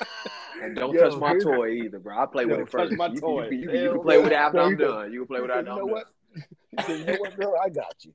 [0.61, 2.17] And don't Yo, touch my here's- toy either, bro.
[2.17, 2.97] I play Yo, with it touch first.
[2.97, 3.43] my you, toy.
[3.49, 5.11] You, can- you, you can play with it after So I'm done.
[5.13, 6.05] You can play with it said, after you know I'm what?
[6.77, 7.55] He said, you know what, girl?
[7.63, 8.13] I got you.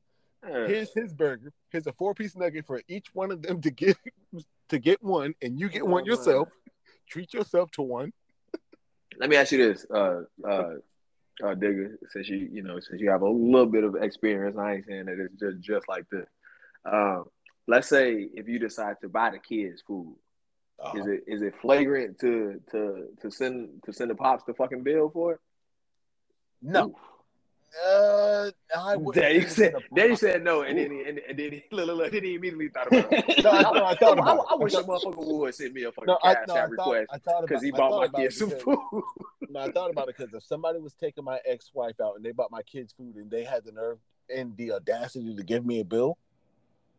[0.67, 1.53] Here's his burger.
[1.71, 3.97] Here's a four piece nugget for each one of them to get
[4.71, 6.49] to get one, and you get one Oh, yourself.
[7.09, 8.13] Treat yourself to one.
[9.19, 10.75] Let me ask you this, uh, uh,
[11.45, 14.75] uh, Digger, since you you know since you have a little bit of experience, I
[14.75, 16.27] ain't saying that it's just just like this.
[16.85, 17.25] Um,
[17.67, 20.17] let's say if you decide to buy the kids food,
[20.81, 20.99] Uh-huh.
[20.99, 24.83] is it is it flagrant to to to send to send the pops the fucking
[24.83, 25.41] bill for it?
[26.63, 26.95] no.
[27.87, 31.53] Uh, I wouldn't Daddy said, in a- said no, and then he, and, and then
[31.53, 33.25] he, look, look, look, then he immediately thought about it.
[33.45, 34.45] No, I, no, I thought about it.
[34.51, 36.59] I, wish a I motherfucker would send me a fucking No, I, cash no, I
[36.59, 38.79] thought, request I thought because he bought my kids some food.
[39.49, 42.33] No, I thought about it because if somebody was taking my ex-wife out and they
[42.33, 43.99] bought my kids food and they had the nerve
[44.35, 46.19] and the audacity to give me a bill,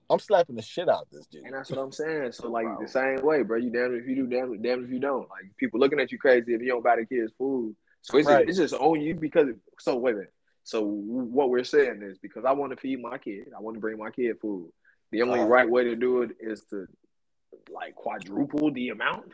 [0.09, 1.43] I'm slapping the shit out of this dude.
[1.45, 2.31] And that's what I'm saying.
[2.31, 2.77] So like Wow.
[2.81, 3.57] the same way, bro.
[3.57, 5.29] You damn if you do, damn, damn if you don't.
[5.29, 7.75] Like people looking at you crazy if you don't buy the kids food.
[8.01, 8.47] So it's Right.
[8.47, 9.47] just, it's just on you because.
[9.79, 10.33] So wait a minute.
[10.63, 13.81] So what we're saying is because I want to feed my kid, I want to
[13.81, 14.71] bring my kid food.
[15.11, 15.49] The only Uh-huh.
[15.49, 16.87] right way to do it is to
[17.69, 19.33] like quadruple the amount.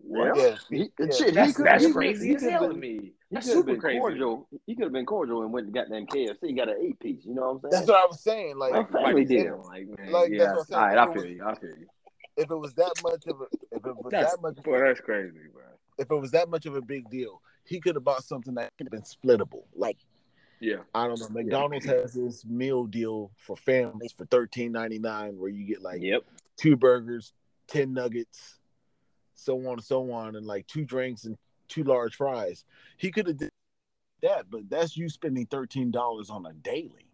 [0.00, 0.56] Well, Yeah.
[0.70, 1.10] he, Yeah.
[1.10, 3.12] shit, That's, could, that's he crazy Could, as hell to been, me.
[3.30, 3.98] That's super crazy.
[3.98, 4.48] cordial.
[4.66, 6.52] He could have been cordial and went to goddamn KFC.
[6.56, 7.24] Got an eight piece.
[7.26, 7.70] You know what I'm saying?
[7.72, 8.56] That's what I was saying.
[8.56, 9.64] Like, Like family if, deal.
[9.68, 10.44] Like, man, Like, yeah.
[10.54, 10.82] that's what I'm.
[10.82, 11.44] All right, I it feel you.
[11.44, 11.86] I feel you.
[12.36, 15.00] if it was that much of a, if it was That's, that much, boy, that's
[15.00, 15.64] crazy, bro.
[15.98, 18.72] if it was that much of a big deal, he could have bought something that
[18.78, 19.64] could have been splittable.
[19.74, 19.98] Like,
[20.60, 20.78] Yeah.
[20.94, 25.50] I don't know, McDonald's has this meal deal for families for thirteen ninety nine, where
[25.50, 26.24] you get like Yep.
[26.56, 27.32] two burgers,
[27.66, 28.58] ten nuggets,
[29.34, 31.36] so on and so on, and like two drinks and
[31.68, 32.64] two large fries.
[32.96, 33.50] He could have did
[34.22, 37.06] that, but that's you spending thirteen dollars on a daily,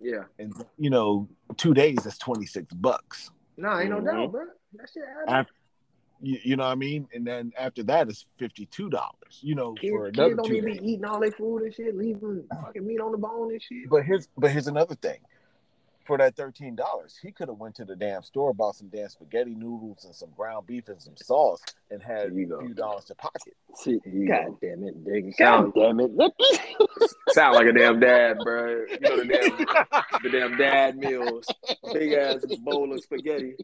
[0.00, 0.24] Yeah.
[0.38, 3.30] and you know, two days that's twenty six bucks.
[3.56, 4.32] Nah, ain't no doubt, mm-hmm.
[4.32, 4.44] bro.
[4.74, 5.04] That shit.
[5.28, 5.52] After,
[6.24, 7.08] you, you know what I mean?
[7.14, 9.40] And then after that it's fifty two dollars.
[9.40, 10.80] You know, Kids, for kids another don't two even days.
[10.80, 13.88] be eating all their food and shit, leaving fucking meat on the bone and shit.
[13.88, 15.18] But here's but here's another thing.
[16.06, 19.08] For that thirteen dollars, he could have went to the damn store, bought some damn
[19.08, 22.60] spaghetti noodles and some ground beef and some sauce, and had There you a go.
[22.60, 23.54] few dollars to pocket.
[23.76, 23.98] See,
[24.28, 25.34] God damn it, nigga.
[25.34, 26.10] Sound- God damn it.
[27.30, 28.84] Sound like a damn dad, bro.
[28.90, 31.46] You know the damn the damn dad meals,
[31.94, 33.54] big ass bowl of spaghetti.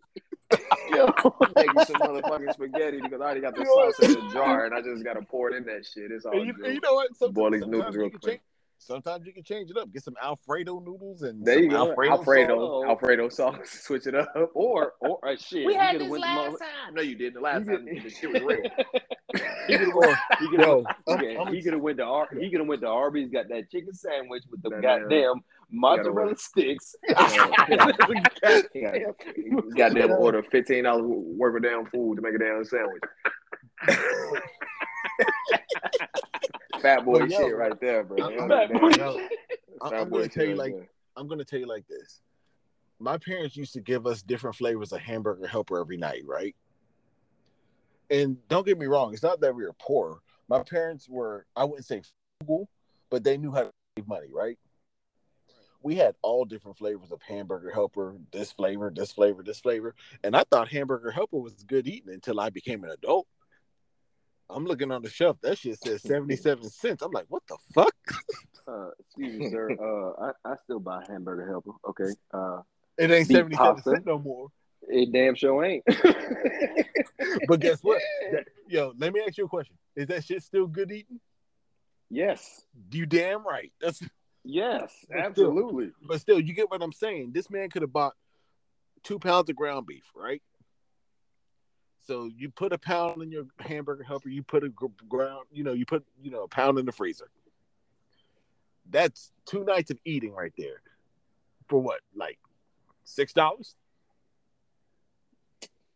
[0.90, 1.06] Yo,
[1.56, 3.93] make you some motherfucking spaghetti because I already got the Yo.
[3.93, 6.10] sauce in the jar and I just gotta pour it in that shit.
[6.10, 6.64] It's all And you, good.
[6.66, 7.16] and you know what?
[7.16, 8.22] Sometimes, Boil these sometimes noodles you real quick.
[8.22, 8.40] change-
[8.78, 9.93] sometimes you can change it up.
[9.93, 12.12] Get some Alfredo noodles and There some you go, Alfredo.
[12.14, 12.85] Alfredo, sauce.
[12.89, 13.70] Alfredo, sauce.
[13.85, 14.32] Switch it up.
[14.55, 15.66] or or uh, shit.
[15.66, 16.94] We he had this last mother- time.
[16.94, 17.35] No, you didn't.
[17.35, 18.62] The last You time did- the shit was real.
[19.70, 22.05] He could have Or, he could yo, have I'm- I'm- he could have went to
[22.05, 25.42] Ar- he could have went to Arby's, got that chicken sandwich with the That goddamn
[25.70, 26.94] mozzarella sticks.
[27.06, 27.14] He
[29.76, 33.02] got, them order fifteen dollars worth of damn food to make a damn sandwich.
[36.80, 38.18] Fat boy yo, shit right there, bro.
[38.22, 38.80] I'm- Fat Damn.
[38.80, 39.18] boy yo,
[39.82, 40.88] I'm, I'm boy gonna tell you like there.
[41.16, 42.20] I'm gonna tell you like this.
[42.98, 46.55] My parents used to give us different flavors of hamburger helper every night, right?
[48.11, 50.20] And don't get me wrong, it's not that we were poor.
[50.49, 52.03] My parents were, I wouldn't say
[52.41, 52.69] frugal,
[53.09, 54.59] but they knew how to save money, right?
[55.82, 59.95] We had all different flavors of hamburger helper, this flavor, this flavor, this flavor.
[60.24, 63.27] And I thought hamburger helper was good eating until I became an adult.
[64.51, 65.39] I'm looking on the shelf.
[65.43, 67.03] That shit says 77 cents.
[67.03, 67.95] I'm like, what the fuck?
[68.66, 69.70] Uh, excuse me, sir.
[69.81, 71.73] Uh, I, I still buy hamburger helper.
[71.89, 72.12] Okay.
[72.35, 72.62] Uh,
[72.99, 74.49] It ain't 77 cents no more.
[74.89, 75.85] It damn sure ain't.
[77.48, 78.01] But guess what?
[78.32, 79.77] That- yo, let me ask you a question.
[79.97, 81.20] Is that shit still good eating?
[82.09, 82.65] yes.
[82.93, 83.73] You damn right.
[83.81, 84.02] That's
[84.44, 84.93] Yes.
[85.09, 85.90] But still- Absolutely.
[86.07, 87.32] but still, you get what I'm saying.
[87.32, 88.15] This man could have bought
[89.02, 90.43] two pounds of ground beef, right?
[92.07, 95.73] So you put a pound in your hamburger helper, you put a ground, you know,
[95.73, 97.28] you put you know a pound in the freezer.
[98.89, 100.81] That's two nights of eating right there.
[101.69, 102.39] For what, like
[103.05, 103.77] six dollars?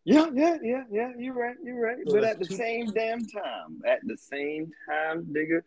[0.04, 1.12] Yeah, yeah, yeah, yeah.
[1.16, 1.56] You're right.
[1.62, 1.96] You're right.
[2.04, 5.62] But at the same damn time, at the same time, nigga,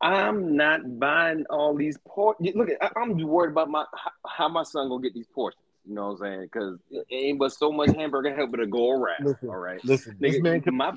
[0.00, 2.38] I'm not buying all these pork.
[2.40, 3.84] Look, at, I- I'm worried about my
[4.26, 5.60] how- my son gonna get these portions.
[5.86, 6.42] You know what I'm saying?
[6.44, 9.24] Because it ain't but so much hamburger helper to go around.
[9.26, 9.84] Listen, all right.
[9.84, 10.96] Listen, this man could my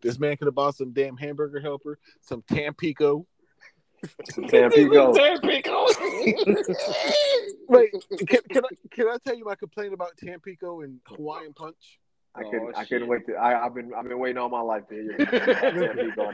[0.00, 3.26] this man could have bought some damn hamburger helper, some Tampico.
[4.48, 5.12] Tampico.
[5.14, 5.86] Tampico.
[7.68, 7.90] Wait,
[8.26, 11.98] can, can I can I tell you my complaint about Tampico and Hawaiian Punch?
[12.36, 12.72] I couldn't.
[12.74, 13.34] Oh, I couldn't wait to.
[13.34, 13.92] I, I've been.
[13.94, 15.16] I've been waiting all my life to hear.
[15.18, 16.32] Tampico.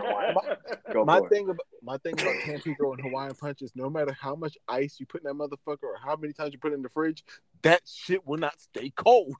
[0.93, 1.31] Go my for it.
[1.31, 4.99] thing about my thing about Tampico and Hawaiian Punch is no matter how much ice
[4.99, 7.23] you put in that motherfucker or how many times you put it in the fridge,
[7.63, 9.37] that shit will not stay cold.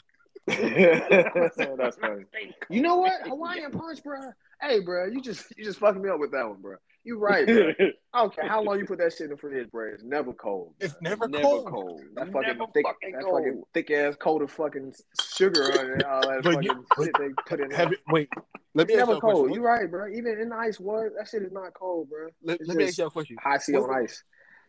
[0.47, 2.25] That's funny.
[2.69, 3.27] You know what?
[3.27, 4.21] Hawaiian punch, bro.
[4.61, 6.77] Hey, bro, you just you just fucking me up with that one, bro.
[7.05, 7.73] You right, bro.
[8.13, 9.91] I don't care how long you put that shit in the fridge, bro.
[9.95, 10.75] It's never cold.
[10.81, 11.67] It's never, Never cold.
[11.67, 12.03] cold.
[12.15, 13.43] That fucking Never thick, fucking that cold.
[13.43, 14.93] fucking thick ass coat of fucking
[15.35, 16.05] sugar on it.
[16.05, 17.71] All that fucking you- shit they put in.
[17.71, 17.95] Have there.
[17.95, 18.29] it, wait,
[18.75, 19.37] let me It's ask you a question.
[19.37, 19.55] cold.
[19.55, 20.09] You're right, bro.
[20.09, 22.29] Even in ice water, that shit is not cold, bro.
[22.45, 23.37] Let, It's let me just ask you a question.
[23.43, 24.23] Hi-C on ice.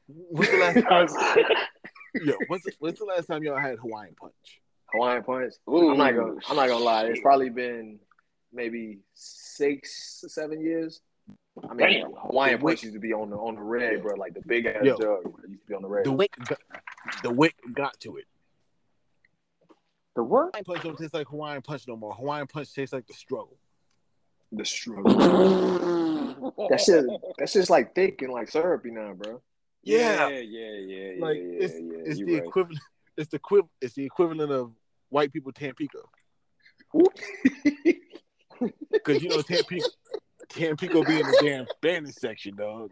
[0.07, 1.45] When's the last time?
[2.25, 4.33] yo, when's, the, when's the last time y'all had Hawaiian Punch?
[4.93, 5.53] Hawaiian punch.
[5.69, 6.35] Ooh, I'm not gonna.
[6.49, 7.05] I'm not gonna lie.
[7.05, 7.97] It's probably been
[8.51, 10.99] maybe six, seven years.
[11.69, 12.13] I mean, Damn.
[12.13, 14.15] Hawaiian The wick- punch used to be on the on the red, bro.
[14.15, 14.97] Like the big ass Yo.
[14.97, 15.23] jug.
[15.47, 16.05] Used to be on the red.
[16.05, 16.59] The wick, got,
[17.23, 18.25] the wick got to it.
[20.15, 20.47] The what?
[20.55, 22.13] Hawaiian Punch don't taste like Hawaiian Punch no more.
[22.13, 23.57] Hawaiian Punch tastes like the struggle.
[24.51, 25.13] The struggle.
[26.69, 27.05] That shit.
[27.37, 29.41] That's just like thick and like syrupy now, bro.
[29.83, 31.13] Yeah, yeah, yeah, yeah.
[31.25, 32.43] like yeah, it's yeah, it's the right.
[32.45, 32.79] equivalent.
[33.17, 34.71] It's the equiv- It's the equivalent of
[35.09, 36.09] white people Tampico.
[38.91, 39.87] Because you know Tampico,
[40.51, 42.91] Tampico be in the damn Spanish section, dog.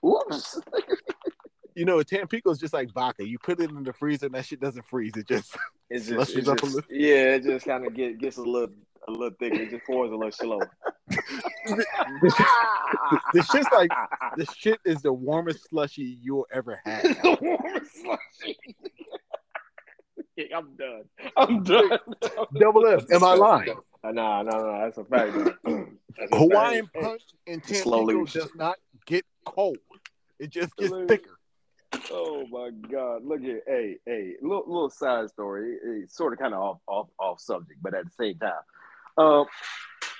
[0.00, 0.60] Whoops.
[1.74, 3.26] You know Tampico's just like vodka.
[3.26, 5.12] You put it in the freezer, and that shit doesn't freeze.
[5.16, 5.56] It just
[5.88, 7.36] It's just, it's just yeah.
[7.36, 8.74] It just kind of get gets a little
[9.06, 9.62] a little thicker.
[9.62, 10.60] It just pours a little slow.
[13.32, 13.90] the shit's like
[14.36, 17.02] the shit is the warmest slushy you'll ever have.
[17.02, 18.58] The warmest slushy.
[20.36, 21.04] yeah, I'm done.
[21.36, 21.98] I'm done.
[22.58, 23.04] Double F.
[23.12, 23.76] Am I lying?
[24.04, 24.84] Uh, nah, nah, nah.
[24.84, 25.32] That's a fact.
[25.32, 25.44] bro.
[26.18, 27.04] That's a Hawaiian fact.
[27.04, 28.14] Punch and Slowly.
[28.14, 28.76] Tampico does not
[29.06, 29.78] get cold.
[30.38, 31.06] It just gets Slowly.
[31.06, 31.38] thicker.
[32.12, 33.24] Oh my God!
[33.24, 35.76] Look at hey hey little little side story.
[35.82, 38.52] It's sort of kind of off off off subject, but at the same time,
[39.16, 39.46] um,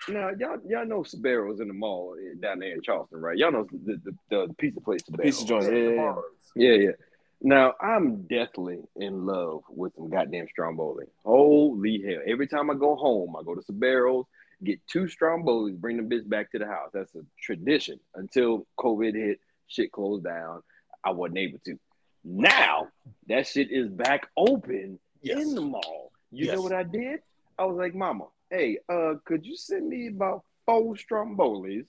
[0.08, 3.36] Now y'all y'all know Sbarro's in the mall eh, down there in Charleston, right?
[3.36, 5.22] Y'all know the the, the, the pizza place Sbarro.
[5.22, 5.72] Pizza joint.
[5.72, 6.18] Yeah,
[6.56, 6.90] yeah, yeah.
[7.40, 11.06] Now I'm deathly in love with some goddamn stromboli.
[11.24, 12.20] Holy hell!
[12.26, 14.26] Every time I go home, I go to Sbarro's,
[14.64, 16.90] get two strombolis, bring the bitch back to the house.
[16.92, 20.62] That's a tradition until COVID hit, shit closed down.
[21.04, 21.78] I wasn't able to.
[22.24, 22.88] Now
[23.28, 25.38] that shit is back open Yes.
[25.42, 26.10] in the mall.
[26.32, 26.56] You Yes.
[26.56, 27.20] know what I did?
[27.58, 31.86] I was like, Mama, hey, uh, could you send me about four strombolis?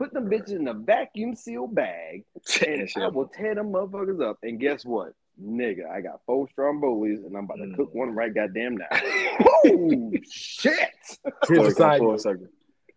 [0.00, 2.24] Put them bitches in a vacuum sealed bag,
[2.66, 4.38] and I will tear them motherfuckers up.
[4.42, 5.12] And guess what?
[5.38, 7.76] Nigga, I got four strombolis, and I'm about to Mm.
[7.76, 8.86] cook one right goddamn now.
[9.66, 10.78] oh shit!
[11.46, 12.46] Here's a side full circle.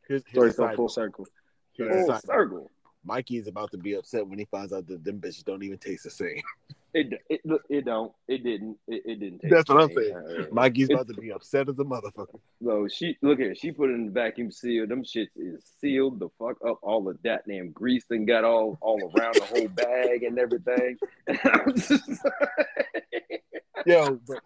[0.08, 1.28] Here's, Story here's a side full circle.
[1.74, 2.72] Here's a Full side circle.
[3.04, 5.78] Mikey is about to be upset when he finds out that them bitches don't even
[5.80, 6.42] taste the same.
[6.96, 9.40] It it it don't it didn't it, it didn't.
[9.40, 10.48] Taste That's what I'm saying.
[10.52, 12.40] Mikey's about to be upset as a motherfucker.
[12.62, 14.86] No, she look at it, she put it in the vacuum seal.
[14.86, 16.78] Them shits is sealed the fuck up.
[16.84, 21.00] All of that damn grease and got all all around the whole bag and everything.
[23.88, 24.38] Yo, but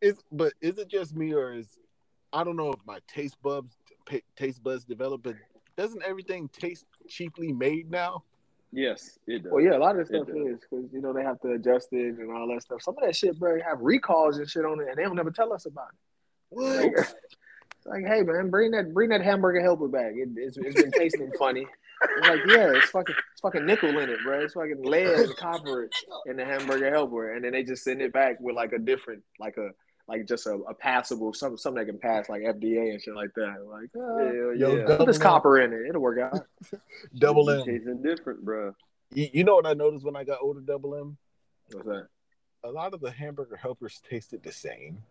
[0.00, 1.76] is but is it just me or is
[2.32, 3.74] I don't know if my taste buds
[4.36, 5.34] taste buds develop, but
[5.76, 8.22] doesn't everything taste cheaply made now?
[8.74, 9.52] Yes, it does.
[9.52, 11.88] Well, yeah, a lot of this stuff is because you know they have to adjust
[11.92, 12.82] it and all that stuff.
[12.82, 15.30] Some of that shit, bro, have recalls and shit on it, and they don't never
[15.30, 16.58] tell us about it.
[16.58, 17.14] Like, it's
[17.86, 20.12] like, hey man, bring that bring that hamburger helper back.
[20.14, 21.66] It, it's, it's been tasting funny.
[22.18, 24.40] It's like, yeah, it's fucking it's fucking nickel in it, bro.
[24.40, 25.88] It's fucking lead and copper
[26.26, 29.22] in the hamburger helper, and then they just send it back with like a different,
[29.38, 29.70] like a
[30.06, 33.30] like just a, a passable something something that can pass like FDA and shit like
[33.36, 33.56] that.
[33.66, 34.96] Like, uh, Hell Yo, yeah.
[34.96, 35.22] put this M.
[35.22, 36.38] copper in it, it'll work out.
[37.18, 37.66] Double It M.
[37.66, 38.74] be Tasting different, bro.
[39.12, 41.16] You, you know what I noticed when I got older, Double M?
[41.72, 42.08] What's that?
[42.64, 45.02] A lot of the hamburger helpers tasted the same.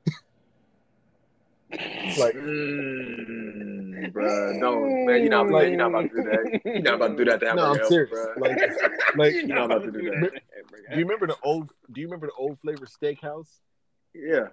[2.20, 6.62] like Mm, bro, don't man, you're not Like- you're not about to do that.
[6.66, 8.10] You're not about to do that to no, hamburger I'm helper, serious.
[8.12, 8.34] bro.
[8.38, 8.58] Like,
[9.18, 10.32] like You're not about to do that.
[10.92, 11.70] do you remember the old?
[11.92, 13.48] Do you remember the old flavor steakhouse?
[14.14, 14.50] Yeah.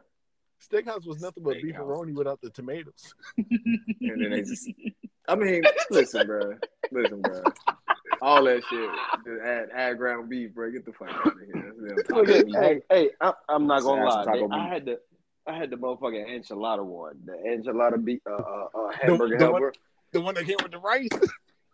[0.61, 1.77] Steakhouse was nothing but Steakhouse.
[1.77, 3.15] beefaroni without the tomatoes.
[3.39, 4.69] And then they just
[5.29, 6.57] I mean, listen, bro.
[6.91, 7.43] Listen, bro.
[8.23, 8.91] All that shit.
[9.25, 10.71] Just add add ground beef, bro.
[10.71, 11.73] Get the fuck out of here.
[11.81, 12.57] That's them Look taco at, meat.
[12.57, 14.25] hey, hey, I, I'm not gonna lie.
[14.25, 15.01] Taco They- I had the
[15.47, 19.73] I had the motherfucking enchilada one, the enchilada beef, uh, uh, uh, hamburger the one-
[20.13, 21.09] The one that came with the rice.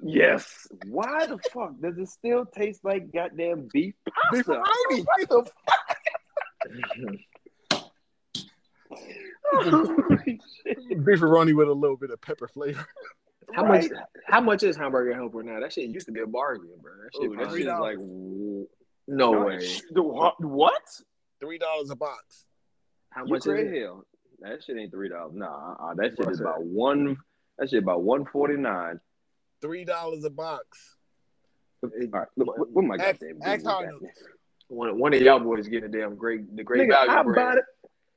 [0.01, 0.69] Yes.
[0.87, 3.95] Why the fuck does it still taste like goddamn beef
[4.31, 4.63] pasta?
[4.63, 5.05] Beefaroni.
[5.29, 5.51] What
[6.69, 7.19] the
[9.55, 12.87] Beefaroni with a little bit of pepper flavor.
[13.53, 13.85] How much
[14.27, 15.61] how much is hamburger helper now?
[15.61, 16.93] That shit used to be a bargain, bro.
[17.03, 18.67] That shit, Ooh, that shit is like no
[19.33, 19.61] No, way.
[19.93, 20.43] the what?
[20.43, 20.83] What?
[21.41, 22.45] Three dollars a box.
[23.11, 23.81] How You much is it?
[23.83, 24.05] hell?
[24.41, 25.33] That shit ain't three dollars.
[25.35, 26.45] Nah, uh, that shit What's is that?
[26.45, 27.17] about one.
[27.59, 29.01] That shit about one forty nine.
[29.63, 30.97] Three dollars a box.
[31.85, 34.09] All right, look, what, what my Ask- goddamn ask how I got know me?
[34.69, 37.37] One one of y'all boys getting a damn great the great Nigga, value I bread.
[37.37, 37.65] buy it.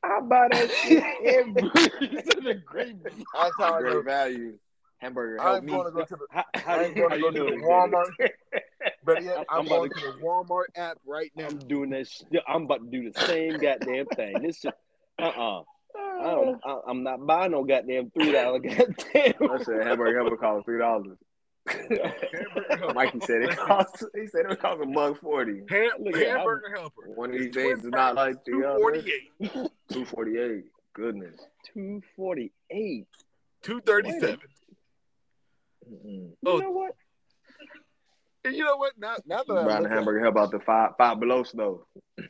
[0.04, 1.62] I buy that shit every.
[1.62, 2.96] the great.
[3.34, 4.02] That's how I great know.
[4.02, 4.54] value.
[5.00, 5.72] Hamburger help I'm me.
[5.72, 6.26] going to go to the.
[6.30, 8.30] How, how, I ain't going to go to the Walmart.
[9.06, 11.48] But yeah, I'm, I'm about going to- to the Walmart app right now.
[11.48, 12.08] I'm doing that.
[12.08, 12.28] Shit.
[12.48, 14.42] I'm about to do the same goddamn thing.
[14.42, 14.74] This shit.
[15.18, 15.62] Uh uh
[15.98, 16.62] I don't.
[16.66, 19.34] I, I'm not buying no goddamn three dollar goddamn.
[19.50, 21.18] I said hamburger helper cost three dollars.
[22.94, 24.04] Mikey said it cost.
[24.16, 25.62] He said it would cost a mug forty.
[25.70, 27.10] Ham- Look at- hamburger helper.
[27.16, 28.80] One of these days is not like the Two other.
[28.80, 29.52] forty eight.
[29.91, 30.66] Two forty eight.
[30.94, 31.40] Goodness.
[31.74, 33.08] Two forty eight.
[33.62, 34.40] Two thirty seven.
[35.91, 36.32] Mm-mm.
[36.46, 36.56] Oh.
[36.58, 36.91] You know what?
[38.46, 38.94] And you know what?
[38.98, 41.44] Now, now that I Buying look the at hamburger help out the five five below
[41.44, 41.82] stove.
[42.18, 42.30] it,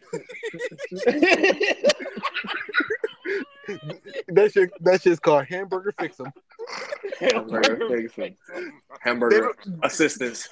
[4.30, 6.32] that shit, that shit's called hamburger fix 'em.
[7.20, 8.36] Hamburger fixing.
[9.02, 9.52] Hamburger
[9.84, 10.48] assistance.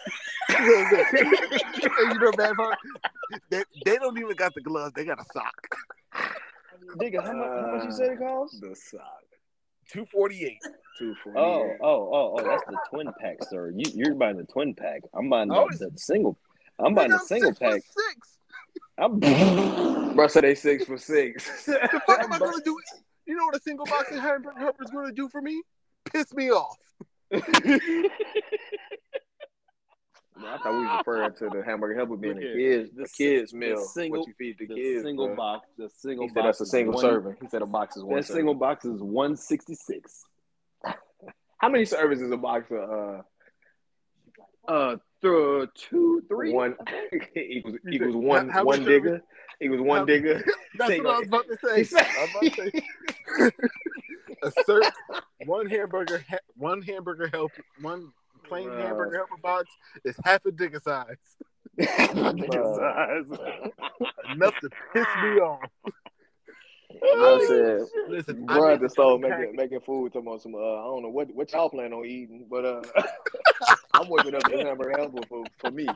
[0.49, 0.67] and
[1.83, 2.77] you know, bad part,
[3.49, 4.93] they, they don't even got the gloves.
[4.95, 5.67] They got a sock.
[6.97, 8.59] Nigga, how much, how much you said it costs?
[8.59, 9.23] The sock.
[9.89, 10.59] Two forty eight.
[10.99, 11.77] Two forty Oh, eight.
[11.81, 13.71] oh, oh, oh, that's the twin pack, sir.
[13.75, 15.01] You, you're buying the twin pack.
[15.13, 16.37] I'm buying the, Oh, the single.
[16.79, 17.81] I'm buying the single pack.
[17.81, 18.37] Six.
[18.97, 19.19] I'm.
[20.15, 21.65] Bro said they six for six.
[21.65, 22.77] The fuck am I gonna do?
[23.25, 25.61] You know what a single box of hamburger is gonna do for me?
[26.13, 26.77] Piss me off.
[30.39, 33.07] I thought we were referring to the hamburger helper being Look a kids, The the
[33.07, 33.77] si- kids the meal.
[33.77, 35.03] single- what you feed the, the kids.
[35.03, 35.35] single bro.
[35.35, 35.67] box.
[35.77, 36.35] The single He box.
[36.35, 37.35] said that's a single one- serving.
[37.41, 38.15] He said a box is one.
[38.17, 38.37] That serving.
[38.39, 40.23] single box is one sixty six.
[41.57, 43.21] How many servings is a box of uh
[44.71, 46.53] Uh, th- two, three.
[46.53, 46.75] one
[47.35, 49.19] equals equals one How- how one many
[49.61, 49.69] servings?
[49.71, 50.43] was one How- digger.
[50.77, 51.97] That's what I was about to say.
[51.99, 53.51] I was about to say.
[54.43, 54.81] a ser-
[55.45, 56.23] one hamburger,
[56.55, 57.51] one hamburger help,
[57.81, 58.11] one
[58.43, 58.81] plain Bruh.
[58.83, 59.69] hamburger helper box
[60.05, 61.15] is half a digger size.
[61.79, 63.39] Niggas'
[64.31, 65.59] Enough to piss me off.
[67.03, 70.13] I said, Listen, I bro, need at the to store pack- making making food.
[70.13, 70.55] Talking about some.
[70.55, 72.81] Uh, I don't know what what y'all plan on eating, but uh,
[73.93, 75.87] I'm working up the hamburger helper for for me.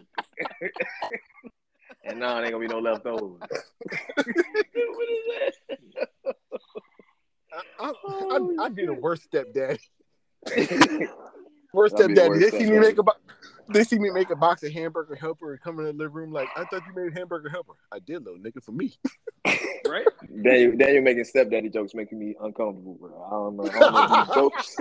[2.04, 3.42] And now it ain't gonna be no leftovers.
[7.54, 9.80] I, I, I, I'd be the worst stepdaddy.
[10.48, 10.54] I'll
[11.74, 12.30] Worst be the stepdaddy.
[12.30, 13.14] worst They see me make a bo-
[13.70, 16.32] they see me make a box of hamburger helper and come in the living room
[16.32, 17.74] like I thought you made hamburger helper.
[17.92, 18.94] I did, little nigga, for me.
[19.88, 20.06] right?
[20.44, 23.24] Daniel, Daniel making stepdaddy jokes making me uncomfortable, bro.
[23.26, 23.64] I don't know.
[23.70, 24.78] I don't know these jokes.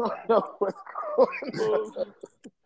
[0.00, 0.82] I don't know what's
[1.16, 2.14] going on.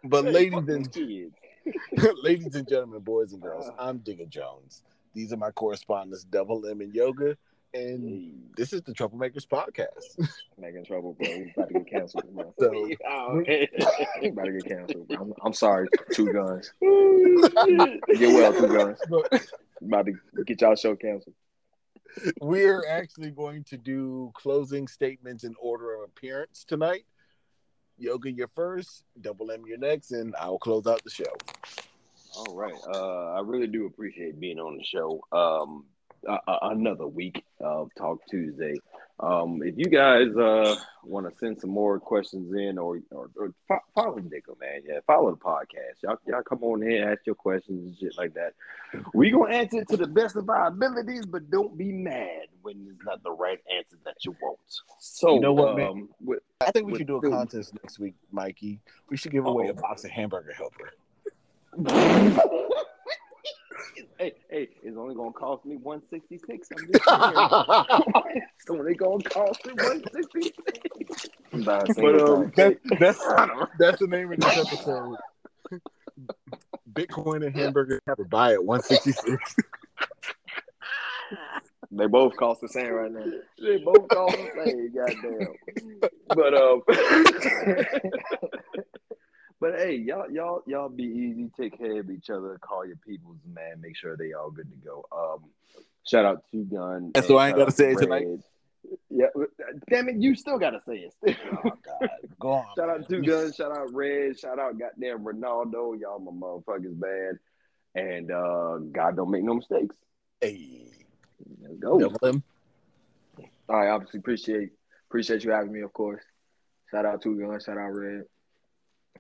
[0.05, 1.35] But ladies and kids.
[2.23, 3.73] ladies and gentlemen, boys and girls, uh.
[3.79, 4.83] I'm Digger Jones.
[5.15, 7.37] These are my correspondents, Double M and Yoga,
[7.75, 10.29] and this is the Troublemakers podcast.
[10.59, 11.29] Making trouble, bro.
[11.29, 12.55] We about to get canceled, bro.
[12.59, 12.71] So
[14.23, 15.09] We about to get canceled.
[15.09, 15.17] Bro.
[15.17, 16.73] I'm, I'm sorry, two guns.
[16.81, 18.99] Get well, two guns.
[19.83, 21.35] About to get y'all show canceled.
[22.41, 27.05] we're actually going to do closing statements in order of appearance tonight.
[28.01, 29.05] Yoga, you're first.
[29.21, 31.37] Double M, you're next, and I'll close out the show.
[32.37, 32.75] All right.
[32.95, 35.21] Uh, I really do appreciate being on the show.
[35.33, 35.85] Um,
[36.27, 38.75] uh, another week of Talk Tuesday.
[39.23, 43.53] Um, if you guys uh, want to send some more questions in or, or, or
[43.69, 44.81] fo- follow Nico, man.
[44.87, 46.03] Yeah, follow the podcast.
[46.03, 48.55] Y'all, y'all come on here, ask your questions and shit like that.
[49.13, 52.47] we going to answer it to the best of our abilities, but don't be mad
[52.63, 54.59] when it's not the right answer that you want.
[55.01, 55.87] So, You know what, man?
[55.89, 58.81] um, with, I think we should do a the- contest next week, Mikey.
[59.11, 60.95] We should give away a box of hamburger helper.
[64.19, 66.69] hey, hey, it's only gonna cost me one sixty six.
[66.77, 68.33] I'm just saying.
[68.59, 71.29] it's only gonna cost me one sixty six.
[71.53, 73.19] But, But um, that, that's
[73.79, 75.17] that's the name of this episode.
[76.93, 78.25] Bitcoin and hamburger helper.
[78.25, 79.57] Buy it one sixty six.
[81.91, 83.25] they both cost the same right now.
[83.61, 84.93] They both cost the same.
[84.95, 85.55] Goddamn.
[86.29, 86.83] But um,
[89.61, 91.51] but hey, y'all, y'all, y'all be easy.
[91.59, 92.59] Take care of each other.
[92.61, 93.81] Call your peoples, man.
[93.81, 95.05] Make sure they all good to go.
[95.13, 95.51] Um,
[96.07, 97.13] shout out to Gun.
[97.15, 98.27] And so I ain't gotta say it tonight?
[99.11, 99.27] Yeah,
[99.91, 101.37] damn it, you still gotta say it.
[101.53, 102.09] Oh God,
[102.39, 102.67] go on.
[102.77, 103.09] Shout out man.
[103.09, 106.01] Two Guns, shout out Red, shout out goddamn Ronaldo.
[106.01, 107.39] Y'all my motherfuckers, man.
[107.95, 109.95] And uh God don't make no mistakes.
[110.41, 110.87] Hey,
[111.61, 111.99] Let's go.
[111.99, 112.43] Double
[113.69, 114.71] All right, obviously appreciate
[115.09, 116.23] appreciate you having me, of course.
[116.91, 118.25] Shout out Two Guns, shout out Red.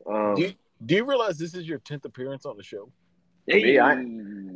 [0.09, 0.53] Um, Do you,
[0.85, 2.91] do you realize this is your tenth appearance on the show?
[3.47, 4.05] Me, I-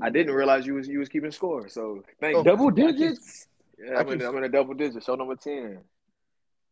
[0.03, 2.45] I didn't realize you was you was keeping score, so thank Oh, you.
[2.45, 3.47] double digits.
[3.79, 5.79] Yeah, I'm, in, I'm in a double digit, show number ten.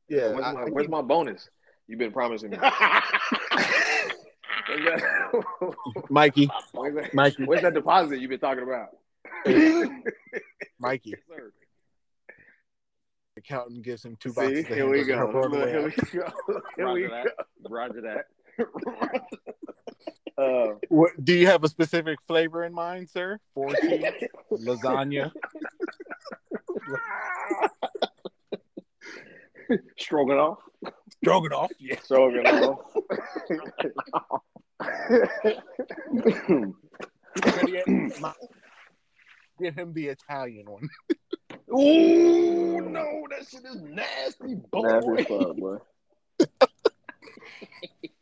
[0.09, 0.33] Yeah.
[0.33, 1.49] where's, I- my, I where's my bonus?
[1.89, 2.59] You've been promising me.
[6.11, 8.89] Mikey, where's that, Mikey, where's that deposit you've been talking about?
[10.79, 11.15] Mikey.
[11.29, 11.53] Sir.
[13.37, 14.67] Accountant gives him two See, boxes.
[14.67, 15.17] here we go.
[15.17, 16.33] helper on the Look, here we go.
[16.77, 17.15] Here we Roger go.
[17.25, 17.71] that.
[17.71, 18.25] Roger that.
[20.39, 23.39] Uh, What, do you have a specific flavor in mind, sir?
[23.55, 24.05] Four cheese,
[24.51, 25.31] lasagna.
[29.99, 30.59] Stroganoff.
[31.23, 31.71] Stroganoff.
[31.79, 31.99] Yeah.
[32.03, 32.81] Stroganoff.
[37.43, 37.87] Better yet,
[38.21, 38.33] my-
[39.61, 40.89] Give him the Italian one.
[41.79, 44.83] Ooh, no, that shit is nasty, boy.
[44.83, 45.77] Nasty as fuck, boy.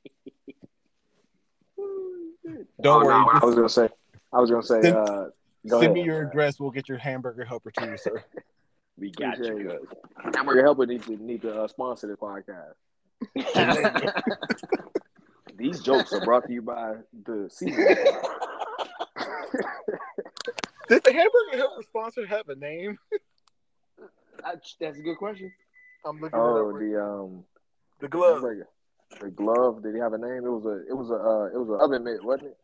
[2.45, 3.09] Don't Oh, worry.
[3.09, 3.89] no, I was gonna say.
[4.33, 4.83] I was gonna say.
[4.83, 5.31] Send- Uh,
[5.69, 5.93] go Send ahead.
[5.93, 6.61] me your address.
[6.61, 8.23] We'll get your hamburger helper to you, sir.
[8.99, 9.71] We got Appreciate you.
[9.71, 10.37] it.
[10.37, 12.75] Hamburger Helper need to need to uh, sponsor this podcast.
[15.57, 16.95] These jokes are brought to you by
[17.25, 17.77] the season.
[20.89, 22.99] Did the hamburger helper sponsor have a name?
[24.43, 25.53] That's that's a good question.
[26.05, 26.81] I'm looking Oh, it up.
[26.81, 27.45] the um,
[28.01, 28.35] The glove.
[28.35, 28.69] hamburger.
[29.20, 29.82] The glove.
[29.82, 30.45] Did he have a name?
[30.45, 32.57] It was a it was a uh, it was an oven mitt, wasn't it?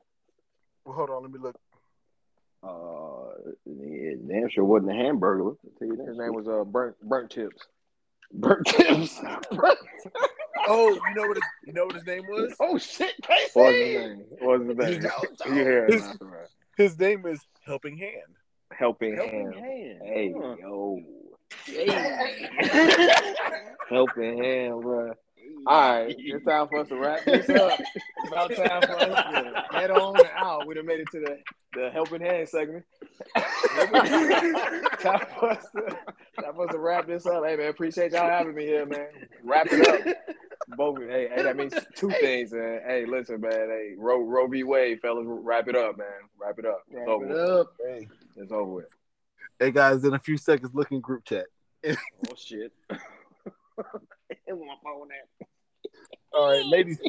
[0.85, 1.23] Well, hold on.
[1.23, 1.56] Let me look.
[2.62, 5.56] Uh, yeah, damn sure wasn't a hamburger.
[5.78, 5.97] Tell you.
[6.06, 7.66] His name was uh burnt burnt tips.
[8.32, 9.20] Burnt Tips.
[10.66, 11.36] Oh, you know what?
[11.36, 12.52] His, you know what his name was?
[12.59, 13.12] oh shit,
[13.52, 13.98] What was his Casey.
[13.98, 14.24] name?
[14.40, 15.01] What was his name?
[15.02, 16.48] His- You hear it, his- Master?
[16.77, 18.35] His name is Helping Hand.
[18.77, 19.55] Helping Helping hand.
[19.55, 20.01] hand.
[20.02, 20.56] Hey Huh.
[20.59, 21.01] yo,
[21.66, 22.48] Hey.
[23.89, 25.12] helping hand, bro.
[25.66, 27.78] All right, it's time for us to wrap this up.
[28.18, 29.09] It's about time for us
[29.70, 30.66] to head on out.
[30.66, 31.39] We done made it to the,
[31.74, 32.85] the helping hand segment.
[33.36, 35.97] time, for us to,
[36.43, 37.44] time for us to wrap this up.
[37.44, 39.06] Hey man, appreciate y'all having me here, man.
[39.44, 40.16] Wrap it up.
[40.77, 42.81] Both hey, hey, that means two things, man.
[42.85, 43.52] Hey, listen, man.
[43.52, 44.64] Hey, Roe Roe v.
[44.64, 46.09] Wade, fellas, wrap it up, man.
[46.40, 46.82] Wrap it up.
[46.89, 47.39] It's Wrap over it with.
[47.39, 47.73] up.
[47.86, 48.09] Hey.
[48.36, 48.86] It's over with.
[49.60, 51.47] hey guys, in a few seconds, look in group chat.
[51.86, 52.73] Oh shit.
[56.32, 57.01] All right, ladies,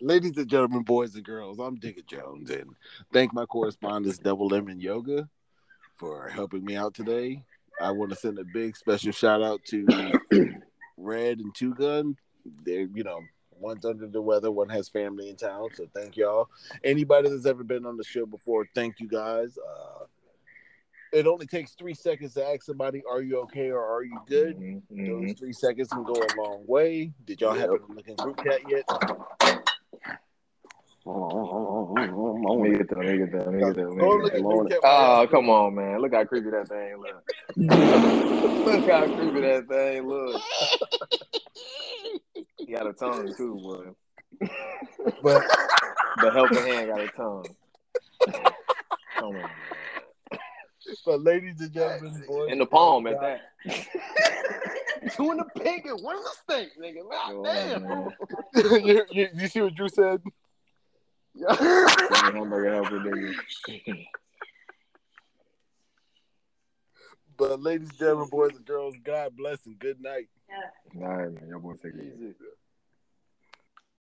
[0.00, 2.74] ladies and gentlemen, boys and girls, I'm Digger Jones, and
[3.12, 5.28] thank my correspondents Double M and Yoga
[5.94, 7.44] for helping me out today.
[7.80, 9.86] I want to send a big special shout out to
[10.96, 12.16] Red and Two Gun.
[12.64, 13.20] They're you know
[13.58, 16.48] one's under the weather, one has family in town, so thank y'all.
[16.84, 19.56] Anybody that's ever been on the show before, thank you guys.
[19.56, 20.04] Uh,
[21.12, 24.56] it only takes three seconds to ask somebody, "Are you okay?" or "Are you good?"
[24.56, 27.12] Mhm, Those three seconds can go a long way.
[27.24, 28.84] Did y'all happen to look in group chat yet?
[31.04, 32.98] Hold on, hold on, hold Let me get that.
[32.98, 33.46] Let me get that.
[33.46, 33.88] Let me get that.
[33.88, 34.26] Let me get that.
[34.26, 34.58] at Come on.
[34.58, 34.78] group chat.
[34.84, 36.00] Oh, come on, man.
[36.00, 37.24] Look how creepy that thing look.
[38.64, 40.40] look how creepy that thing look.
[42.66, 44.48] He got a tongue too, boy.
[45.22, 45.42] But
[46.20, 47.56] The helping hand got a tongue.
[49.18, 49.81] Come on, man.
[51.06, 53.40] but ladies and gentlemen, boys, In the palm at that.
[55.16, 57.02] Two in the pink and one in the stink, nigga.
[57.02, 57.82] Go God damn.
[57.82, 58.12] man.
[58.84, 60.22] you, you, you see what Drew said?
[61.34, 61.56] Give me
[62.10, 64.06] hamburger helper, nigga.
[67.36, 70.28] But ladies and gentlemen, boys and girls, God bless and good night.
[70.94, 71.48] All right, man.
[71.48, 72.26] Your boy take it easy.
[72.26, 72.34] Easy.